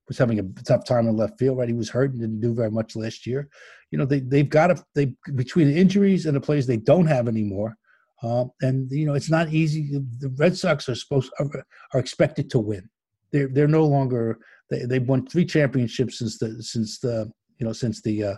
was 0.07 0.17
having 0.17 0.39
a 0.39 0.63
tough 0.63 0.85
time 0.85 1.09
in 1.09 1.17
left 1.17 1.39
field, 1.39 1.59
right? 1.59 1.69
He 1.69 1.75
was 1.75 1.91
hurt 1.91 2.13
and 2.13 2.21
didn't 2.21 2.41
do 2.41 2.55
very 2.55 2.71
much 2.71 2.95
last 2.95 3.27
year. 3.27 3.49
You 3.91 3.99
know, 3.99 4.07
they 4.07 4.21
they've 4.21 4.49
got 4.49 4.69
to 4.69 4.83
they 4.95 5.15
between 5.35 5.67
the 5.67 5.79
injuries 5.79 6.25
and 6.25 6.37
the 6.37 6.41
players 6.41 6.67
they 6.67 6.77
don't 6.77 7.07
have 7.07 7.27
anymore. 7.27 7.77
Uh, 8.23 8.45
and 8.63 8.91
you 8.93 9.05
know 9.05 9.15
it's 9.15 9.31
not 9.31 9.49
easy. 9.49 9.99
The 10.21 10.33
Red 10.39 10.57
Sox 10.57 10.89
are 10.89 10.95
supposed 10.95 11.33
are, 11.41 11.65
are 11.93 12.01
expected 12.01 12.49
to 12.51 12.61
win 12.61 12.89
they're 13.33 13.49
they're 13.49 13.69
no 13.69 13.85
longer 13.85 14.39
they 14.71 14.85
they've 14.85 15.09
won 15.09 15.27
three 15.27 15.45
championships 15.45 16.19
since 16.19 16.39
the 16.39 16.63
since 16.63 16.99
the 16.99 17.31
you 17.59 17.67
know 17.67 17.73
since 17.73 18.01
the 18.03 18.25
uh, 18.25 18.37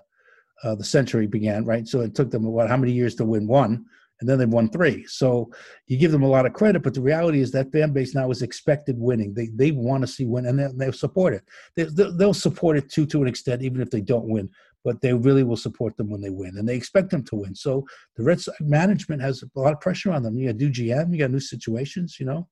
uh, 0.62 0.74
the 0.74 0.85
century 0.85 1.26
began, 1.26 1.64
right? 1.64 1.87
So 1.87 2.00
it 2.00 2.14
took 2.14 2.30
them 2.30 2.44
what 2.44 2.68
how 2.68 2.76
many 2.76 2.92
years 2.92 3.14
to 3.16 3.24
win 3.24 3.46
one, 3.46 3.85
and 4.20 4.28
then 4.28 4.38
they've 4.38 4.48
won 4.48 4.70
three. 4.70 5.04
So 5.07 5.50
you 5.87 5.98
give 5.98 6.12
them 6.12 6.22
a 6.22 6.28
lot 6.28 6.46
of 6.46 6.52
credit, 6.52 6.83
but 6.83 6.94
the 6.94 7.00
reality 7.00 7.40
is 7.40 7.50
that 7.52 7.72
fan 7.72 7.92
base 7.92 8.14
now 8.14 8.30
is 8.30 8.42
expected 8.42 8.98
winning. 8.98 9.35
They 9.35 9.48
they 9.54 9.72
want 9.72 10.02
to 10.02 10.07
see 10.07 10.26
win, 10.26 10.46
and 10.46 10.59
they, 10.59 10.87
they 10.87 10.92
support 10.92 11.35
it. 11.35 11.42
They, 11.76 11.85
they'll 12.16 12.35
support 12.35 12.76
it 12.76 12.90
to 12.90 13.07
to 13.07 13.22
an 13.22 13.28
extent, 13.28 13.62
even 13.62 13.80
if 13.80 13.90
they 13.90 14.00
don't 14.00 14.28
win. 14.28 14.48
But 14.85 15.00
they 15.00 15.14
really 15.14 15.44
will 15.44 15.57
support 15.57 15.96
them 15.96 16.11
when 16.11 16.20
they 16.20 16.30
win, 16.30 16.59
and 16.59 16.68
they 16.68 16.76
expect 16.76 17.11
them 17.11 17.24
to 17.24 17.37
win. 17.37 17.54
So 17.54 17.85
the 18.16 18.22
Red 18.22 18.40
Sox 18.40 18.59
management 18.61 19.22
has 19.22 19.42
a 19.42 19.59
lot 19.59 19.72
of 19.72 19.80
pressure 19.80 20.12
on 20.12 20.22
them. 20.22 20.37
You 20.37 20.48
got 20.48 20.57
new 20.57 20.70
GM, 20.70 21.12
you 21.12 21.18
got 21.18 21.30
new 21.30 21.40
situations, 21.40 22.18
you 22.20 22.26
know. 22.26 22.46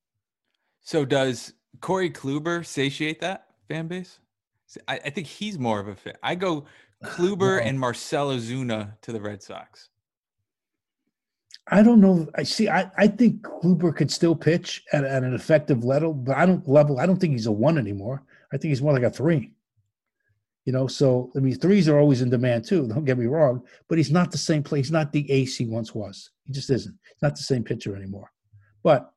So 0.81 1.05
does 1.05 1.53
Corey 1.81 2.11
Kluber 2.11 2.65
satiate 2.65 3.21
that 3.21 3.47
fan 3.69 3.89
base? 3.89 4.19
I, 4.89 5.01
I 5.05 5.11
think 5.11 5.27
he's 5.27 5.59
more 5.59 5.81
of 5.81 5.89
a 5.89 5.95
fit. 5.95 6.19
I 6.23 6.35
go 6.35 6.67
uh, 7.03 7.09
Kluber 7.09 7.61
and 7.63 7.79
Marcell 7.79 8.31
Ozuna 8.31 9.01
to 9.03 9.13
the 9.13 9.21
Red 9.21 9.43
Sox. 9.43 9.89
I 11.69 11.83
don't 11.83 12.01
know. 12.01 12.29
I 12.35 12.43
see. 12.43 12.69
I, 12.69 12.91
I 12.97 13.07
think 13.07 13.43
Kluber 13.43 13.95
could 13.95 14.11
still 14.11 14.35
pitch 14.35 14.83
at, 14.93 15.05
at 15.05 15.23
an 15.23 15.35
effective 15.35 15.85
level, 15.85 16.13
but 16.13 16.37
I 16.37 16.45
don't 16.45 16.67
level. 16.69 16.99
I 16.99 17.07
don't 17.07 17.19
think 17.19 17.33
he's 17.33 17.47
a 17.47 17.53
one 17.53 17.79
anymore. 17.79 18.23
I 18.53 18.57
think 18.57 18.71
he's 18.71 18.83
more 18.83 18.93
like 18.93 19.05
a 19.05 19.11
three. 19.11 19.53
You 20.65 20.73
know, 20.73 20.87
so 20.87 21.31
I 21.37 21.41
mean, 21.41 21.55
threes 21.57 21.89
are 21.89 21.99
always 21.99 22.23
in 22.23 22.31
demand 22.31 22.65
too. 22.65 22.87
Don't 22.89 23.05
get 23.05 23.19
me 23.19 23.27
wrong, 23.27 23.63
but 23.89 23.99
he's 23.99 24.13
not 24.13 24.31
the 24.31 24.39
same 24.39 24.63
play. 24.63 24.79
He's 24.79 24.93
not 24.93 25.13
the 25.13 25.31
ace 25.31 25.57
he 25.57 25.67
once 25.67 25.95
was. 25.95 26.31
He 26.45 26.53
just 26.53 26.71
isn't. 26.71 26.97
He's 27.03 27.23
not 27.23 27.37
the 27.37 27.43
same 27.43 27.65
pitcher 27.65 27.97
anymore. 27.97 28.31
But 28.83 29.12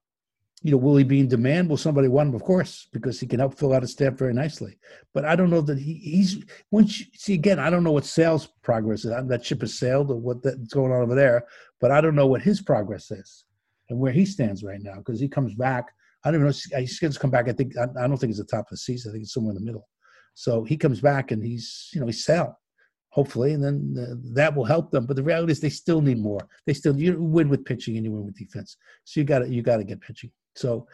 you 0.65 0.71
know, 0.71 0.78
will 0.78 0.97
he 0.97 1.04
be 1.04 1.19
in 1.19 1.28
demand? 1.28 1.69
Will 1.69 1.78
somebody 1.78 2.08
want 2.08 2.30
him? 2.30 2.34
Of 2.34 2.41
course, 2.41 2.88
because 2.91 3.19
he 3.19 3.28
can 3.28 3.38
help 3.38 3.54
fill 3.54 3.71
out 3.71 3.84
a 3.84 3.88
staff 3.88 4.13
very 4.13 4.34
nicely. 4.34 4.80
But 5.13 5.23
I 5.23 5.36
don't 5.36 5.51
know 5.51 5.62
that 5.62 5.78
he, 5.78 5.93
he's 5.93 6.43
once 6.71 6.99
you, 6.99 7.06
see 7.13 7.36
again. 7.36 7.60
I 7.60 7.69
don't 7.69 7.84
know 7.84 7.91
what 7.91 8.04
Sale's 8.04 8.47
progress 8.63 9.06
is. 9.06 9.13
That 9.28 9.45
ship 9.45 9.62
has 9.62 9.78
sailed 9.78 10.10
or 10.10 10.15
what 10.15 10.41
that's 10.41 10.73
going 10.73 10.91
on 10.91 11.04
over 11.04 11.13
there. 11.13 11.45
But 11.80 11.91
I 11.91 12.01
don't 12.01 12.15
know 12.15 12.25
what 12.25 12.41
his 12.41 12.63
progress 12.63 13.12
is 13.12 13.45
and 13.89 13.99
where 13.99 14.12
he 14.12 14.25
stands 14.25 14.63
right 14.63 14.82
now 14.82 14.95
because 14.95 15.19
he 15.19 15.28
comes 15.28 15.54
back. 15.54 15.91
I 16.23 16.32
don't 16.32 16.41
even 16.41 16.47
know. 16.47 16.80
He's 16.80 16.97
going 16.97 17.13
to 17.13 17.19
come 17.19 17.30
back. 17.30 17.47
I 17.47 17.54
think 17.54 17.78
I, 17.78 17.84
I 18.04 18.08
don't 18.08 18.17
think 18.17 18.32
it's 18.32 18.39
the 18.39 18.45
top 18.45 18.65
of 18.65 18.71
the 18.71 18.78
season. 18.78 19.12
I 19.12 19.13
think 19.13 19.25
it's 19.25 19.34
somewhere 19.36 19.51
in 19.51 19.60
the 19.60 19.65
middle. 19.65 19.88
So 20.34 20.63
he 20.63 20.78
comes 20.78 20.99
back 20.99 21.30
and 21.30 21.45
he's 21.45 21.91
you 21.93 21.99
know 21.99 22.08
he's 22.08 22.25
sell 22.25 22.60
hopefully, 23.10 23.54
and 23.54 23.63
then 23.63 23.95
uh, 23.97 24.15
that 24.34 24.54
will 24.54 24.65
help 24.65 24.89
them. 24.89 25.06
But 25.06 25.15
the 25.15 25.23
reality 25.23 25.51
is 25.51 25.60
they 25.60 25.69
still 25.69 26.01
need 26.01 26.17
more. 26.17 26.49
They 26.65 26.73
still 26.73 26.97
you 26.97 27.21
win 27.21 27.49
with 27.49 27.65
pitching 27.65 27.97
and 27.97 28.04
you 28.04 28.12
win 28.12 28.25
with 28.25 28.36
defense. 28.36 28.78
So 29.04 29.19
you 29.19 29.25
got 29.25 29.39
to 29.39 29.47
you 29.47 29.62
got 29.62 29.78
to 29.78 29.84
get 29.84 30.01
pitching. 30.01 30.32
So 30.56 30.88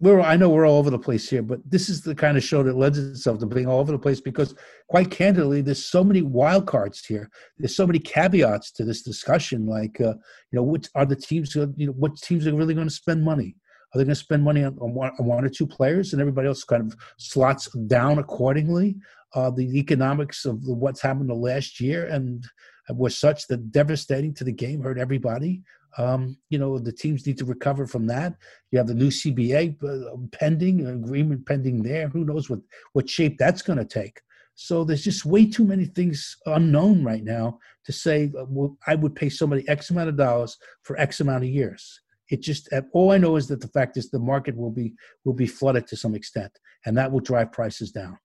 we're 0.00 0.20
I 0.20 0.36
know 0.36 0.48
we're 0.48 0.66
all 0.66 0.78
over 0.78 0.90
the 0.90 0.98
place 0.98 1.28
here, 1.28 1.42
but 1.42 1.60
this 1.68 1.88
is 1.88 2.02
the 2.02 2.14
kind 2.14 2.36
of 2.36 2.44
show 2.44 2.62
that 2.62 2.76
lends 2.76 2.98
itself 2.98 3.38
to 3.40 3.46
being 3.46 3.66
all 3.66 3.80
over 3.80 3.92
the 3.92 3.98
place 3.98 4.20
because 4.20 4.54
quite 4.88 5.10
candidly, 5.10 5.60
there's 5.60 5.84
so 5.84 6.04
many 6.04 6.22
wild 6.22 6.66
cards 6.66 7.04
here. 7.04 7.30
There's 7.58 7.74
so 7.74 7.86
many 7.86 7.98
caveats 7.98 8.70
to 8.72 8.84
this 8.84 9.02
discussion. 9.02 9.66
Like, 9.66 10.00
uh, 10.00 10.14
you 10.50 10.56
know, 10.56 10.62
what 10.62 10.88
are 10.94 11.06
the 11.06 11.16
teams? 11.16 11.54
You 11.54 11.72
know, 11.76 11.92
what 11.92 12.16
teams 12.16 12.46
are 12.46 12.54
really 12.54 12.74
going 12.74 12.88
to 12.88 12.94
spend 12.94 13.24
money? 13.24 13.56
Are 13.94 13.98
they 13.98 14.04
going 14.04 14.14
to 14.14 14.20
spend 14.20 14.44
money 14.44 14.64
on, 14.64 14.76
on, 14.80 14.94
one, 14.94 15.12
on 15.18 15.26
one 15.26 15.44
or 15.44 15.48
two 15.48 15.66
players, 15.66 16.12
and 16.12 16.20
everybody 16.20 16.46
else 16.46 16.62
kind 16.62 16.82
of 16.82 16.96
slots 17.16 17.68
down 17.86 18.18
accordingly? 18.18 18.96
Uh, 19.34 19.50
the 19.50 19.78
economics 19.78 20.44
of 20.44 20.58
what's 20.64 21.02
happened 21.02 21.28
the 21.28 21.34
last 21.34 21.80
year 21.80 22.06
and 22.06 22.46
was 22.90 23.18
such 23.18 23.46
that 23.48 23.70
devastating 23.72 24.32
to 24.34 24.44
the 24.44 24.52
game, 24.52 24.80
hurt 24.80 24.98
everybody. 24.98 25.62
Um, 25.96 26.36
you 26.50 26.58
know, 26.58 26.78
the 26.78 26.92
teams 26.92 27.26
need 27.26 27.38
to 27.38 27.44
recover 27.44 27.86
from 27.86 28.06
that. 28.08 28.34
You 28.70 28.78
have 28.78 28.86
the 28.86 28.94
new 28.94 29.08
CBA 29.08 29.82
uh, 29.82 30.16
pending, 30.32 30.86
agreement 30.86 31.46
pending 31.46 31.82
there. 31.82 32.08
Who 32.08 32.24
knows 32.24 32.50
what, 32.50 32.60
what 32.92 33.08
shape 33.08 33.38
that's 33.38 33.62
going 33.62 33.78
to 33.78 33.84
take? 33.84 34.20
So 34.60 34.82
there's 34.82 35.04
just 35.04 35.24
way 35.24 35.48
too 35.48 35.64
many 35.64 35.84
things 35.84 36.36
unknown 36.46 37.04
right 37.04 37.22
now 37.22 37.60
to 37.84 37.92
say, 37.92 38.32
uh, 38.38 38.44
well, 38.48 38.76
I 38.88 38.96
would 38.96 39.14
pay 39.14 39.28
somebody 39.28 39.66
X 39.68 39.90
amount 39.90 40.08
of 40.08 40.16
dollars 40.16 40.56
for 40.82 40.98
X 40.98 41.20
amount 41.20 41.44
of 41.44 41.48
years. 41.48 42.00
It 42.28 42.42
just 42.42 42.70
uh, 42.72 42.82
all 42.92 43.12
I 43.12 43.18
know 43.18 43.36
is 43.36 43.46
that 43.48 43.60
the 43.60 43.68
fact 43.68 43.96
is 43.96 44.10
the 44.10 44.18
market 44.18 44.56
will 44.56 44.72
be 44.72 44.94
will 45.24 45.32
be 45.32 45.46
flooded 45.46 45.86
to 45.86 45.96
some 45.96 46.14
extent, 46.14 46.52
and 46.84 46.96
that 46.98 47.10
will 47.10 47.20
drive 47.20 47.52
prices 47.52 47.92
down. 47.92 48.18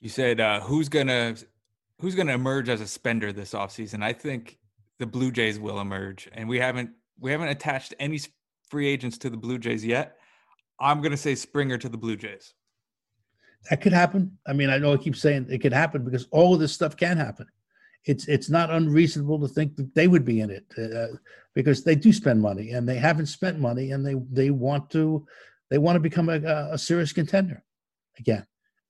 You 0.00 0.08
said 0.08 0.40
uh, 0.40 0.60
who's 0.60 0.88
gonna 0.88 1.34
who's 2.00 2.14
gonna 2.14 2.34
emerge 2.34 2.68
as 2.68 2.80
a 2.80 2.86
spender 2.86 3.32
this 3.32 3.52
offseason? 3.52 4.02
I 4.02 4.12
think 4.12 4.58
the 5.04 5.10
Blue 5.10 5.30
Jays 5.30 5.60
will 5.60 5.80
emerge, 5.80 6.30
and 6.32 6.48
we 6.48 6.58
haven't 6.58 6.90
we 7.20 7.30
haven't 7.30 7.48
attached 7.48 7.92
any 8.00 8.18
free 8.70 8.88
agents 8.88 9.18
to 9.18 9.28
the 9.28 9.36
Blue 9.36 9.58
Jays 9.58 9.84
yet. 9.84 10.16
I'm 10.80 11.02
going 11.02 11.10
to 11.10 11.18
say 11.18 11.34
Springer 11.34 11.76
to 11.76 11.90
the 11.90 11.98
Blue 11.98 12.16
Jays. 12.16 12.54
That 13.68 13.82
could 13.82 13.92
happen. 13.92 14.38
I 14.46 14.54
mean, 14.54 14.70
I 14.70 14.78
know 14.78 14.94
I 14.94 14.96
keep 14.96 15.14
saying 15.14 15.48
it 15.50 15.58
could 15.58 15.74
happen 15.74 16.04
because 16.04 16.26
all 16.30 16.54
of 16.54 16.60
this 16.60 16.72
stuff 16.72 16.96
can 16.96 17.18
happen. 17.18 17.46
It's 18.06 18.28
it's 18.28 18.48
not 18.48 18.70
unreasonable 18.70 19.38
to 19.40 19.48
think 19.48 19.76
that 19.76 19.94
they 19.94 20.08
would 20.08 20.24
be 20.24 20.40
in 20.40 20.50
it 20.50 20.64
uh, 20.78 21.16
because 21.54 21.84
they 21.84 21.94
do 21.94 22.10
spend 22.10 22.40
money 22.40 22.70
and 22.70 22.88
they 22.88 22.96
haven't 22.96 23.26
spent 23.26 23.60
money 23.60 23.92
and 23.92 24.06
they 24.06 24.14
they 24.32 24.48
want 24.48 24.88
to 24.92 25.26
they 25.68 25.76
want 25.76 25.96
to 25.96 26.00
become 26.00 26.30
a, 26.30 26.40
a 26.72 26.78
serious 26.78 27.12
contender 27.12 27.62
again. 28.18 28.46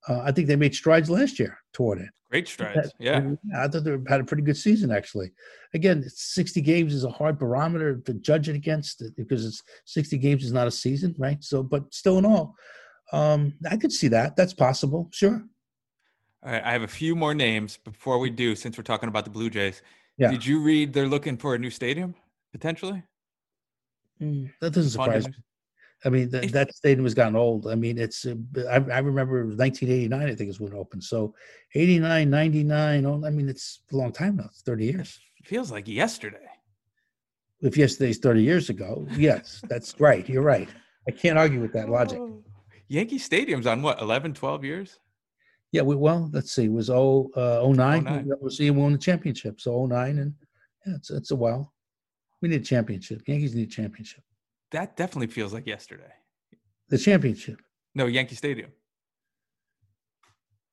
Uh, 0.09 0.21
I 0.21 0.33
think 0.33 0.49
they 0.49 0.57
made 0.57 0.75
strides 0.75 1.09
last 1.09 1.39
year 1.39 1.59
toward 1.73 2.01
it. 2.01 2.09
Great 2.31 2.49
strides. 2.49 2.93
Yeah. 2.99 3.31
I 3.57 3.69
thought 3.69 3.85
they 3.85 3.97
had 4.09 4.21
a 4.21 4.25
pretty 4.25 4.43
good 4.43 4.57
season, 4.57 4.91
actually. 4.91 5.31
Again, 5.73 6.05
60 6.07 6.61
games 6.63 6.93
is 6.93 7.05
a 7.05 7.11
hard 7.11 7.39
barometer 7.39 7.97
to 8.07 8.15
judge 8.15 8.49
it 8.49 8.57
against 8.57 9.03
because 9.17 9.47
it's 9.47 9.63
60 9.87 10.19
games 10.19 10.45
is 10.45 10.53
not 10.53 10.67
a 10.67 10.71
season, 10.71 11.15
right? 11.19 11.43
So, 11.45 11.63
but 11.63 11.95
still 11.95 12.19
in 12.19 12.27
all, 12.27 12.57
um, 13.13 13.55
I 13.71 13.77
could 13.77 13.93
see 13.93 14.09
that. 14.09 14.35
That's 14.37 14.53
possible. 14.53 15.09
Sure. 15.13 15.45
All 16.45 16.53
right. 16.53 16.65
I 16.65 16.73
have 16.73 16.83
a 16.83 16.89
few 16.89 17.15
more 17.15 17.35
names 17.35 17.79
before 17.85 18.19
we 18.19 18.31
do, 18.31 18.57
since 18.57 18.77
we're 18.77 18.85
talking 18.85 19.09
about 19.09 19.25
the 19.25 19.31
Blue 19.31 19.49
Jays. 19.49 19.81
Yeah. 20.19 20.31
Did 20.31 20.45
you 20.45 20.61
read 20.61 20.93
they're 20.93 21.07
looking 21.07 21.37
for 21.37 21.55
a 21.55 21.59
new 21.59 21.71
stadium 21.71 22.15
potentially? 22.53 23.03
Mm, 24.21 24.51
that 24.61 24.73
doesn't 24.73 24.91
surprise 24.91 25.27
me. 25.27 25.35
I 26.05 26.11
mean, 26.11 26.31
th- 26.31 26.53
that 26.53 26.75
stadium 26.75 27.05
has 27.05 27.15
gotten 27.15 27.37
old. 27.37 27.67
I 27.67 27.75
mean, 27.75 27.99
it's, 27.99 28.27
uh, 28.27 28.35
I, 28.69 28.75
I 28.75 28.99
remember 28.99 29.45
1989, 29.45 30.23
I 30.23 30.35
think 30.35 30.51
is 30.51 30.61
when 30.61 30.73
it 30.73 30.77
opened. 30.77 31.03
So 31.03 31.35
89, 31.75 32.29
99, 32.29 33.07
oh, 33.07 33.23
I 33.25 33.31
mean, 33.31 33.49
it's 33.49 33.81
a 33.93 33.97
long 33.97 34.13
time 34.13 34.37
now. 34.37 34.45
It's 34.45 34.63
30 34.63 34.85
years. 34.85 35.19
It 35.41 35.47
feels 35.47 35.71
like 35.71 35.89
yesterday. 35.89 36.39
If 37.61 37.79
yesterday's 37.79 38.19
30 38.19 38.43
years 38.43 38.69
ago, 38.69 39.07
yes, 39.17 39.63
that's 39.69 39.99
right. 39.99 40.29
You're 40.29 40.43
right. 40.43 40.69
I 41.09 41.13
can't 41.13 41.39
argue 41.39 41.61
with 41.61 41.73
that 41.73 41.89
logic. 41.89 42.19
Oh. 42.21 42.43
Yankee 42.89 43.19
Stadium's 43.19 43.67
on 43.67 43.81
what, 43.81 44.01
11, 44.03 44.35
12 44.35 44.65
years? 44.65 44.99
Yeah, 45.73 45.83
we, 45.83 45.97
well, 45.97 46.29
let's 46.33 46.53
see. 46.53 46.65
It 46.65 46.73
was 46.73 46.91
oh, 46.91 47.31
uh, 47.35 47.67
09. 47.67 48.05
09. 48.05 48.33
We'll 48.41 48.51
see 48.51 48.71
won 48.71 48.93
the 48.93 48.99
championship. 48.99 49.61
So 49.61 49.87
09, 49.87 50.19
and 50.19 50.35
yeah, 50.87 50.95
it's, 50.97 51.11
it's 51.11 51.31
a 51.31 51.37
while. 51.37 51.73
We 52.43 52.49
need 52.49 52.61
a 52.61 52.65
championship. 52.65 53.23
Yankees 53.27 53.55
need 53.55 53.69
a 53.69 53.71
championship. 53.71 54.23
That 54.73 54.97
definitely 54.97 55.29
feels 55.29 55.53
like 55.53 55.67
yesterday. 55.67 56.13
The 56.89 56.99
championship. 56.99 57.61
No, 57.95 58.07
Yankee 58.07 58.35
Stadium. 58.35 58.71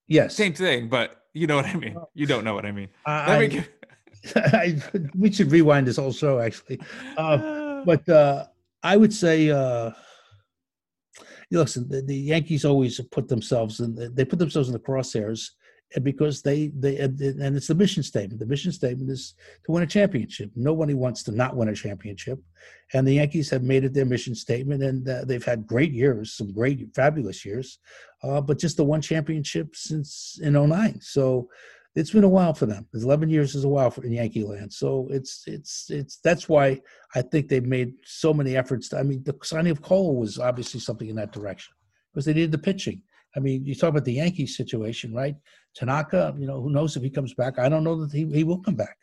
Yes. 0.07 0.35
Same 0.35 0.53
thing, 0.53 0.89
but 0.89 1.23
you 1.33 1.47
know 1.47 1.55
what 1.55 1.65
I 1.65 1.75
mean. 1.75 1.95
You 2.13 2.25
don't 2.25 2.43
know 2.43 2.53
what 2.53 2.65
I 2.65 2.71
mean. 2.71 2.89
Let 3.07 3.29
I, 3.29 3.45
give- 3.47 3.69
I, 4.35 4.81
we 5.17 5.31
should 5.31 5.51
rewind 5.51 5.87
this 5.87 5.97
whole 5.97 6.11
show, 6.11 6.39
actually. 6.39 6.79
Uh, 7.17 7.81
but 7.85 8.07
uh, 8.09 8.45
I 8.83 8.97
would 8.97 9.13
say, 9.13 9.49
uh, 9.49 9.91
listen, 11.51 11.87
the, 11.87 12.01
the 12.01 12.15
Yankees 12.15 12.65
always 12.65 12.99
put 13.11 13.27
themselves 13.27 13.79
in. 13.79 14.13
They 14.13 14.25
put 14.25 14.39
themselves 14.39 14.67
in 14.67 14.73
the 14.73 14.79
crosshairs 14.79 15.51
because 16.03 16.41
they 16.41 16.67
they 16.67 16.97
and 16.97 17.55
it's 17.57 17.67
the 17.67 17.75
mission 17.75 18.03
statement. 18.03 18.39
The 18.39 18.45
mission 18.45 18.71
statement 18.71 19.09
is 19.09 19.33
to 19.65 19.71
win 19.71 19.83
a 19.83 19.87
championship. 19.87 20.51
Nobody 20.55 20.93
wants 20.93 21.23
to 21.23 21.31
not 21.31 21.55
win 21.55 21.69
a 21.69 21.75
championship, 21.75 22.39
and 22.93 23.07
the 23.07 23.15
Yankees 23.15 23.49
have 23.49 23.63
made 23.63 23.83
it 23.83 23.93
their 23.93 24.05
mission 24.05 24.35
statement, 24.35 24.83
and 24.83 25.07
uh, 25.07 25.25
they've 25.25 25.43
had 25.43 25.67
great 25.67 25.91
years, 25.91 26.33
some 26.33 26.53
great, 26.53 26.93
fabulous 26.95 27.45
years, 27.45 27.79
uh, 28.23 28.41
but 28.41 28.59
just 28.59 28.77
the 28.77 28.83
one 28.83 29.01
championship 29.01 29.75
since 29.75 30.39
in 30.41 30.53
09. 30.53 30.99
So 31.01 31.49
it's 31.95 32.11
been 32.11 32.23
a 32.23 32.29
while 32.29 32.53
for 32.53 32.65
them. 32.65 32.87
11 32.93 33.29
years 33.29 33.53
is 33.53 33.65
a 33.65 33.69
while 33.69 33.91
for 33.91 34.03
in 34.05 34.13
Yankee 34.13 34.43
land. 34.43 34.71
So 34.71 35.07
it's 35.11 35.43
it's 35.45 35.87
it's 35.89 36.17
that's 36.17 36.47
why 36.47 36.79
I 37.15 37.21
think 37.21 37.49
they've 37.49 37.65
made 37.65 37.93
so 38.05 38.33
many 38.33 38.55
efforts. 38.55 38.89
To, 38.89 38.99
I 38.99 39.03
mean, 39.03 39.23
the 39.23 39.37
signing 39.43 39.71
of 39.71 39.81
Cole 39.81 40.15
was 40.15 40.39
obviously 40.39 40.79
something 40.79 41.09
in 41.09 41.17
that 41.17 41.33
direction 41.33 41.73
because 42.13 42.25
they 42.25 42.33
needed 42.33 42.51
the 42.51 42.57
pitching. 42.57 43.01
I 43.35 43.39
mean, 43.39 43.65
you 43.65 43.75
talk 43.75 43.89
about 43.89 44.05
the 44.05 44.13
Yankees 44.13 44.57
situation, 44.57 45.13
right? 45.13 45.35
Tanaka, 45.75 46.35
you 46.37 46.47
know, 46.47 46.61
who 46.61 46.69
knows 46.69 46.95
if 46.95 47.03
he 47.03 47.09
comes 47.09 47.33
back? 47.33 47.59
I 47.59 47.69
don't 47.69 47.83
know 47.83 48.05
that 48.05 48.11
he, 48.11 48.25
he 48.25 48.43
will 48.43 48.59
come 48.59 48.75
back. 48.75 48.97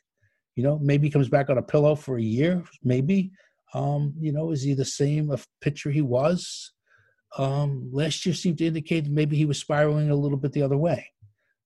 You 0.57 0.65
know, 0.65 0.79
maybe 0.83 1.07
he 1.07 1.13
comes 1.13 1.29
back 1.29 1.51
on 1.51 1.59
a 1.59 1.63
pillow 1.63 1.95
for 1.95 2.19
a 2.19 2.23
year, 2.23 2.65
maybe. 2.83 3.31
Um, 3.75 4.15
you 4.19 4.33
know, 4.33 4.51
is 4.51 4.63
he 4.63 4.75
the 4.75 4.85
same 4.85 5.35
pitcher 5.61 5.91
he 5.91 6.03
was? 6.03 6.73
Um, 7.37 7.91
last 7.93 8.25
year 8.25 8.35
seemed 8.35 8.59
to 8.59 8.67
indicate 8.67 9.05
that 9.05 9.13
maybe 9.13 9.37
he 9.37 9.45
was 9.45 9.59
spiraling 9.59 10.11
a 10.11 10.17
little 10.17 10.39
bit 10.39 10.53
the 10.53 10.63
other 10.63 10.77
way. 10.77 11.07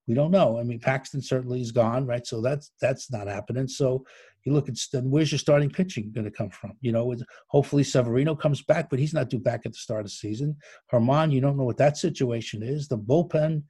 We 0.08 0.14
don't 0.14 0.32
know. 0.32 0.58
I 0.58 0.64
mean, 0.64 0.80
Paxton 0.80 1.22
certainly 1.22 1.60
is 1.60 1.70
gone, 1.70 2.06
right? 2.06 2.26
So 2.26 2.40
that's 2.40 2.72
that's 2.80 3.10
not 3.12 3.28
happening. 3.28 3.68
So 3.68 4.04
you 4.44 4.52
look 4.52 4.68
at 4.68 4.76
then 4.92 5.10
where's 5.10 5.30
your 5.30 5.38
starting 5.38 5.70
pitching 5.70 6.10
going 6.12 6.24
to 6.24 6.30
come 6.30 6.50
from? 6.50 6.72
You 6.80 6.90
know, 6.92 7.14
hopefully 7.48 7.84
Severino 7.84 8.34
comes 8.34 8.62
back, 8.62 8.90
but 8.90 8.98
he's 8.98 9.14
not 9.14 9.30
due 9.30 9.38
back 9.38 9.62
at 9.64 9.72
the 9.72 9.78
start 9.78 10.00
of 10.00 10.06
the 10.06 10.10
season. 10.10 10.56
Germán, 10.92 11.32
you 11.32 11.40
don't 11.40 11.56
know 11.56 11.64
what 11.64 11.76
that 11.76 11.96
situation 11.96 12.62
is. 12.62 12.88
The 12.88 12.98
bullpen 12.98 13.62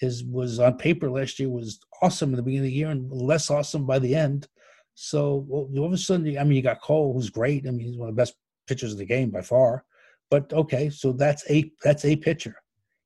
is 0.00 0.24
was 0.24 0.58
on 0.58 0.76
paper 0.76 1.10
last 1.10 1.38
year 1.38 1.48
was 1.48 1.78
awesome 2.02 2.30
in 2.30 2.36
the 2.36 2.42
beginning 2.42 2.66
of 2.66 2.70
the 2.70 2.76
year 2.76 2.90
and 2.90 3.10
less 3.10 3.50
awesome 3.50 3.86
by 3.86 3.98
the 3.98 4.14
end. 4.14 4.48
So 4.94 5.44
well, 5.48 5.68
all 5.78 5.86
of 5.86 5.92
a 5.92 5.98
sudden, 5.98 6.38
I 6.38 6.44
mean, 6.44 6.56
you 6.56 6.62
got 6.62 6.82
Cole, 6.82 7.12
who's 7.12 7.30
great. 7.30 7.66
I 7.66 7.70
mean, 7.70 7.86
he's 7.86 7.96
one 7.96 8.08
of 8.08 8.14
the 8.14 8.20
best 8.20 8.34
pitchers 8.66 8.92
of 8.92 8.98
the 8.98 9.04
game 9.04 9.30
by 9.30 9.42
far. 9.42 9.84
But 10.30 10.52
okay, 10.52 10.90
so 10.90 11.12
that's 11.12 11.48
a 11.50 11.70
that's 11.82 12.04
a 12.04 12.16
pitcher. 12.16 12.56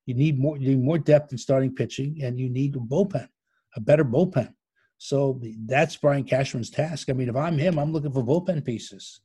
You 0.07 0.14
need 0.14 0.38
more 0.38 0.57
you 0.57 0.68
need 0.68 0.83
more 0.83 0.98
depth 0.98 1.33
in 1.33 1.38
starting 1.38 1.74
pitching, 1.74 2.20
and 2.22 2.38
you 2.38 2.48
need 2.48 2.77
a 2.77 2.79
bullpen, 2.79 3.29
a 3.77 3.81
better 3.81 4.05
bullpen. 4.05 4.53
So 4.98 5.40
that's 5.66 5.96
Brian 5.96 6.24
Cashman's 6.24 6.70
task. 6.70 7.09
I 7.09 7.12
mean, 7.12 7.29
if 7.29 7.37
I'm 7.37 7.57
him, 7.57 7.79
I'm 7.79 7.92
looking 7.92 8.12
for 8.12 8.24
bullpen 8.24 8.64
pieces, 8.64 9.20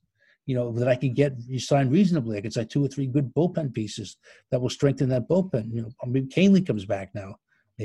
you 0.46 0.56
know, 0.56 0.72
that 0.74 0.88
I 0.88 0.96
can 0.96 1.14
get 1.14 1.34
you 1.48 1.60
signed 1.60 1.92
reasonably. 1.92 2.38
I 2.38 2.42
could 2.42 2.54
say 2.54 2.66
two 2.66 2.86
or 2.86 2.88
three 2.88 3.08
good 3.08 3.34
bullpen 3.34 3.74
pieces 3.74 4.18
that 4.52 4.62
will 4.62 4.70
strengthen 4.70 5.10
that 5.10 5.28
bullpen. 5.28 5.74
You 5.74 5.84
know, 5.84 5.90
I 6.04 6.08
mean, 6.08 6.30
Kahnle 6.30 6.66
comes 6.66 6.86
back 6.86 7.16
now, 7.16 7.36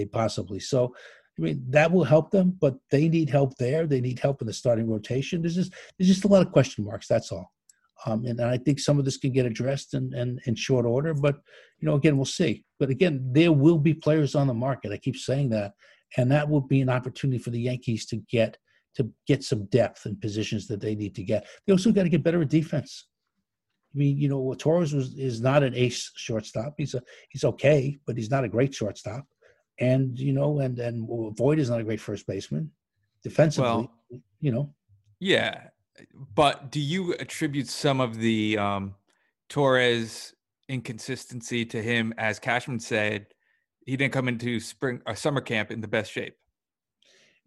possibly. 0.04 0.61
So, 0.61 0.94
I 1.38 1.42
mean, 1.42 1.64
that 1.68 1.92
will 1.92 2.04
help 2.04 2.30
them, 2.30 2.56
but 2.61 2.76
they 2.90 3.08
need 3.08 3.30
help 3.30 3.56
there. 3.58 3.87
They 3.87 4.00
need 4.00 4.18
help 4.18 4.40
in 4.40 4.46
the 4.46 4.52
starting 4.52 4.88
rotation. 4.88 5.42
There's 5.42 5.54
just 5.54 5.72
there's 5.98 6.08
just 6.08 6.24
a 6.24 6.28
lot 6.28 6.44
of 6.44 6.52
question 6.52 6.84
marks. 6.84 7.06
That's 7.06 7.30
all. 7.30 7.52
Um, 8.06 8.24
and, 8.24 8.38
and 8.38 8.48
I 8.48 8.58
think 8.58 8.78
some 8.78 8.98
of 8.98 9.04
this 9.04 9.16
can 9.16 9.32
get 9.32 9.46
addressed 9.46 9.94
in, 9.94 10.14
in, 10.14 10.40
in 10.46 10.54
short 10.54 10.87
order. 10.87 11.14
But 11.14 11.37
you 11.80 11.87
know, 11.87 11.94
again, 11.94 12.16
we'll 12.16 12.24
see. 12.24 12.64
But 12.78 12.90
again, 12.90 13.28
there 13.32 13.52
will 13.52 13.78
be 13.78 13.94
players 13.94 14.34
on 14.34 14.46
the 14.46 14.54
market. 14.54 14.92
I 14.92 14.98
keep 14.98 15.16
saying 15.16 15.50
that, 15.50 15.74
and 16.16 16.30
that 16.30 16.48
will 16.48 16.61
be 16.61 16.80
an 16.80 16.90
opportunity 16.90 17.38
for 17.38 17.50
the 17.50 17.61
Yankees 17.61 18.06
to 18.06 18.16
get 18.30 18.56
to 18.96 19.11
get 19.26 19.44
some 19.44 19.66
depth 19.66 20.06
in 20.06 20.16
positions 20.16 20.66
that 20.66 20.80
they 20.80 20.94
need 20.94 21.14
to 21.14 21.22
get. 21.22 21.46
They 21.66 21.72
also 21.72 21.92
got 21.92 22.02
to 22.02 22.08
get 22.08 22.24
better 22.24 22.42
at 22.42 22.48
defense. 22.48 23.06
I 23.94 23.98
mean, 23.98 24.18
you 24.18 24.28
know, 24.28 24.54
Torres 24.54 24.92
was 24.92 25.14
is 25.14 25.40
not 25.40 25.62
an 25.62 25.74
ace 25.74 26.11
shortstop. 26.16 26.74
He's 26.76 26.94
a 26.94 27.02
he's 27.30 27.44
okay, 27.44 27.98
but 28.06 28.16
he's 28.16 28.30
not 28.30 28.44
a 28.44 28.48
great 28.48 28.74
shortstop. 28.74 29.26
And 29.80 30.18
you 30.18 30.32
know, 30.32 30.58
and 30.60 30.78
and 30.78 31.08
Voit 31.36 31.58
is 31.58 31.70
not 31.70 31.80
a 31.80 31.84
great 31.84 32.00
first 32.00 32.26
baseman. 32.26 32.70
Defensively, 33.22 33.68
Well- 33.70 33.92
you 34.40 34.52
know, 34.52 34.74
Yeah, 35.20 35.68
but 36.34 36.70
do 36.70 36.80
you 36.80 37.14
attribute 37.14 37.68
some 37.68 38.00
of 38.00 38.16
the 38.18 38.56
um, 38.58 38.94
Torres 39.48 40.34
inconsistency 40.68 41.64
to 41.66 41.82
him, 41.82 42.14
as 42.18 42.38
Cashman 42.38 42.78
said, 42.80 43.26
he 43.84 43.96
didn't 43.96 44.12
come 44.12 44.28
into 44.28 44.60
spring 44.60 45.00
or 45.06 45.16
summer 45.16 45.40
camp 45.40 45.70
in 45.70 45.80
the 45.80 45.88
best 45.88 46.12
shape? 46.12 46.36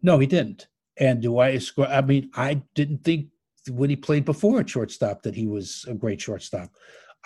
No, 0.02 0.18
he 0.18 0.26
didn't. 0.26 0.66
And 0.98 1.22
do 1.22 1.38
I 1.38 1.58
I 1.78 2.00
mean, 2.02 2.30
I 2.34 2.62
didn't 2.74 3.04
think 3.04 3.28
when 3.70 3.90
he 3.90 3.96
played 3.96 4.24
before 4.24 4.60
at 4.60 4.68
shortstop 4.68 5.22
that 5.22 5.34
he 5.34 5.46
was 5.46 5.84
a 5.88 5.94
great 5.94 6.20
shortstop. 6.20 6.70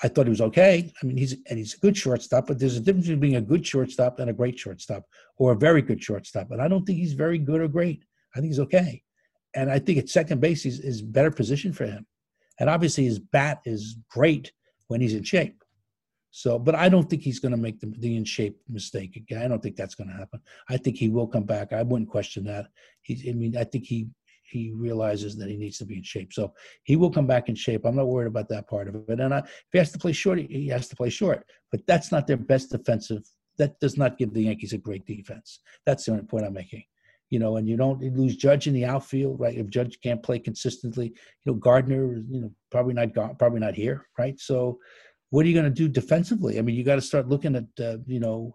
I 0.03 0.09
thought 0.09 0.27
he 0.27 0.31
was 0.31 0.43
okay. 0.43 0.93
I 1.03 1.07
mean, 1.07 1.17
he's 1.17 1.37
and 1.49 1.59
he's 1.59 1.75
a 1.75 1.79
good 1.79 1.97
shortstop, 1.97 2.47
but 2.47 2.59
there's 2.59 2.77
a 2.77 2.81
difference 2.81 3.07
between 3.07 3.21
being 3.21 3.37
a 3.37 3.41
good 3.41 3.67
shortstop 3.67 4.19
and 4.19 4.29
a 4.29 4.35
great 4.35 4.59
shortstop, 4.59 5.05
or 5.39 5.53
a 5.53 5.57
very 5.57 5.83
good 5.83 6.03
shortstop. 6.03 6.51
And 6.51 6.61
I 6.61 6.69
don't 6.69 6.85
think 6.85 6.99
he's 6.99 7.15
very 7.15 7.39
good 7.39 7.61
or 7.61 7.69
great. 7.69 8.05
I 8.35 8.41
think 8.41 8.51
he's 8.51 8.61
okay. 8.61 9.03
And 9.55 9.71
I 9.71 9.79
think 9.79 9.99
at 9.99 10.11
second 10.11 10.41
base 10.41 10.67
is 10.67 10.81
is 10.81 11.01
better 11.01 11.31
position 11.31 11.73
for 11.73 11.87
him. 11.87 12.07
And 12.61 12.69
obviously 12.69 13.05
his 13.05 13.19
bat 13.19 13.61
is 13.65 13.97
great 14.11 14.53
when 14.89 15.01
he's 15.01 15.15
in 15.15 15.23
shape. 15.23 15.63
So, 16.31 16.59
but 16.59 16.75
I 16.75 16.91
don't 16.91 17.09
think 17.09 17.23
he's 17.23 17.39
going 17.39 17.53
to 17.53 17.57
make 17.57 17.81
the, 17.81 17.87
the 17.99 18.15
in 18.15 18.25
shape 18.25 18.61
mistake 18.69 19.17
again. 19.17 19.43
I 19.43 19.49
don't 19.49 19.63
think 19.63 19.77
that's 19.77 19.95
going 19.95 20.09
to 20.09 20.17
happen. 20.17 20.41
I 20.69 20.77
think 20.77 20.97
he 20.97 21.09
will 21.09 21.27
come 21.27 21.45
back. 21.45 21.73
I 21.73 21.83
wouldn't 21.83 22.11
question 22.11 22.45
that. 22.45 22.67
He, 23.01 23.31
I 23.31 23.33
mean, 23.33 23.57
I 23.57 23.65
think 23.65 23.85
he 23.87 24.09
he 24.51 24.73
realizes 24.75 25.37
that 25.37 25.49
he 25.49 25.57
needs 25.57 25.79
to 25.79 25.85
be 25.85 25.97
in 25.97 26.03
shape. 26.03 26.33
So 26.33 26.53
he 26.85 26.97
will 26.97 27.11
come 27.11 27.27
back 27.27 27.49
in 27.49 27.55
shape. 27.55 27.85
I'm 27.85 27.97
not 27.97 28.09
worried 28.09 28.29
about 28.29 28.49
that 28.51 28.69
part 28.69 28.89
of 28.89 28.95
it. 28.95 29.21
And 29.21 29.35
I, 29.35 29.39
if 29.39 29.67
he 29.73 29.79
has 29.79 29.93
to 29.93 29.99
play 29.99 30.13
short, 30.13 30.39
he- 30.39 30.69
has 30.69 30.89
to 30.89 30.97
play 30.97 31.11
short. 31.11 31.45
But 31.71 31.87
that's 31.87 32.13
not 32.13 32.27
their 32.27 32.37
best 32.37 32.71
defensive. 32.71 33.23
That 33.59 33.79
does 33.81 33.97
not 33.97 34.19
give 34.19 34.33
the 34.33 34.43
Yankees 34.43 34.73
a 34.73 34.79
great 34.79 35.07
defense. 35.07 35.61
That's 35.85 36.05
the 36.05 36.13
only 36.13 36.25
point 36.25 36.45
I'm 36.45 36.53
making. 36.53 36.85
You 37.31 37.41
know, 37.41 37.57
and 37.57 37.69
you 37.69 37.77
don't 37.77 38.01
lose 38.17 38.37
Judge 38.37 38.69
in 38.69 38.75
the 38.75 38.85
outfield, 38.85 39.41
right? 39.41 39.57
If 39.57 39.69
Judge 39.69 39.99
can't 40.01 40.23
play 40.23 40.39
consistently, 40.39 41.07
you 41.07 41.53
know, 41.53 41.55
Gardner, 41.55 42.15
you 42.31 42.41
know, 42.41 42.53
probably 42.71 42.95
not 42.95 43.39
probably 43.39 43.59
not 43.59 43.75
here, 43.75 44.07
right? 44.17 44.39
So, 44.39 44.79
what 45.31 45.45
are 45.45 45.49
you 45.49 45.55
going 45.55 45.65
to 45.65 45.71
do 45.71 45.89
defensively? 45.89 46.59
I 46.59 46.63
mean, 46.63 46.77
you 46.77 46.85
got 46.85 46.95
to 46.95 47.03
start 47.03 47.29
looking 47.29 47.57
at, 47.57 47.85
uh, 47.85 47.99
you 48.07 48.21
know, 48.21 48.55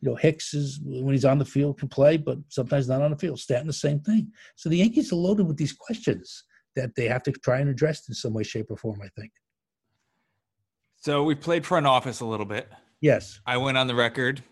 you 0.00 0.08
know, 0.08 0.16
Hicks 0.16 0.54
is 0.54 0.80
when 0.82 1.12
he's 1.12 1.24
on 1.24 1.38
the 1.38 1.44
field 1.44 1.78
can 1.78 1.88
play, 1.88 2.16
but 2.16 2.38
sometimes 2.48 2.88
not 2.88 3.02
on 3.02 3.10
the 3.10 3.16
field. 3.16 3.40
Stanton, 3.40 3.66
the 3.66 3.72
same 3.72 4.00
thing. 4.00 4.32
So 4.56 4.68
the 4.68 4.76
Yankees 4.76 5.12
are 5.12 5.16
loaded 5.16 5.46
with 5.46 5.56
these 5.56 5.72
questions 5.72 6.44
that 6.76 6.94
they 6.94 7.06
have 7.06 7.22
to 7.24 7.32
try 7.32 7.58
and 7.58 7.68
address 7.68 8.08
in 8.08 8.14
some 8.14 8.32
way, 8.32 8.42
shape, 8.42 8.70
or 8.70 8.76
form. 8.76 9.00
I 9.02 9.08
think. 9.18 9.32
So 10.96 11.22
we 11.22 11.34
played 11.34 11.64
front 11.64 11.86
office 11.86 12.20
a 12.20 12.26
little 12.26 12.46
bit. 12.46 12.68
Yes. 13.00 13.40
I 13.46 13.56
went 13.56 13.78
on 13.78 13.86
the 13.86 13.94
record 13.94 14.42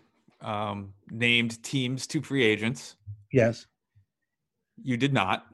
um, 0.41 0.93
named 1.11 1.61
teams 1.63 2.07
to 2.07 2.21
free 2.21 2.43
agents. 2.43 2.95
Yes. 3.31 3.67
You 4.81 4.95
did 4.95 5.13
not. 5.13 5.45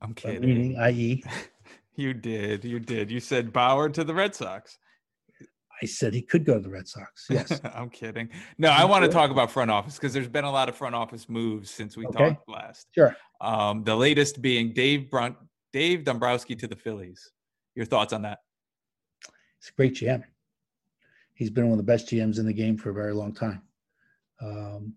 I'm 0.00 0.14
kidding. 0.14 0.40
Meaning, 0.40 0.76
i.e., 0.78 1.22
You 1.96 2.12
did. 2.12 2.64
You 2.64 2.80
did. 2.80 3.10
You 3.10 3.20
said 3.20 3.52
Bauer 3.52 3.88
to 3.90 4.02
the 4.02 4.14
Red 4.14 4.34
Sox. 4.34 4.78
I 5.84 5.86
said 5.86 6.14
he 6.14 6.22
could 6.22 6.46
go 6.46 6.54
to 6.54 6.60
the 6.60 6.70
Red 6.70 6.88
Sox. 6.88 7.26
Yes. 7.28 7.60
I'm 7.74 7.90
kidding. 7.90 8.30
No, 8.56 8.70
I 8.70 8.86
want 8.86 9.04
to 9.04 9.10
talk 9.10 9.30
about 9.30 9.50
front 9.50 9.70
office 9.70 9.96
because 9.96 10.14
there's 10.14 10.28
been 10.28 10.44
a 10.44 10.50
lot 10.50 10.70
of 10.70 10.74
front 10.74 10.94
office 10.94 11.28
moves 11.28 11.70
since 11.70 11.94
we 11.94 12.06
Okay. 12.06 12.30
talked 12.30 12.48
last. 12.48 12.86
sure. 12.94 13.14
Um, 13.42 13.84
the 13.84 13.94
latest 13.94 14.40
being 14.40 14.72
Dave 14.72 15.10
Brunt, 15.10 15.36
Dave 15.74 16.02
Dombrowski 16.04 16.56
to 16.56 16.66
the 16.66 16.74
Phillies. 16.74 17.30
Your 17.74 17.84
thoughts 17.84 18.14
on 18.14 18.22
that? 18.22 18.38
It's 19.58 19.68
a 19.68 19.72
great 19.74 19.94
GM. 19.96 20.24
He's 21.34 21.50
been 21.50 21.64
one 21.64 21.78
of 21.78 21.84
the 21.84 21.92
best 21.92 22.06
GMs 22.08 22.38
in 22.38 22.46
the 22.46 22.54
game 22.54 22.78
for 22.78 22.88
a 22.88 22.94
very 22.94 23.12
long 23.12 23.34
time. 23.34 23.60
Um, 24.40 24.94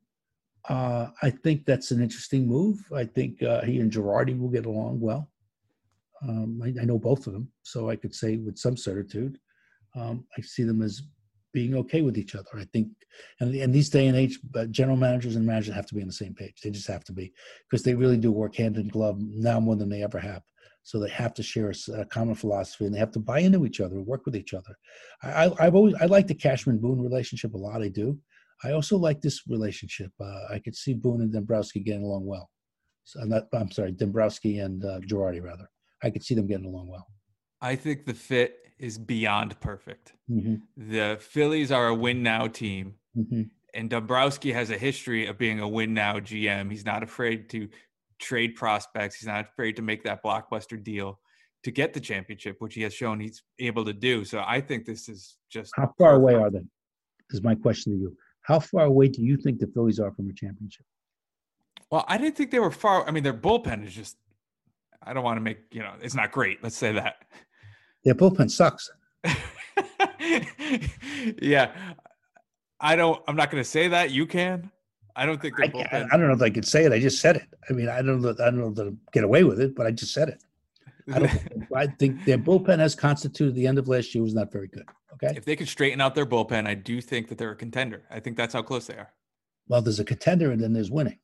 uh, 0.69 1.07
I 1.21 1.29
think 1.31 1.65
that's 1.65 1.91
an 1.91 2.01
interesting 2.01 2.47
move. 2.47 2.79
I 2.95 3.03
think 3.03 3.43
uh, 3.43 3.61
he 3.63 3.79
and 3.81 3.91
Girardi 3.91 4.39
will 4.39 4.47
get 4.49 4.65
along 4.65 5.01
well. 5.01 5.29
Um, 6.21 6.61
I, 6.63 6.67
I 6.81 6.85
know 6.85 6.97
both 6.97 7.27
of 7.27 7.33
them, 7.33 7.51
so 7.63 7.89
I 7.89 7.97
could 7.97 8.15
say 8.15 8.37
with 8.37 8.57
some 8.57 8.77
certitude, 8.77 9.37
um, 9.95 10.25
I 10.37 10.41
see 10.41 10.63
them 10.63 10.81
as 10.81 11.01
being 11.53 11.75
okay 11.75 12.01
with 12.01 12.17
each 12.17 12.35
other. 12.35 12.49
I 12.55 12.65
think, 12.65 12.89
and 13.39 13.53
in 13.55 13.71
these 13.71 13.89
day 13.89 14.07
and 14.07 14.17
age, 14.17 14.39
uh, 14.55 14.65
general 14.65 14.97
managers 14.97 15.35
and 15.35 15.45
managers 15.45 15.73
have 15.75 15.87
to 15.87 15.95
be 15.95 16.01
on 16.01 16.07
the 16.07 16.13
same 16.13 16.33
page. 16.33 16.61
They 16.61 16.69
just 16.69 16.87
have 16.87 17.03
to 17.05 17.13
be 17.13 17.33
because 17.69 17.83
they 17.83 17.95
really 17.95 18.17
do 18.17 18.31
work 18.31 18.55
hand 18.55 18.77
in 18.77 18.87
glove 18.89 19.17
now 19.19 19.59
more 19.59 19.75
than 19.75 19.89
they 19.89 20.03
ever 20.03 20.19
have. 20.19 20.43
So 20.83 20.99
they 20.99 21.09
have 21.09 21.33
to 21.33 21.43
share 21.43 21.73
a 21.95 22.05
common 22.05 22.35
philosophy, 22.35 22.85
and 22.85 22.93
they 22.95 22.99
have 22.99 23.11
to 23.11 23.19
buy 23.19 23.39
into 23.39 23.65
each 23.65 23.81
other 23.81 23.99
work 24.01 24.25
with 24.25 24.35
each 24.35 24.53
other. 24.53 24.77
I, 25.21 25.51
I've 25.59 25.75
always 25.75 25.95
I 25.95 26.05
like 26.05 26.27
the 26.27 26.35
Cashman 26.35 26.79
Boone 26.79 27.01
relationship 27.01 27.53
a 27.53 27.57
lot. 27.57 27.81
I 27.81 27.89
do. 27.89 28.17
I 28.63 28.71
also 28.71 28.97
like 28.97 29.21
this 29.21 29.41
relationship. 29.47 30.11
Uh, 30.19 30.45
I 30.49 30.59
could 30.59 30.75
see 30.75 30.93
Boone 30.93 31.21
and 31.21 31.31
Dombrowski 31.31 31.81
getting 31.81 32.03
along 32.03 32.25
well. 32.25 32.49
So 33.03 33.21
I'm, 33.21 33.29
not, 33.29 33.47
I'm 33.53 33.71
sorry, 33.71 33.91
Dombrowski 33.91 34.59
and 34.59 34.83
uh, 34.83 34.99
Girardi 34.99 35.41
rather. 35.41 35.69
I 36.03 36.09
could 36.09 36.23
see 36.23 36.35
them 36.35 36.47
getting 36.47 36.65
along 36.65 36.89
well. 36.89 37.07
I 37.61 37.75
think 37.75 38.05
the 38.05 38.13
fit 38.13 38.57
is 38.79 38.97
beyond 38.97 39.59
perfect. 39.59 40.13
hmm 40.27 40.55
The 40.75 41.17
Phillies 41.19 41.71
are 41.71 41.87
a 41.87 41.95
win 41.95 42.23
now 42.23 42.47
team, 42.47 42.95
hmm 43.15 43.43
and 43.73 43.91
Dombrowski 43.91 44.51
has 44.53 44.71
a 44.71 44.77
history 44.77 45.27
of 45.27 45.37
being 45.37 45.59
a 45.59 45.67
win 45.67 45.93
now 45.93 46.15
GM. 46.15 46.71
He's 46.71 46.85
not 46.85 47.03
afraid 47.03 47.47
to 47.49 47.69
trade 48.17 48.55
prospects. 48.55 49.17
He's 49.17 49.27
not 49.27 49.45
afraid 49.45 49.75
to 49.75 49.83
make 49.83 50.03
that 50.03 50.23
blockbuster 50.23 50.81
deal 50.81 51.19
to 51.63 51.71
get 51.71 51.93
the 51.93 51.99
championship, 51.99 52.55
which 52.59 52.73
he 52.73 52.81
has 52.83 52.93
shown 52.93 53.19
he's 53.19 53.43
able 53.59 53.85
to 53.85 53.93
do. 53.93 54.25
So 54.25 54.43
I 54.45 54.61
think 54.61 54.85
this 54.85 55.09
is 55.09 55.37
just 55.49 55.73
How 55.75 55.93
far 55.97 56.15
away 56.15 56.33
are 56.33 56.49
they? 56.49 56.61
Is 57.29 57.43
my 57.43 57.55
question 57.55 57.93
to 57.93 57.99
you. 57.99 58.17
How 58.41 58.59
far 58.59 58.85
away 58.85 59.09
do 59.09 59.21
you 59.21 59.37
think 59.37 59.59
the 59.59 59.67
Phillies 59.67 59.99
are 59.99 60.11
from 60.11 60.29
a 60.29 60.33
championship? 60.33 60.85
Well, 61.91 62.05
I 62.07 62.17
didn't 62.17 62.35
think 62.35 62.51
they 62.51 62.59
were 62.59 62.71
far. 62.71 63.07
I 63.07 63.11
mean, 63.11 63.23
their 63.23 63.33
bullpen 63.33 63.85
is 63.85 63.93
just. 63.93 64.17
I 65.03 65.13
don't 65.13 65.23
want 65.23 65.37
to 65.37 65.41
make 65.41 65.59
you 65.71 65.81
know 65.81 65.93
it's 66.01 66.15
not 66.15 66.31
great. 66.31 66.63
Let's 66.63 66.77
say 66.77 66.93
that. 66.93 67.25
Their 68.07 68.15
bullpen 68.15 68.49
sucks. 68.49 68.89
yeah, 71.41 71.73
I 72.79 72.95
don't. 72.95 73.21
I'm 73.27 73.35
not 73.35 73.51
going 73.51 73.61
to 73.61 73.69
say 73.69 73.89
that. 73.89 74.11
You 74.11 74.25
can. 74.25 74.71
I 75.13 75.25
don't 75.25 75.41
think 75.41 75.57
their 75.57 75.65
I, 75.65 75.67
bullpen. 75.67 75.93
I, 75.93 76.05
I 76.05 76.17
don't 76.17 76.29
know 76.29 76.33
if 76.33 76.41
I 76.41 76.49
could 76.49 76.65
say 76.65 76.85
it. 76.85 76.93
I 76.93 77.01
just 77.01 77.19
said 77.19 77.35
it. 77.35 77.47
I 77.69 77.73
mean, 77.73 77.89
I 77.89 78.01
don't 78.01 78.21
know. 78.21 78.29
I 78.29 78.45
don't 78.45 78.59
know 78.59 78.71
that 78.71 78.87
I 78.87 78.91
get 79.11 79.25
away 79.25 79.43
with 79.43 79.59
it, 79.59 79.75
but 79.75 79.87
I 79.87 79.91
just 79.91 80.13
said 80.13 80.29
it. 80.29 80.41
I 81.13 81.19
don't. 81.19 81.67
I 81.75 81.87
think 81.87 82.23
their 82.23 82.37
bullpen 82.37 82.79
as 82.79 82.95
constituted 82.95 83.55
the 83.55 83.67
end 83.67 83.77
of 83.77 83.89
last 83.89 84.15
year 84.15 84.23
was 84.23 84.33
not 84.33 84.53
very 84.53 84.69
good. 84.69 84.85
Okay. 85.15 85.35
if 85.35 85.43
they 85.43 85.57
could 85.57 85.67
straighten 85.67 85.99
out 85.99 86.15
their 86.15 86.25
bullpen, 86.25 86.65
I 86.65 86.75
do 86.75 87.01
think 87.01 87.27
that 87.27 87.37
they're 87.37 87.51
a 87.51 87.57
contender. 87.57 88.03
I 88.09 88.21
think 88.21 88.37
that's 88.37 88.53
how 88.53 88.61
close 88.61 88.87
they 88.87 88.95
are. 88.95 89.11
Well, 89.67 89.81
there's 89.81 89.99
a 89.99 90.05
contender 90.05 90.51
and 90.53 90.61
then 90.61 90.71
there's 90.71 90.91
winning. 90.91 91.19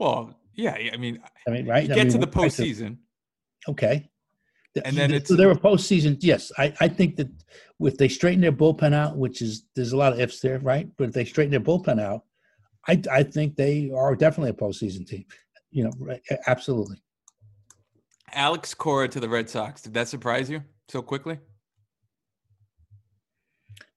Well, 0.00 0.34
yeah. 0.54 0.76
I 0.92 0.96
mean, 0.96 1.22
I 1.46 1.52
mean, 1.52 1.68
right? 1.68 1.86
you 1.86 1.92
I 1.92 1.94
get 1.94 2.06
mean, 2.08 2.20
to 2.20 2.26
the 2.26 2.40
I 2.40 2.46
postseason. 2.46 2.96
Okay. 3.68 4.10
And 4.84 4.96
then 4.96 5.10
so 5.10 5.16
it's- 5.16 5.36
they're 5.36 5.50
a 5.50 5.56
postseason. 5.56 6.16
Yes, 6.20 6.52
I, 6.58 6.72
I 6.80 6.88
think 6.88 7.16
that 7.16 7.28
if 7.80 7.96
they 7.96 8.08
straighten 8.08 8.40
their 8.40 8.52
bullpen 8.52 8.92
out, 8.94 9.16
which 9.16 9.42
is 9.42 9.64
there's 9.74 9.92
a 9.92 9.96
lot 9.96 10.12
of 10.12 10.20
ifs 10.20 10.40
there, 10.40 10.58
right? 10.60 10.88
But 10.96 11.08
if 11.08 11.14
they 11.14 11.24
straighten 11.24 11.50
their 11.50 11.60
bullpen 11.60 12.00
out, 12.00 12.22
I 12.88 13.00
I 13.10 13.22
think 13.22 13.56
they 13.56 13.90
are 13.94 14.14
definitely 14.14 14.50
a 14.50 14.54
postseason 14.54 15.06
team. 15.06 15.24
You 15.70 15.84
know, 15.84 15.92
right, 15.98 16.22
absolutely. 16.46 17.02
Alex 18.32 18.74
Cora 18.74 19.08
to 19.08 19.20
the 19.20 19.28
Red 19.28 19.48
Sox. 19.48 19.82
Did 19.82 19.94
that 19.94 20.08
surprise 20.08 20.48
you 20.50 20.62
so 20.88 21.00
quickly? 21.02 21.38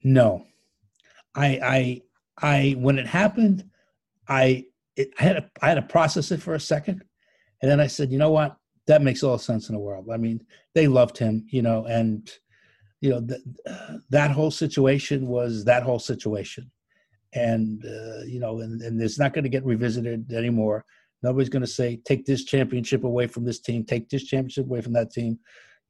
No, 0.03 0.45
I 1.35 1.59
I 1.63 2.01
I 2.41 2.75
when 2.77 2.97
it 2.99 3.07
happened, 3.07 3.65
I 4.27 4.65
it, 4.95 5.11
I 5.19 5.23
had 5.23 5.33
to 5.33 5.49
I 5.61 5.67
had 5.69 5.75
to 5.75 5.81
process 5.81 6.31
it 6.31 6.41
for 6.41 6.53
a 6.55 6.59
second, 6.59 7.03
and 7.61 7.69
then 7.69 7.79
I 7.79 7.87
said, 7.87 8.11
you 8.11 8.17
know 8.17 8.31
what, 8.31 8.57
that 8.89 9.03
makes 9.03 9.21
all 9.21 9.37
sense 9.37 9.69
in 9.69 9.75
the 9.75 9.79
world. 9.79 10.07
I 10.11 10.17
mean, 10.17 10.43
they 10.73 10.87
loved 10.87 11.15
him, 11.15 11.45
you 11.51 11.61
know, 11.61 11.85
and 11.85 12.27
you 13.01 13.11
know 13.11 13.21
th- 13.21 13.41
that 14.09 14.31
whole 14.31 14.49
situation 14.49 15.27
was 15.27 15.63
that 15.65 15.83
whole 15.83 15.99
situation, 15.99 16.71
and 17.33 17.85
uh, 17.85 18.25
you 18.25 18.39
know, 18.39 18.59
and, 18.61 18.81
and 18.81 18.99
it's 18.99 19.19
not 19.19 19.33
going 19.33 19.43
to 19.43 19.49
get 19.49 19.63
revisited 19.63 20.31
anymore. 20.31 20.85
Nobody's 21.21 21.49
going 21.49 21.61
to 21.61 21.67
say 21.67 22.01
take 22.03 22.25
this 22.25 22.45
championship 22.45 23.03
away 23.03 23.27
from 23.27 23.45
this 23.45 23.59
team, 23.59 23.85
take 23.85 24.09
this 24.09 24.23
championship 24.23 24.65
away 24.65 24.81
from 24.81 24.93
that 24.93 25.11
team. 25.11 25.37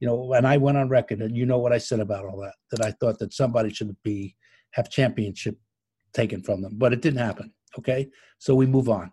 You 0.01 0.07
know, 0.07 0.33
and 0.33 0.45
I 0.45 0.57
went 0.57 0.77
on 0.77 0.89
record, 0.89 1.21
and 1.21 1.37
you 1.37 1.45
know 1.45 1.57
what 1.57 1.71
I 1.71 1.77
said 1.77 2.01
about 2.01 2.25
all 2.25 2.37
that. 2.41 2.55
That 2.71 2.85
I 2.85 2.91
thought 2.91 3.17
that 3.19 3.33
somebody 3.33 3.73
should 3.73 3.95
be 4.03 4.35
have 4.71 4.89
championship 4.89 5.57
taken 6.13 6.43
from 6.43 6.61
them, 6.61 6.73
but 6.77 6.91
it 6.91 7.01
didn't 7.01 7.19
happen. 7.19 7.53
Okay, 7.77 8.09
so 8.39 8.55
we 8.55 8.65
move 8.65 8.89
on, 8.89 9.09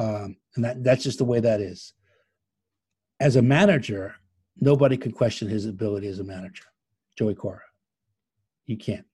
um, 0.00 0.36
and 0.56 0.64
that 0.64 0.82
that's 0.82 1.04
just 1.04 1.18
the 1.18 1.24
way 1.24 1.38
that 1.38 1.60
is. 1.60 1.94
As 3.20 3.36
a 3.36 3.42
manager, 3.42 4.14
nobody 4.60 4.96
could 4.96 5.14
question 5.14 5.48
his 5.48 5.66
ability 5.66 6.06
as 6.06 6.20
a 6.20 6.24
manager, 6.24 6.64
Joey 7.16 7.34
Cora. 7.34 7.60
You 8.66 8.76
can't. 8.76 9.04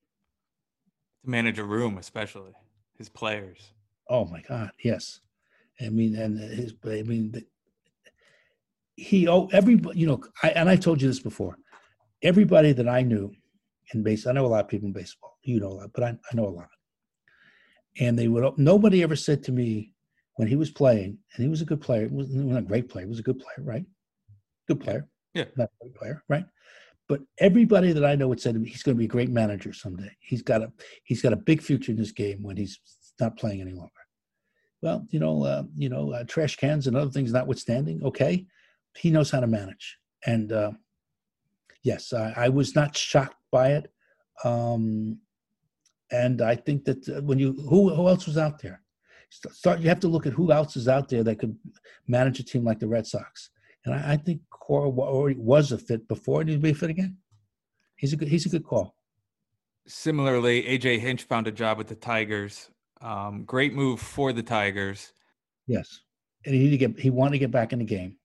To 1.24 1.30
manage 1.30 1.58
a 1.58 1.64
room, 1.64 1.98
especially 1.98 2.52
his 2.98 3.08
players. 3.08 3.72
Oh 4.08 4.24
my 4.26 4.42
God, 4.42 4.70
yes. 4.82 5.20
I 5.80 5.88
mean, 5.88 6.16
and 6.16 6.38
his, 6.38 6.74
I 6.84 7.02
mean, 7.02 7.32
the, 7.32 7.44
he, 8.96 9.26
oh, 9.26 9.48
everybody, 9.52 9.98
you 9.98 10.06
know, 10.06 10.22
I, 10.42 10.50
and 10.50 10.68
I 10.68 10.76
told 10.76 11.00
you 11.00 11.08
this 11.08 11.20
before. 11.20 11.56
Everybody 12.22 12.72
that 12.72 12.88
I 12.88 13.02
knew 13.02 13.32
in 13.92 14.02
base, 14.02 14.26
I 14.26 14.32
know 14.32 14.46
a 14.46 14.48
lot 14.48 14.64
of 14.64 14.68
people 14.68 14.86
in 14.86 14.92
baseball. 14.92 15.38
You 15.42 15.60
know 15.60 15.68
a 15.68 15.74
lot, 15.74 15.90
but 15.94 16.04
I, 16.04 16.08
I 16.08 16.34
know 16.34 16.46
a 16.46 16.50
lot. 16.50 16.68
And 18.00 18.18
they 18.18 18.28
would, 18.28 18.58
nobody 18.58 19.02
ever 19.02 19.16
said 19.16 19.42
to 19.44 19.52
me 19.52 19.92
when 20.36 20.48
he 20.48 20.56
was 20.56 20.70
playing, 20.70 21.18
and 21.34 21.44
he 21.44 21.48
was 21.48 21.60
a 21.60 21.64
good 21.66 21.80
player, 21.80 22.08
he 22.08 22.14
was 22.14 22.28
not 22.30 22.58
a 22.58 22.62
great 22.62 22.88
player, 22.88 23.04
he 23.04 23.10
was 23.10 23.18
a 23.18 23.24
good 23.24 23.38
player, 23.38 23.64
right? 23.66 23.84
Good 24.68 24.80
player. 24.80 25.08
Yeah. 25.34 25.44
Not 25.56 25.68
a 25.68 25.84
great 25.84 25.94
player, 25.94 26.22
right? 26.28 26.44
But 27.08 27.20
everybody 27.38 27.92
that 27.92 28.04
I 28.04 28.14
know 28.14 28.28
would 28.28 28.40
say 28.40 28.52
to 28.52 28.58
me, 28.58 28.68
he's 28.68 28.82
going 28.82 28.96
to 28.96 28.98
be 28.98 29.04
a 29.04 29.08
great 29.08 29.30
manager 29.30 29.72
someday. 29.72 30.10
He's 30.20 30.42
got 30.42 30.62
a, 30.62 30.72
he's 31.02 31.20
got 31.20 31.32
a 31.32 31.36
big 31.36 31.60
future 31.60 31.92
in 31.92 31.98
this 31.98 32.12
game 32.12 32.42
when 32.42 32.56
he's 32.56 32.78
not 33.20 33.36
playing 33.36 33.60
any 33.60 33.72
longer. 33.72 33.90
Well, 34.80 35.06
you 35.10 35.18
know, 35.18 35.44
uh, 35.44 35.64
you 35.76 35.88
know, 35.88 36.12
uh, 36.12 36.24
trash 36.24 36.56
cans 36.56 36.86
and 36.86 36.96
other 36.96 37.10
things 37.10 37.32
notwithstanding, 37.32 38.02
okay, 38.04 38.46
he 38.96 39.10
knows 39.10 39.30
how 39.30 39.40
to 39.40 39.46
manage. 39.46 39.98
And 40.26 40.52
uh, 40.52 40.72
yes, 41.82 42.12
I, 42.12 42.32
I 42.36 42.48
was 42.48 42.74
not 42.74 42.96
shocked 42.96 43.36
by 43.50 43.72
it. 43.72 43.90
Um, 44.44 45.18
and 46.10 46.42
I 46.42 46.54
think 46.54 46.84
that 46.84 47.08
uh, 47.08 47.22
when 47.22 47.38
you 47.38 47.52
who 47.68 47.94
who 47.94 48.08
else 48.08 48.26
was 48.26 48.38
out 48.38 48.60
there? 48.60 48.82
Start 49.30 49.80
you 49.80 49.88
have 49.88 50.00
to 50.00 50.08
look 50.08 50.26
at 50.26 50.32
who 50.32 50.52
else 50.52 50.76
is 50.76 50.86
out 50.86 51.08
there 51.08 51.24
that 51.24 51.38
could 51.38 51.56
manage 52.06 52.38
a 52.38 52.44
team 52.44 52.62
like 52.64 52.78
the 52.78 52.86
Red 52.86 53.06
Sox. 53.06 53.50
And 53.84 53.94
I, 53.94 54.12
I 54.12 54.16
think 54.16 54.40
Cora 54.64 54.88
was 54.88 55.72
a 55.72 55.78
fit 55.78 56.08
before, 56.08 56.40
and 56.40 56.48
he'd 56.48 56.62
be 56.62 56.70
a 56.70 56.74
fit 56.74 56.88
again. 56.88 57.18
He's 57.96 58.14
a 58.14 58.16
good 58.16 58.28
he's 58.28 58.46
a 58.46 58.48
good 58.48 58.64
call. 58.64 58.96
Similarly, 59.86 60.62
AJ 60.62 61.00
Hinch 61.00 61.24
found 61.24 61.46
a 61.46 61.52
job 61.52 61.76
with 61.76 61.88
the 61.88 61.94
Tigers. 61.94 62.70
Um, 63.02 63.44
great 63.44 63.74
move 63.74 64.00
for 64.00 64.32
the 64.32 64.42
Tigers. 64.42 65.12
Yes, 65.66 66.00
and 66.46 66.54
he 66.54 66.60
needed 66.62 66.78
to 66.78 66.88
get 66.88 66.98
he 66.98 67.10
wanted 67.10 67.32
to 67.32 67.38
get 67.40 67.50
back 67.50 67.74
in 67.74 67.78
the 67.78 67.84
game, 67.84 68.16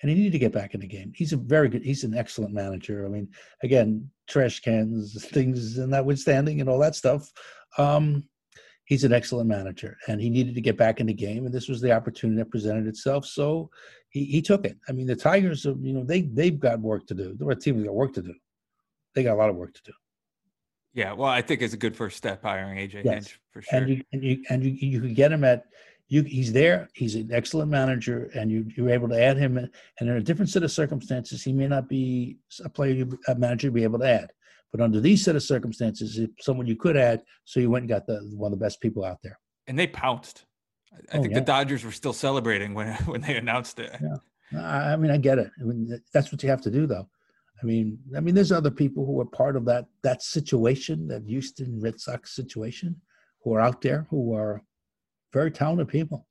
and 0.00 0.08
he 0.08 0.16
needed 0.16 0.32
to 0.32 0.38
get 0.38 0.52
back 0.52 0.74
in 0.74 0.80
the 0.80 0.86
game. 0.86 1.12
He's 1.16 1.32
a 1.32 1.36
very 1.36 1.68
good. 1.68 1.82
He's 1.82 2.04
an 2.04 2.16
excellent 2.16 2.54
manager. 2.54 3.04
I 3.04 3.08
mean, 3.08 3.28
again, 3.64 4.08
trash 4.28 4.60
cans, 4.60 5.24
things, 5.32 5.78
and 5.78 5.90
notwithstanding, 5.90 6.60
and 6.60 6.70
all 6.70 6.78
that 6.78 6.94
stuff. 6.94 7.28
Um, 7.76 8.22
he's 8.88 9.04
an 9.04 9.12
excellent 9.12 9.48
manager, 9.48 9.98
and 10.08 10.18
he 10.20 10.30
needed 10.30 10.54
to 10.54 10.60
get 10.62 10.76
back 10.78 10.98
in 10.98 11.06
the 11.06 11.12
game, 11.14 11.44
and 11.44 11.54
this 11.54 11.68
was 11.68 11.80
the 11.80 11.92
opportunity 11.92 12.38
that 12.38 12.50
presented 12.50 12.86
itself. 12.86 13.26
So 13.26 13.70
he, 14.08 14.24
he 14.24 14.42
took 14.42 14.64
it. 14.64 14.78
I 14.88 14.92
mean, 14.92 15.06
the 15.06 15.14
Tigers, 15.14 15.66
are, 15.66 15.76
you 15.80 15.92
know, 15.92 16.02
they 16.02 16.22
they've 16.22 16.58
got 16.58 16.80
work 16.80 17.06
to 17.08 17.14
do. 17.14 17.36
They're 17.38 17.50
a 17.50 17.54
team 17.54 17.78
that 17.78 17.84
got 17.86 17.94
work 17.94 18.14
to 18.14 18.22
do. 18.22 18.34
They 19.14 19.22
got 19.22 19.34
a 19.34 19.36
lot 19.36 19.50
of 19.50 19.56
work 19.56 19.74
to 19.74 19.82
do. 19.84 19.92
Yeah, 20.94 21.12
well, 21.12 21.28
I 21.28 21.42
think 21.42 21.60
it's 21.62 21.74
a 21.74 21.78
good 21.78 21.94
first 21.94 22.16
step 22.16 22.42
hiring 22.42 22.78
AJ 22.78 23.04
Yes. 23.04 23.14
Hinch 23.14 23.40
for 23.52 23.62
sure. 23.62 23.78
and 23.78 23.88
you 23.90 24.02
and 24.12 24.24
you 24.24 24.42
and 24.50 24.64
you 24.64 24.72
you 24.72 25.00
can 25.00 25.14
get 25.14 25.30
him 25.30 25.44
at 25.44 25.64
you 26.08 26.22
he's 26.22 26.50
there 26.54 26.88
he's 26.94 27.14
an 27.14 27.28
excellent 27.30 27.70
manager 27.70 28.30
and 28.34 28.50
you 28.50 28.66
you're 28.74 28.88
able 28.88 29.08
to 29.10 29.22
add 29.22 29.36
him 29.36 29.58
and 29.58 29.70
in 30.00 30.08
a 30.08 30.22
different 30.22 30.48
set 30.48 30.62
of 30.62 30.72
circumstances 30.72 31.44
he 31.44 31.52
may 31.52 31.68
not 31.68 31.86
be 31.86 32.38
a 32.64 32.68
player 32.70 32.94
you 32.94 33.18
a 33.28 33.34
manager 33.34 33.68
to 33.68 33.72
be 33.72 33.82
able 33.82 33.98
to 33.98 34.08
add 34.08 34.30
But 34.72 34.80
under 34.82 35.00
these 35.00 35.24
set 35.24 35.36
of 35.36 35.42
circumstances, 35.42 36.18
if 36.18 36.30
someone 36.40 36.66
you 36.66 36.76
could 36.76 36.96
add, 36.96 37.22
so 37.44 37.58
you 37.60 37.70
went 37.70 37.84
and 37.84 37.88
got 37.88 38.06
the 38.06 38.18
one 38.34 38.52
of 38.52 38.58
the 38.58 38.64
best 38.64 38.80
people 38.80 39.04
out 39.04 39.18
there. 39.22 39.38
And 39.66 39.78
they 39.78 39.86
pounced. 39.86 40.44
I 40.92 40.98
Oh, 41.16 41.22
think 41.22 41.32
yeah. 41.32 41.40
the 41.40 41.44
Dodgers 41.44 41.84
were 41.84 41.92
still 41.92 42.12
celebrating 42.12 42.74
when 42.74 42.94
when 43.06 43.20
they 43.20 43.36
announced 43.36 43.78
it. 43.78 43.96
Yeah. 44.00 44.60
I 44.60 44.92
I 44.92 44.96
mean, 44.96 45.10
I 45.10 45.16
get 45.18 45.38
it. 45.38 45.50
I 45.60 45.64
mean, 45.64 46.00
that's 46.12 46.32
what 46.32 46.42
you 46.42 46.50
have 46.50 46.62
to 46.62 46.70
do, 46.70 46.86
though. 46.86 47.08
I 47.62 47.66
mean, 47.66 47.98
I 48.16 48.20
mean, 48.20 48.34
there's 48.34 48.52
other 48.52 48.70
people 48.70 49.04
who 49.04 49.20
are 49.20 49.24
part 49.26 49.56
of 49.56 49.64
that 49.66 49.86
that 50.02 50.22
situation, 50.22 51.08
that 51.08 51.24
Houston 51.24 51.80
Red 51.80 51.98
Sox 52.00 52.34
situation, 52.34 53.00
who 53.42 53.54
are 53.54 53.60
out 53.60 53.80
there 53.80 54.06
who 54.10 54.34
are 54.34 54.62
very 55.32 55.50
talented 55.50 55.88
people, 55.88 56.26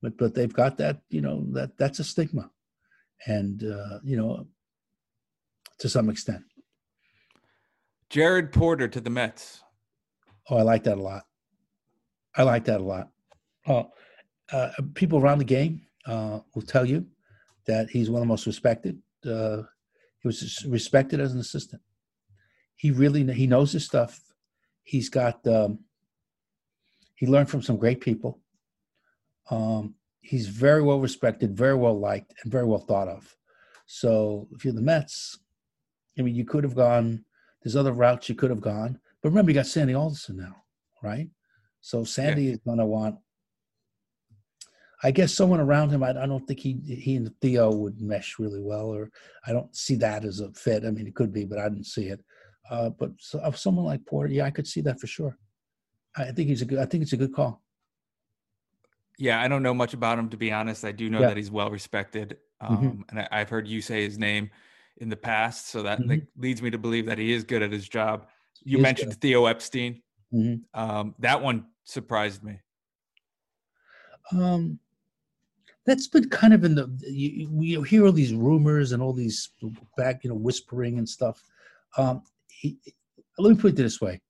but 0.00 0.16
but 0.18 0.34
they've 0.34 0.52
got 0.52 0.78
that, 0.78 1.00
you 1.10 1.20
know, 1.20 1.44
that 1.52 1.76
that's 1.78 1.98
a 2.00 2.04
stigma, 2.04 2.50
and 3.26 3.64
uh, 3.64 3.98
you 4.02 4.16
know, 4.16 4.46
to 5.78 5.88
some 5.88 6.08
extent. 6.10 6.42
Jared 8.12 8.52
Porter 8.52 8.88
to 8.88 9.00
the 9.00 9.08
Mets. 9.08 9.62
Oh, 10.50 10.58
I 10.58 10.62
like 10.62 10.84
that 10.84 10.98
a 10.98 11.02
lot. 11.02 11.22
I 12.36 12.42
like 12.42 12.66
that 12.66 12.82
a 12.82 12.84
lot. 12.84 13.08
Oh, 13.66 13.90
uh, 14.52 14.68
people 14.92 15.18
around 15.18 15.38
the 15.38 15.44
game 15.44 15.86
uh, 16.04 16.40
will 16.54 16.60
tell 16.60 16.84
you 16.84 17.06
that 17.66 17.88
he's 17.88 18.10
one 18.10 18.20
of 18.20 18.26
the 18.26 18.30
most 18.30 18.44
respected. 18.44 19.00
Uh, 19.24 19.62
he 20.20 20.28
was 20.28 20.62
respected 20.68 21.20
as 21.20 21.32
an 21.32 21.40
assistant. 21.40 21.80
He 22.76 22.90
really 22.90 23.32
he 23.32 23.46
knows 23.46 23.72
his 23.72 23.86
stuff. 23.86 24.20
He's 24.82 25.08
got 25.08 25.46
um, 25.46 25.78
he 27.14 27.26
learned 27.26 27.48
from 27.48 27.62
some 27.62 27.78
great 27.78 28.02
people. 28.02 28.40
Um, 29.50 29.94
he's 30.20 30.48
very 30.48 30.82
well 30.82 31.00
respected, 31.00 31.56
very 31.56 31.76
well 31.76 31.98
liked, 31.98 32.34
and 32.42 32.52
very 32.52 32.66
well 32.66 32.80
thought 32.80 33.08
of. 33.08 33.34
So 33.86 34.48
if 34.52 34.66
you're 34.66 34.74
the 34.74 34.82
Mets, 34.82 35.38
I 36.18 36.22
mean, 36.22 36.34
you 36.34 36.44
could 36.44 36.64
have 36.64 36.74
gone. 36.74 37.24
There's 37.62 37.76
other 37.76 37.92
routes 37.92 38.28
you 38.28 38.34
could 38.34 38.50
have 38.50 38.60
gone, 38.60 38.98
but 39.22 39.28
remember, 39.28 39.50
you 39.50 39.54
got 39.54 39.66
Sandy 39.66 39.94
Alderson 39.94 40.36
now, 40.36 40.56
right? 41.02 41.28
So 41.80 42.04
Sandy 42.04 42.48
is 42.48 42.58
going 42.58 42.78
to 42.78 42.86
want. 42.86 43.16
I 45.04 45.10
guess 45.10 45.34
someone 45.34 45.58
around 45.58 45.90
him. 45.90 46.02
I, 46.04 46.10
I 46.10 46.26
don't 46.26 46.46
think 46.46 46.60
he 46.60 46.74
he 46.74 47.16
and 47.16 47.32
Theo 47.40 47.72
would 47.72 48.00
mesh 48.00 48.38
really 48.38 48.60
well, 48.60 48.86
or 48.86 49.10
I 49.46 49.52
don't 49.52 49.74
see 49.74 49.96
that 49.96 50.24
as 50.24 50.40
a 50.40 50.52
fit. 50.52 50.84
I 50.84 50.90
mean, 50.90 51.06
it 51.08 51.14
could 51.14 51.32
be, 51.32 51.44
but 51.44 51.58
I 51.58 51.68
didn't 51.68 51.86
see 51.86 52.06
it. 52.06 52.20
Uh, 52.70 52.90
but 52.90 53.10
so, 53.18 53.40
of 53.40 53.58
someone 53.58 53.84
like 53.84 54.06
Porter, 54.06 54.32
yeah, 54.32 54.44
I 54.44 54.50
could 54.50 54.66
see 54.66 54.80
that 54.82 55.00
for 55.00 55.08
sure. 55.08 55.36
I 56.16 56.30
think 56.30 56.48
he's 56.48 56.62
a 56.62 56.64
good. 56.64 56.78
I 56.78 56.86
think 56.86 57.02
it's 57.02 57.12
a 57.12 57.16
good 57.16 57.34
call. 57.34 57.62
Yeah, 59.18 59.40
I 59.40 59.48
don't 59.48 59.62
know 59.62 59.74
much 59.74 59.92
about 59.92 60.18
him 60.18 60.28
to 60.30 60.36
be 60.36 60.52
honest. 60.52 60.84
I 60.84 60.92
do 60.92 61.10
know 61.10 61.20
Yeah. 61.20 61.28
that 61.28 61.36
he's 61.36 61.50
well 61.50 61.70
respected, 61.70 62.38
um, 62.60 62.76
Mhm. 62.76 63.04
and 63.10 63.20
I, 63.20 63.28
I've 63.32 63.48
heard 63.48 63.66
you 63.66 63.80
say 63.80 64.04
his 64.04 64.18
name 64.18 64.50
in 64.98 65.08
the 65.08 65.16
past, 65.16 65.68
so 65.68 65.82
that 65.82 66.00
Mhm. 66.00 66.08
like, 66.08 66.26
leads 66.36 66.62
me 66.62 66.70
to 66.70 66.78
believe 66.78 67.06
that 67.06 67.18
he 67.18 67.32
is 67.32 67.44
good 67.44 67.62
at 67.62 67.72
his 67.72 67.88
job. 67.88 68.28
You 68.62 68.78
He 68.78 68.82
mentioned 68.82 69.20
Theo 69.20 69.46
Epstein. 69.46 70.02
Mhm. 70.32 70.64
Um, 70.74 71.14
that 71.18 71.42
one 71.42 71.66
surprised 71.84 72.42
me. 72.42 72.60
Um, 74.32 74.78
that's 75.84 76.06
been 76.06 76.28
kind 76.28 76.54
of 76.54 76.64
in 76.64 76.74
the 76.76 76.88
you, 77.02 77.50
you 77.60 77.82
hear 77.82 78.06
all 78.06 78.12
these 78.12 78.32
rumors 78.32 78.92
and 78.92 79.02
all 79.02 79.12
these 79.12 79.50
back 79.96 80.22
you 80.22 80.30
know 80.30 80.36
whispering 80.36 80.98
and 80.98 81.08
stuff. 81.08 81.42
Um, 81.96 82.22
he, 82.48 82.78
let 83.38 83.50
me 83.50 83.60
put 83.60 83.72
it 83.72 83.76
this 83.76 84.00
way: 84.00 84.20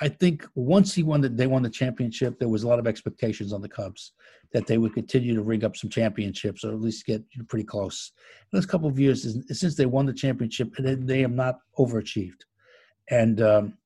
I 0.00 0.08
think 0.08 0.46
once 0.54 0.94
he 0.94 1.02
won 1.02 1.22
the 1.22 1.28
they 1.28 1.46
won 1.46 1.62
the 1.62 1.70
championship, 1.70 2.38
there 2.38 2.48
was 2.48 2.64
a 2.64 2.68
lot 2.68 2.78
of 2.78 2.86
expectations 2.86 3.52
on 3.52 3.62
the 3.62 3.68
Cubs 3.68 4.12
that 4.52 4.66
they 4.66 4.78
would 4.78 4.94
continue 4.94 5.34
to 5.34 5.42
ring 5.42 5.64
up 5.64 5.76
some 5.76 5.90
championships 5.90 6.64
or 6.64 6.72
at 6.72 6.80
least 6.80 7.06
get 7.06 7.22
pretty 7.48 7.64
close. 7.64 8.12
In 8.52 8.58
this 8.58 8.66
couple 8.66 8.88
of 8.88 8.98
years, 8.98 9.22
since- 9.48 9.74
they 9.74 9.86
won 9.86 10.06
the 10.06 10.12
championship, 10.12 10.74
they, 10.78 10.94
they 10.94 11.20
have 11.20 11.32
not 11.32 11.58
overachieved, 11.78 12.42
and 13.10 13.40
um, 13.40 13.78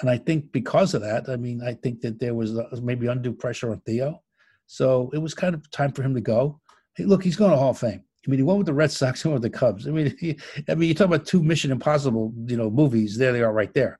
and 0.00 0.08
I 0.08 0.18
think 0.18 0.52
because 0.52 0.94
of 0.94 1.02
that, 1.02 1.28
I 1.28 1.36
mean, 1.36 1.62
I 1.62 1.74
think 1.74 2.00
that 2.00 2.18
there 2.18 2.34
was 2.34 2.56
uh, 2.56 2.68
maybe 2.82 3.06
undue 3.06 3.32
pressure 3.32 3.70
on 3.70 3.80
Theo. 3.80 4.22
So 4.66 5.10
it 5.12 5.18
was 5.18 5.34
kind 5.34 5.54
of 5.54 5.68
time 5.70 5.92
for 5.92 6.02
him 6.02 6.14
to 6.14 6.20
go. 6.20 6.60
Hey, 6.96 7.04
look, 7.04 7.22
he's 7.22 7.36
going 7.36 7.50
to 7.50 7.56
Hall 7.56 7.70
of 7.70 7.78
Fame. 7.78 8.04
I 8.26 8.30
mean, 8.30 8.38
he 8.38 8.42
went 8.42 8.58
with 8.58 8.66
the 8.66 8.72
Red 8.74 8.90
Sox, 8.90 9.22
he 9.22 9.28
went 9.28 9.42
with 9.42 9.52
the 9.52 9.58
Cubs. 9.58 9.86
I 9.86 9.90
mean, 9.90 10.16
he, 10.18 10.38
I 10.68 10.74
mean, 10.74 10.88
you 10.88 10.94
talk 10.94 11.06
about 11.06 11.26
two 11.26 11.42
Mission 11.42 11.70
Impossible, 11.70 12.32
you 12.46 12.56
know, 12.56 12.70
movies. 12.70 13.16
There 13.16 13.32
they 13.32 13.42
are, 13.42 13.52
right 13.52 13.72
there. 13.74 13.98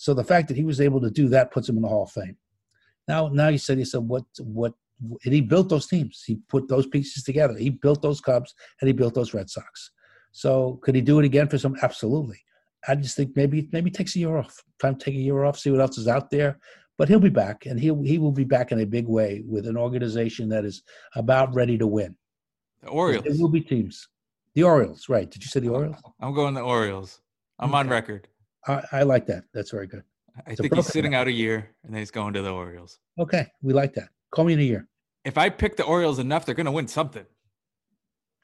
So 0.00 0.14
the 0.14 0.24
fact 0.24 0.48
that 0.48 0.56
he 0.56 0.64
was 0.64 0.80
able 0.80 0.98
to 1.02 1.10
do 1.10 1.28
that 1.28 1.50
puts 1.50 1.68
him 1.68 1.76
in 1.76 1.82
the 1.82 1.88
Hall 1.88 2.04
of 2.04 2.10
Fame. 2.10 2.34
Now, 3.06 3.28
now 3.28 3.48
you 3.48 3.58
said, 3.58 3.76
he 3.76 3.84
said, 3.84 4.00
what, 4.00 4.24
what, 4.38 4.72
and 5.26 5.34
he 5.34 5.42
built 5.42 5.68
those 5.68 5.88
teams. 5.88 6.24
He 6.26 6.36
put 6.48 6.68
those 6.68 6.86
pieces 6.86 7.22
together. 7.22 7.54
He 7.58 7.68
built 7.68 8.00
those 8.00 8.18
Cubs 8.18 8.54
and 8.80 8.88
he 8.88 8.94
built 8.94 9.12
those 9.12 9.34
Red 9.34 9.50
Sox. 9.50 9.90
So 10.32 10.78
could 10.80 10.94
he 10.94 11.02
do 11.02 11.18
it 11.18 11.26
again 11.26 11.48
for 11.48 11.58
some? 11.58 11.76
Absolutely. 11.82 12.38
I 12.88 12.94
just 12.94 13.14
think 13.14 13.36
maybe 13.36 13.68
maybe 13.72 13.90
takes 13.90 14.16
a 14.16 14.20
year 14.20 14.38
off. 14.38 14.64
Time 14.80 14.96
to 14.96 15.04
take 15.04 15.16
a 15.16 15.18
year 15.18 15.44
off, 15.44 15.58
see 15.58 15.70
what 15.70 15.82
else 15.82 15.98
is 15.98 16.08
out 16.08 16.30
there. 16.30 16.58
But 16.96 17.10
he'll 17.10 17.20
be 17.20 17.28
back, 17.28 17.66
and 17.66 17.78
he'll 17.78 18.02
he 18.02 18.16
will 18.16 18.32
be 18.32 18.44
back 18.44 18.72
in 18.72 18.80
a 18.80 18.86
big 18.86 19.06
way 19.06 19.42
with 19.46 19.66
an 19.66 19.76
organization 19.76 20.48
that 20.48 20.64
is 20.64 20.82
about 21.14 21.54
ready 21.54 21.76
to 21.76 21.86
win. 21.86 22.16
The 22.82 22.88
Orioles. 22.88 23.24
There 23.24 23.34
will 23.38 23.50
be 23.50 23.60
teams. 23.60 24.08
The 24.54 24.62
Orioles, 24.62 25.10
right? 25.10 25.30
Did 25.30 25.42
you 25.42 25.48
say 25.48 25.60
the 25.60 25.68
Orioles? 25.68 26.00
I'm 26.20 26.32
going 26.32 26.54
the 26.54 26.62
Orioles. 26.62 27.20
I'm 27.58 27.74
on 27.74 27.90
record. 27.90 28.28
I, 28.66 28.82
I 28.92 29.02
like 29.02 29.26
that. 29.26 29.44
That's 29.54 29.70
very 29.70 29.86
good. 29.86 30.02
I 30.46 30.52
a 30.52 30.56
think 30.56 30.74
he's 30.74 30.86
sitting 30.86 31.14
out 31.14 31.26
a 31.26 31.32
year 31.32 31.70
and 31.84 31.92
then 31.92 32.00
he's 32.00 32.10
going 32.10 32.34
to 32.34 32.42
the 32.42 32.50
Orioles. 32.50 32.98
Okay, 33.18 33.46
we 33.62 33.72
like 33.72 33.94
that. 33.94 34.08
Call 34.30 34.44
me 34.44 34.52
in 34.54 34.60
a 34.60 34.62
year. 34.62 34.88
If 35.24 35.36
I 35.36 35.50
pick 35.50 35.76
the 35.76 35.84
Orioles 35.84 36.18
enough, 36.18 36.46
they're 36.46 36.54
going 36.54 36.66
to 36.66 36.72
win 36.72 36.88
something. 36.88 37.26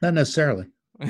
Not 0.01 0.13
necessarily. 0.13 0.67
uh, 1.01 1.09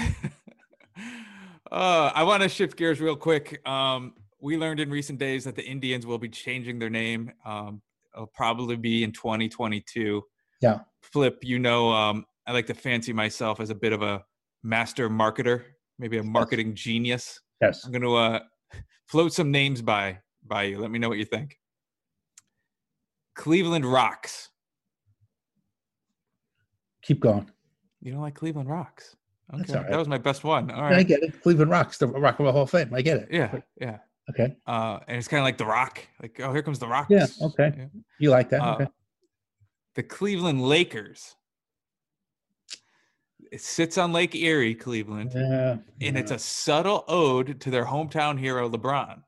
I 1.72 2.24
want 2.24 2.44
to 2.44 2.50
shift 2.50 2.78
gears 2.78 3.02
real 3.02 3.16
quick. 3.16 3.68
Um, 3.68 4.14
we 4.40 4.58
learned 4.58 4.80
in 4.80 4.90
recent 4.90 5.20
days 5.20 5.44
that 5.44 5.56
the 5.56 5.66
Indians 5.66 6.06
will 6.06 6.20
be 6.20 6.30
changing 6.30 6.80
their 6.80 6.90
name. 6.90 7.32
Um, 7.46 7.82
it'll 8.16 8.28
probably 8.28 8.76
be 8.76 9.04
in 9.04 9.12
2022. 9.12 10.24
Yeah. 10.62 10.80
Flip, 11.02 11.38
you 11.42 11.60
know, 11.60 11.92
um, 11.92 12.26
I 12.46 12.54
like 12.54 12.68
to 12.68 12.74
fancy 12.74 13.14
myself 13.14 13.60
as 13.60 13.70
a 13.70 13.76
bit 13.76 13.94
of 13.94 14.02
a 14.02 14.24
master 14.64 15.10
marketer, 15.10 15.64
maybe 16.00 16.18
a 16.18 16.24
marketing 16.24 16.76
genius. 16.76 17.42
Yes. 17.62 17.84
I'm 17.84 17.92
going 17.92 18.04
to 18.04 18.16
uh, 18.16 18.40
float 19.08 19.34
some 19.34 19.52
names 19.52 19.82
by 19.82 20.20
by 20.46 20.64
you. 20.64 20.80
Let 20.80 20.92
me 20.92 21.00
know 21.00 21.10
what 21.10 21.18
you 21.18 21.26
think. 21.26 21.58
Cleveland 23.36 23.86
Rocks. 23.86 24.50
Keep 27.04 27.20
going. 27.22 27.50
You 28.02 28.12
don't 28.12 28.22
like 28.22 28.36
Cleveland 28.36 28.70
Rocks? 28.70 29.16
That's 29.50 29.64
Okay, 29.70 29.74
all 29.74 29.84
right. 29.84 29.92
that 29.92 29.98
was 29.98 30.08
my 30.08 30.18
best 30.18 30.44
one. 30.44 30.70
All 30.72 30.84
I 30.84 31.04
get 31.04 31.24
it. 31.24 31.42
Cleveland 31.42 31.72
Rocks, 31.72 31.98
the 31.98 32.08
Rock 32.08 32.40
and 32.40 32.46
Roll 32.46 32.54
Hall 32.54 32.64
of 32.64 32.70
Fame. 32.70 32.94
I 32.94 33.02
get 33.02 33.18
it. 33.18 33.30
Yeah, 33.32 33.60
yeah. 33.80 34.00
Okay. 34.30 34.58
Uh, 34.66 35.00
and 35.08 35.18
it's 35.18 35.28
kind 35.30 35.40
of 35.40 35.46
like 35.46 35.58
the 35.58 35.66
Rock. 35.66 36.06
Like, 36.22 36.40
oh, 36.42 36.52
here 36.52 36.62
comes 36.62 36.80
the 36.80 36.88
Rock. 36.88 37.08
Yeah, 37.10 37.28
okay. 37.42 37.88
You 38.20 38.30
like 38.30 38.50
that? 38.50 38.62
Uh, 38.62 38.74
okay. 38.76 38.88
The 39.96 40.04
Cleveland 40.04 40.62
Lakers. 40.62 41.37
It 43.52 43.62
sits 43.62 43.98
on 43.98 44.12
Lake 44.14 44.36
Erie, 44.36 44.76
Cleveland, 44.76 45.32
Yeah. 45.36 45.78
and 46.02 46.18
it's 46.18 46.32
a 46.32 46.40
subtle 46.40 47.04
ode 47.08 47.60
to 47.62 47.70
their 47.70 47.86
hometown 47.86 48.38
hero 48.40 48.70
LeBron, 48.70 49.22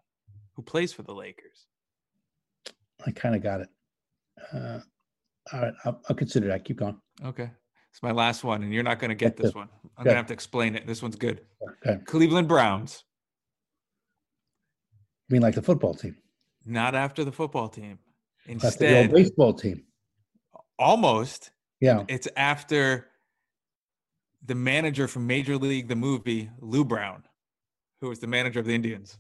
who 0.56 0.62
plays 0.62 0.92
for 0.94 1.04
the 1.04 1.14
Lakers. 1.14 1.68
I 3.06 3.12
kind 3.12 3.36
of 3.36 3.42
got 3.44 3.62
it. 3.62 3.70
Uh, 4.54 4.80
all 5.54 5.62
right, 5.62 5.74
I'll, 5.86 6.02
I'll 6.10 6.16
consider 6.16 6.48
that. 6.48 6.66
Keep 6.66 6.78
going. 6.80 7.00
Okay, 7.24 7.50
it's 7.92 8.04
my 8.04 8.12
last 8.12 8.44
one, 8.44 8.64
and 8.64 8.74
you're 8.74 8.84
not 8.84 9.00
going 9.00 9.10
to 9.10 9.16
get 9.16 9.38
this 9.38 9.54
one. 9.54 9.70
I'm 9.98 10.04
Good. 10.04 10.10
gonna 10.12 10.18
have 10.18 10.28
to 10.28 10.34
explain 10.34 10.76
it. 10.76 10.86
This 10.88 11.02
one's 11.02 11.16
good. 11.16 11.42
Okay. 11.86 12.00
Cleveland 12.06 12.48
Browns. 12.48 13.04
I 15.30 15.34
mean, 15.34 15.42
like 15.42 15.56
the 15.56 15.62
football 15.62 15.94
team, 15.94 16.16
Not 16.66 16.96
after 16.96 17.24
the 17.24 17.32
football 17.32 17.70
team. 17.70 18.00
like 18.48 18.58
the 18.60 18.64
old 18.64 18.64
Instead, 18.64 19.12
baseball 19.12 19.54
team. 19.54 19.84
almost 20.80 21.52
Yeah. 21.82 22.04
It's 22.08 22.28
after 22.36 23.09
the 24.46 24.56
manager 24.56 25.08
from 25.08 25.28
Major 25.28 25.58
League, 25.58 25.88
the 25.88 25.96
movie, 25.96 26.50
Lou 26.60 26.86
Brown, 26.86 27.24
who 28.02 28.10
was 28.10 28.20
the 28.20 28.28
manager 28.28 28.60
of 28.60 28.66
the 28.66 28.76
Indians. 28.76 29.18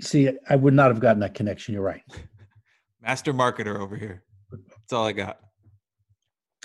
See, 0.00 0.30
I 0.48 0.56
would 0.56 0.74
not 0.74 0.88
have 0.88 1.00
gotten 1.00 1.20
that 1.20 1.34
connection. 1.34 1.74
You're 1.74 1.82
right. 1.82 2.02
Master 3.02 3.32
marketer 3.32 3.78
over 3.78 3.96
here. 3.96 4.22
That's 4.50 4.92
all 4.92 5.06
I 5.06 5.12
got. 5.12 5.40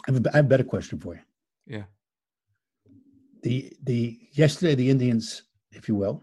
I 0.07 0.11
have, 0.11 0.25
a, 0.25 0.29
I 0.33 0.37
have 0.37 0.45
a 0.45 0.47
better 0.47 0.63
question 0.63 0.99
for 0.99 1.15
you. 1.15 1.21
Yeah. 1.65 1.83
The 3.41 3.73
the 3.83 4.19
yesterday 4.31 4.75
the 4.75 4.89
Indians, 4.89 5.43
if 5.71 5.87
you 5.87 5.95
will, 5.95 6.21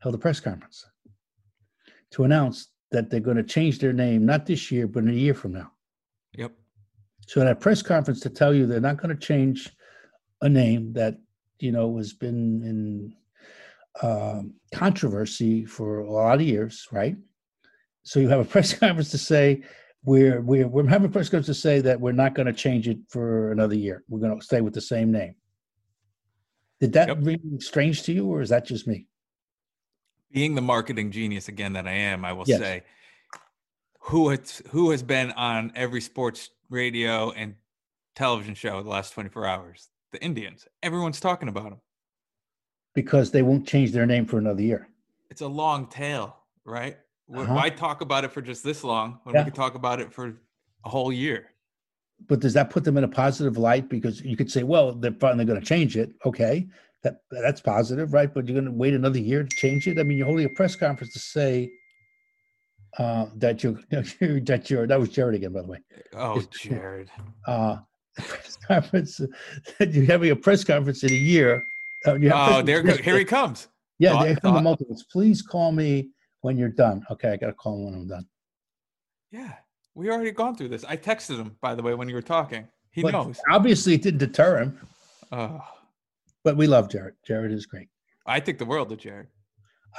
held 0.00 0.14
a 0.14 0.18
press 0.18 0.40
conference 0.40 0.84
to 2.12 2.24
announce 2.24 2.68
that 2.92 3.10
they're 3.10 3.20
going 3.20 3.36
to 3.36 3.42
change 3.42 3.78
their 3.78 3.92
name 3.92 4.24
not 4.24 4.46
this 4.46 4.70
year 4.70 4.86
but 4.86 5.02
in 5.02 5.10
a 5.10 5.12
year 5.12 5.34
from 5.34 5.52
now. 5.52 5.72
Yep. 6.34 6.52
So 7.26 7.40
at 7.40 7.48
a 7.48 7.54
press 7.54 7.82
conference 7.82 8.20
to 8.20 8.30
tell 8.30 8.54
you 8.54 8.66
they're 8.66 8.80
not 8.80 8.98
going 8.98 9.14
to 9.14 9.20
change 9.20 9.75
a 10.42 10.48
name 10.48 10.92
that 10.94 11.16
you 11.58 11.72
know 11.72 11.96
has 11.96 12.12
been 12.12 12.62
in 12.62 13.14
um, 14.02 14.54
controversy 14.74 15.64
for 15.64 16.00
a 16.00 16.10
lot 16.10 16.40
of 16.40 16.46
years, 16.46 16.86
right? 16.92 17.16
So 18.02 18.20
you 18.20 18.28
have 18.28 18.40
a 18.40 18.44
press 18.54 18.74
conference 18.74 19.10
to 19.12 19.18
say 19.18 19.62
we're 20.04 20.40
we're 20.40 20.68
we're 20.68 20.86
having 20.86 21.08
a 21.08 21.12
press 21.12 21.28
conference 21.28 21.46
to 21.46 21.54
say 21.54 21.80
that 21.80 22.00
we're 22.00 22.12
not 22.12 22.34
going 22.34 22.46
to 22.46 22.52
change 22.52 22.88
it 22.88 22.98
for 23.08 23.52
another 23.52 23.74
year. 23.74 24.04
We're 24.08 24.20
going 24.20 24.38
to 24.38 24.44
stay 24.44 24.60
with 24.60 24.74
the 24.74 24.80
same 24.80 25.10
name. 25.10 25.34
Did 26.80 26.92
that 26.92 27.08
Yep. 27.08 27.18
ring 27.22 27.58
strange 27.60 28.02
to 28.04 28.12
you, 28.12 28.26
or 28.26 28.42
is 28.42 28.50
that 28.50 28.66
just 28.66 28.86
me? 28.86 29.06
Being 30.30 30.54
the 30.54 30.60
marketing 30.62 31.10
genius 31.10 31.48
again 31.48 31.72
that 31.72 31.86
I 31.86 31.92
am, 31.92 32.24
I 32.24 32.32
will 32.34 32.44
Yes. 32.46 32.58
say, 32.58 32.82
who 34.00 34.28
has 34.28 34.62
who 34.70 34.90
has 34.90 35.02
been 35.02 35.32
on 35.32 35.72
every 35.74 36.00
sports 36.02 36.50
radio 36.68 37.30
and 37.30 37.54
television 38.14 38.54
show 38.54 38.82
the 38.82 38.90
last 38.90 39.14
24 39.14 39.46
hours? 39.46 39.88
The 40.16 40.24
Indians. 40.24 40.66
Everyone's 40.82 41.20
talking 41.20 41.48
about 41.50 41.64
them. 41.70 41.80
because 42.94 43.30
they 43.30 43.42
won't 43.42 43.66
change 43.68 43.92
their 43.92 44.06
name 44.06 44.24
for 44.24 44.38
another 44.38 44.62
year. 44.62 44.88
It's 45.28 45.42
a 45.42 45.46
long 45.46 45.86
tail, 45.88 46.34
right? 46.64 46.96
Uh-huh. 47.34 47.52
Why 47.54 47.68
talk 47.68 48.00
about 48.00 48.24
it 48.24 48.32
for 48.32 48.40
just 48.40 48.64
this 48.64 48.82
long 48.82 49.20
when 49.24 49.34
Yeah. 49.34 49.42
we 49.42 49.44
could 49.50 49.54
talk 49.54 49.74
about 49.74 50.00
it 50.00 50.10
for 50.10 50.40
a 50.86 50.88
whole 50.88 51.12
year? 51.12 51.50
But 52.28 52.40
does 52.40 52.54
that 52.54 52.70
put 52.70 52.82
them 52.84 52.96
in 52.96 53.04
a 53.04 53.08
positive 53.08 53.58
light? 53.58 53.90
Because 53.90 54.22
you 54.22 54.38
could 54.38 54.50
say, 54.50 54.62
well, 54.62 54.92
they're 54.94 55.12
finally 55.20 55.44
going 55.44 55.60
to 55.60 55.66
change 55.66 55.98
it. 55.98 56.12
Okay, 56.24 56.66
that 57.02 57.20
that's 57.30 57.60
positive, 57.60 58.14
right? 58.14 58.32
But 58.32 58.46
you're 58.48 58.54
going 58.58 58.72
to 58.72 58.78
wait 58.84 58.94
another 58.94 59.18
year 59.18 59.42
to 59.44 59.56
change 59.56 59.86
it. 59.86 59.98
I 59.98 60.02
mean, 60.02 60.16
you're 60.16 60.26
holding 60.26 60.46
a 60.46 60.54
press 60.60 60.74
conference 60.76 61.12
to 61.12 61.18
say 61.18 61.70
uh, 62.98 63.26
that 63.34 63.62
you're 63.62 63.78
that 63.90 64.70
you're 64.70 64.86
that 64.86 64.98
was 64.98 65.10
Jared 65.10 65.34
again, 65.34 65.52
by 65.52 65.60
the 65.60 65.68
way. 65.68 65.80
Oh, 66.14 66.42
Jared. 66.62 67.10
Uh, 67.46 67.76
press 68.22 68.56
conference. 68.68 69.20
you're 69.80 70.04
having 70.06 70.30
a 70.30 70.36
press 70.36 70.64
conference 70.64 71.02
in 71.04 71.12
a 71.12 71.16
year. 71.16 71.66
Uh, 72.06 72.18
Oh, 72.32 72.62
there 72.62 72.82
go- 72.82 72.96
here 72.96 73.18
he 73.18 73.24
comes. 73.24 73.68
Yeah, 73.98 74.12
thought- 74.12 74.24
they 74.24 74.34
come 74.36 74.62
multiples. 74.64 75.04
Please 75.10 75.42
call 75.42 75.72
me 75.72 76.10
when 76.42 76.56
you're 76.56 76.68
done. 76.68 77.04
Okay, 77.10 77.30
I 77.32 77.36
got 77.36 77.46
to 77.48 77.52
call 77.54 77.76
him 77.78 77.84
when 77.86 77.94
I'm 77.94 78.06
done. 78.08 78.26
Yeah, 79.32 79.52
we 79.94 80.10
already 80.10 80.30
gone 80.30 80.54
through 80.56 80.68
this. 80.68 80.84
I 80.84 80.96
texted 80.96 81.38
him, 81.38 81.56
by 81.60 81.74
the 81.74 81.82
way, 81.82 81.94
when 81.94 82.08
you 82.08 82.14
were 82.14 82.22
talking. 82.22 82.68
He 82.92 83.02
But 83.02 83.12
knows. 83.12 83.40
Obviously, 83.50 83.94
it 83.94 84.02
didn't 84.02 84.18
deter 84.20 84.58
him. 84.58 84.78
Oh, 85.32 85.60
But 86.44 86.56
we 86.56 86.66
love 86.66 86.88
Jared. 86.88 87.14
Jared 87.26 87.52
is 87.52 87.66
great. 87.66 87.88
I 88.26 88.40
think 88.40 88.58
the 88.58 88.64
world 88.64 88.90
of 88.92 88.98
Jared. 88.98 89.26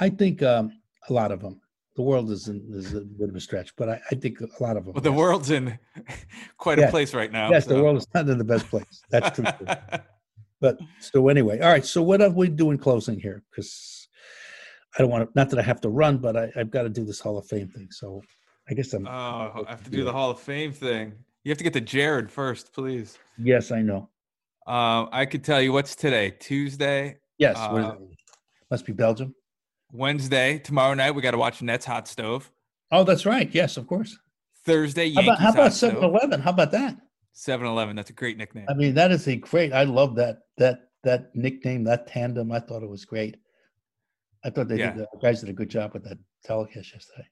I 0.00 0.08
think 0.10 0.42
um, 0.42 0.72
a 1.08 1.12
lot 1.12 1.30
of 1.30 1.40
them. 1.40 1.60
The 1.98 2.02
world 2.02 2.30
is, 2.30 2.46
in, 2.46 2.64
is 2.74 2.94
a 2.94 3.00
bit 3.00 3.28
of 3.28 3.34
a 3.34 3.40
stretch, 3.40 3.74
but 3.74 3.88
I, 3.88 4.00
I 4.12 4.14
think 4.14 4.40
a 4.40 4.62
lot 4.62 4.76
of 4.76 4.84
them. 4.84 4.94
Well, 4.94 5.02
the 5.02 5.10
world's 5.10 5.50
in 5.50 5.76
quite 6.56 6.78
a 6.78 6.86
place 6.90 7.12
right 7.12 7.32
now. 7.32 7.50
Yes, 7.50 7.66
the 7.66 7.82
world 7.82 7.96
is 7.96 8.06
not 8.14 8.28
in 8.28 8.38
the 8.38 8.44
best 8.44 8.68
place. 8.68 9.02
That's 9.10 9.34
true. 9.34 9.44
but 10.60 10.78
so 11.00 11.26
anyway, 11.26 11.58
all 11.58 11.68
right. 11.72 11.84
So 11.84 12.00
what 12.00 12.22
are 12.22 12.30
we 12.30 12.50
do 12.50 12.70
in 12.70 12.78
closing 12.78 13.18
here? 13.18 13.42
Because 13.50 14.06
I 14.96 15.02
don't 15.02 15.10
want 15.10 15.24
to. 15.24 15.32
Not 15.34 15.50
that 15.50 15.58
I 15.58 15.62
have 15.62 15.80
to 15.80 15.88
run, 15.88 16.18
but 16.18 16.36
I, 16.36 16.52
I've 16.54 16.70
got 16.70 16.82
to 16.82 16.88
do 16.88 17.04
this 17.04 17.18
Hall 17.18 17.36
of 17.36 17.46
Fame 17.46 17.66
thing. 17.66 17.88
So 17.90 18.22
I 18.70 18.74
guess 18.74 18.92
I'm. 18.92 19.04
oh, 19.08 19.10
I 19.66 19.70
have 19.70 19.82
to 19.82 19.90
do 19.90 20.04
the 20.04 20.12
Hall 20.12 20.30
of 20.30 20.38
Fame 20.38 20.70
thing. 20.70 21.14
You 21.42 21.50
have 21.50 21.58
to 21.58 21.64
get 21.64 21.72
to 21.72 21.80
Jared 21.80 22.30
first, 22.30 22.72
please. 22.72 23.18
yes, 23.38 23.72
I 23.72 23.82
know. 23.82 24.08
Um, 24.68 25.08
I 25.10 25.26
could 25.26 25.42
tell 25.42 25.60
you 25.60 25.72
what's 25.72 25.96
today, 25.96 26.30
Tuesday, 26.30 27.16
Yes, 27.38 27.56
Uh, 27.56 27.96
must 28.70 28.86
be 28.86 28.92
Belgium. 28.92 29.34
Wednesday, 29.92 30.58
tomorrow 30.58 30.94
night. 30.94 31.12
We 31.12 31.22
got 31.22 31.30
to 31.32 31.38
watch 31.38 31.62
Nets 31.62 31.86
Hot 31.86 32.06
Stove. 32.08 32.50
Oh, 32.90 33.04
that's 33.04 33.26
right. 33.26 33.48
Yes, 33.52 33.76
of 33.76 33.86
course. 33.86 34.16
Thursday, 34.64 35.12
How 35.12 35.22
Yankees 35.22 35.28
about 35.28 35.40
how 35.40 35.50
about 35.52 35.72
7 35.72 36.02
Eleven? 36.02 36.40
How 36.40 36.50
about 36.50 36.70
that? 36.72 36.96
7-Eleven. 37.34 37.96
That's 37.96 38.10
a 38.10 38.14
great 38.14 38.36
nickname. 38.36 38.66
I 38.68 38.74
mean, 38.74 38.94
that 38.94 39.10
is 39.12 39.26
a 39.28 39.36
great. 39.36 39.72
I 39.72 39.84
love 39.84 40.14
that 40.16 40.38
that 40.58 40.80
that 41.04 41.30
nickname, 41.34 41.84
that 41.84 42.06
tandem. 42.08 42.50
I 42.50 42.58
thought 42.58 42.82
it 42.82 42.88
was 42.88 43.04
great. 43.04 43.36
I 44.44 44.50
thought 44.50 44.68
they 44.68 44.78
Yeah. 44.78 44.90
did 44.92 45.06
the 45.12 45.18
guys 45.22 45.40
did 45.40 45.48
a 45.48 45.52
good 45.52 45.68
job 45.70 45.92
with 45.94 46.04
that 46.04 46.18
telecast 46.44 46.92
yesterday. 46.92 47.26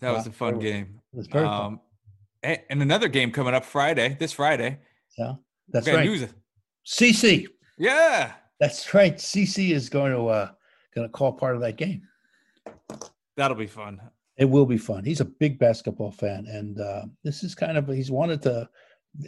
That 0.00 0.12
was 0.12 0.26
a 0.26 0.32
fun 0.32 0.56
was- 0.56 0.64
game. 0.64 1.00
It 1.12 1.16
was 1.16 1.26
very 1.26 1.44
fun. 1.44 1.64
Um, 1.74 1.80
a- 2.42 2.72
and 2.72 2.80
another 2.82 3.08
game 3.08 3.30
coming 3.30 3.54
up 3.54 3.64
Friday, 3.64 4.16
this 4.18 4.32
Friday. 4.32 4.78
Yeah, 5.18 5.34
that's 5.68 5.86
right. 5.88 6.04
news. 6.06 6.26
CC. 6.86 7.46
Yeah. 7.78 8.32
That's 8.60 8.94
right. 8.94 9.16
CC 9.16 9.72
is 9.72 9.88
going 9.88 10.12
to 10.12 10.26
uh 10.28 10.50
going 10.94 11.06
to 11.06 11.12
call 11.12 11.32
part 11.32 11.54
of 11.56 11.60
that 11.62 11.76
game. 11.76 12.02
That'll 13.36 13.56
be 13.56 13.66
fun. 13.66 14.00
It 14.36 14.46
will 14.46 14.66
be 14.66 14.78
fun. 14.78 15.04
He's 15.04 15.20
a 15.20 15.24
big 15.24 15.58
basketball 15.58 16.10
fan, 16.10 16.46
and 16.46 16.80
uh, 16.80 17.02
this 17.22 17.44
is 17.44 17.54
kind 17.54 17.76
of 17.78 17.88
he's 17.88 18.10
wanted 18.10 18.42
to. 18.42 18.68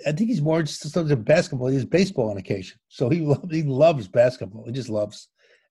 I 0.05 0.11
think 0.11 0.31
he's 0.31 0.43
more 0.43 0.59
interested 0.59 0.97
in 0.97 1.23
basketball. 1.23 1.69
He's 1.69 1.85
baseball 1.85 2.31
on 2.31 2.39
occasion, 2.39 2.79
so 2.89 3.09
he 3.09 3.21
loves 3.21 3.47
he 3.51 3.63
loves 3.63 4.09
basketball. 4.09 4.65
He 4.67 4.73
just 4.73 4.89
loves, 4.89 5.29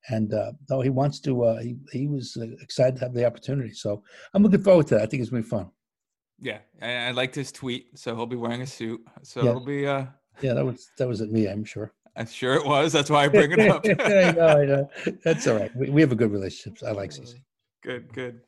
and 0.10 0.34
uh, 0.34 0.54
no, 0.70 0.80
he 0.80 0.90
wants 0.90 1.20
to. 1.22 1.44
Uh, 1.44 1.60
he 1.60 1.76
he 1.92 2.08
was 2.08 2.38
uh, 2.40 2.46
excited 2.62 2.96
to 2.96 3.02
have 3.02 3.14
the 3.14 3.26
opportunity. 3.26 3.72
So 3.74 4.04
I'm 4.34 4.42
looking 4.44 4.64
forward 4.64 4.88
to 4.88 4.96
that. 4.96 5.04
I 5.04 5.06
think 5.06 5.22
it's 5.22 5.30
gonna 5.30 5.44
be 5.44 5.50
fun. 5.50 5.70
Yeah. 6.42 6.60
I, 6.82 7.08
I 7.08 7.12
liked 7.12 7.36
his 7.36 7.52
tweet. 7.52 7.98
So 7.98 8.16
he'll 8.16 8.26
be 8.26 8.36
wearing 8.36 8.62
a 8.62 8.68
suit. 8.68 9.02
So 9.24 9.42
Yeah. 9.44 9.50
it'll 9.52 9.66
be, 9.66 9.88
uh, 9.88 10.06
Yeah, 10.42 10.54
that 10.54 10.66
was 10.66 10.90
that 10.98 11.08
was 11.08 11.22
at 11.22 11.30
me. 11.30 11.48
I'm 11.48 11.64
sure. 11.66 11.94
I'm 12.18 12.28
sure 12.28 12.54
it 12.56 12.66
was. 12.66 12.94
That's 12.94 13.10
why 13.10 13.26
I 13.26 13.28
bring 13.28 13.52
it 13.52 13.60
up. 13.60 13.86
I 14.00 14.32
know, 14.32 14.48
I 14.48 14.66
know. 14.66 14.90
That's 15.24 15.48
all 15.48 15.58
right. 15.58 15.76
We, 15.76 15.90
we 15.90 16.02
have 16.02 16.12
a 16.12 16.16
good 16.16 16.32
relationship. 16.32 16.88
I 16.88 16.92
like 16.92 17.12
CC. 17.12 17.36
good, 17.84 18.12
good. 18.14 18.42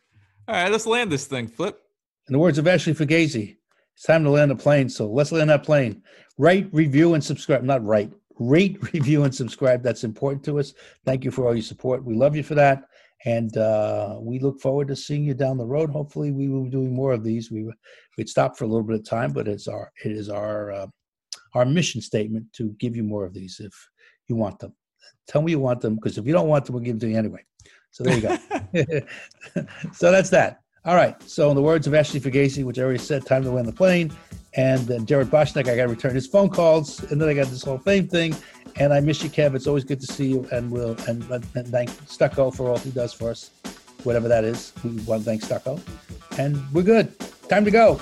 All 0.47 0.55
right, 0.55 0.71
let's 0.71 0.85
land 0.85 1.11
this 1.11 1.25
thing. 1.25 1.47
Flip. 1.47 1.77
In 2.29 2.33
the 2.33 2.39
words 2.39 2.57
of 2.57 2.67
Ashley 2.67 2.93
Fugazi, 2.93 3.57
it's 3.93 4.03
time 4.03 4.23
to 4.23 4.29
land 4.29 4.51
a 4.51 4.55
plane. 4.55 4.89
So 4.89 5.07
let's 5.07 5.31
land 5.31 5.49
that 5.49 5.63
plane. 5.63 6.03
Rate, 6.37 6.69
review, 6.71 7.13
and 7.13 7.23
subscribe. 7.23 7.63
Not 7.63 7.83
write. 7.83 8.13
Rate, 8.39 8.77
review, 8.93 9.23
and 9.23 9.35
subscribe. 9.35 9.83
That's 9.83 10.03
important 10.03 10.45
to 10.45 10.59
us. 10.59 10.73
Thank 11.05 11.25
you 11.25 11.31
for 11.31 11.45
all 11.45 11.53
your 11.53 11.63
support. 11.63 12.05
We 12.05 12.15
love 12.15 12.35
you 12.35 12.43
for 12.43 12.55
that. 12.55 12.83
And 13.25 13.57
uh, 13.57 14.17
we 14.21 14.39
look 14.39 14.61
forward 14.61 14.87
to 14.89 14.95
seeing 14.95 15.23
you 15.23 15.33
down 15.33 15.57
the 15.57 15.65
road. 15.65 15.89
Hopefully, 15.89 16.31
we 16.31 16.47
will 16.47 16.65
be 16.65 16.69
doing 16.69 16.93
more 16.93 17.11
of 17.11 17.23
these. 17.23 17.51
We 17.51 17.69
we'd 18.17 18.29
stopped 18.29 18.57
for 18.57 18.65
a 18.65 18.67
little 18.67 18.83
bit 18.83 18.99
of 18.99 19.05
time, 19.05 19.33
but 19.33 19.47
it's 19.47 19.67
our 19.67 19.91
it 20.05 20.11
is 20.11 20.29
our 20.29 20.71
uh, 20.71 20.87
our 21.53 21.65
mission 21.65 22.01
statement 22.01 22.51
to 22.53 22.69
give 22.79 22.95
you 22.95 23.03
more 23.03 23.25
of 23.25 23.33
these 23.33 23.59
if 23.59 23.73
you 24.27 24.35
want 24.35 24.59
them. 24.59 24.73
Tell 25.27 25.41
me 25.41 25.51
you 25.51 25.59
want 25.59 25.81
them 25.81 25.95
because 25.95 26.17
if 26.17 26.25
you 26.25 26.33
don't 26.33 26.47
want 26.47 26.65
them, 26.65 26.75
we'll 26.75 26.83
give 26.83 26.99
them 26.99 27.07
to 27.07 27.13
you 27.13 27.17
anyway. 27.17 27.43
So 27.91 28.03
there 28.03 28.15
you 28.15 28.21
go. 28.21 28.37
so 29.93 30.11
that's 30.11 30.29
that. 30.29 30.61
All 30.85 30.95
right. 30.95 31.21
So 31.23 31.49
in 31.49 31.55
the 31.55 31.61
words 31.61 31.85
of 31.85 31.93
Ashley 31.93 32.19
Fugazi, 32.19 32.63
which 32.63 32.79
I 32.79 32.83
already 32.83 32.99
said, 32.99 33.25
time 33.25 33.43
to 33.43 33.51
land 33.51 33.67
the 33.67 33.73
plane. 33.73 34.11
And 34.53 34.79
then 34.87 35.05
Jared 35.05 35.29
Boschnak, 35.29 35.67
I 35.67 35.75
got 35.75 35.83
to 35.83 35.87
return 35.89 36.15
his 36.15 36.25
phone 36.25 36.49
calls. 36.49 37.03
And 37.11 37.19
then 37.21 37.27
I 37.27 37.33
got 37.33 37.47
this 37.47 37.63
whole 37.63 37.77
fame 37.77 38.07
thing. 38.07 38.35
And 38.77 38.93
I 38.93 39.01
miss 39.01 39.21
you, 39.21 39.29
Kev. 39.29 39.53
It's 39.53 39.67
always 39.67 39.83
good 39.83 39.99
to 39.99 40.07
see 40.07 40.27
you. 40.27 40.47
And 40.51 40.71
we'll 40.71 40.95
and, 41.07 41.23
and 41.29 41.67
thank 41.67 41.89
Stucco 42.07 42.51
for 42.51 42.69
all 42.69 42.77
he 42.77 42.91
does 42.91 43.13
for 43.13 43.31
us, 43.31 43.51
whatever 44.03 44.27
that 44.29 44.45
is. 44.45 44.71
We 44.83 44.91
want 45.01 45.23
to 45.23 45.25
thank 45.25 45.41
Stucco. 45.41 45.79
And 46.37 46.57
we're 46.71 46.83
good. 46.83 47.13
Time 47.49 47.65
to 47.65 47.71
go. 47.71 47.99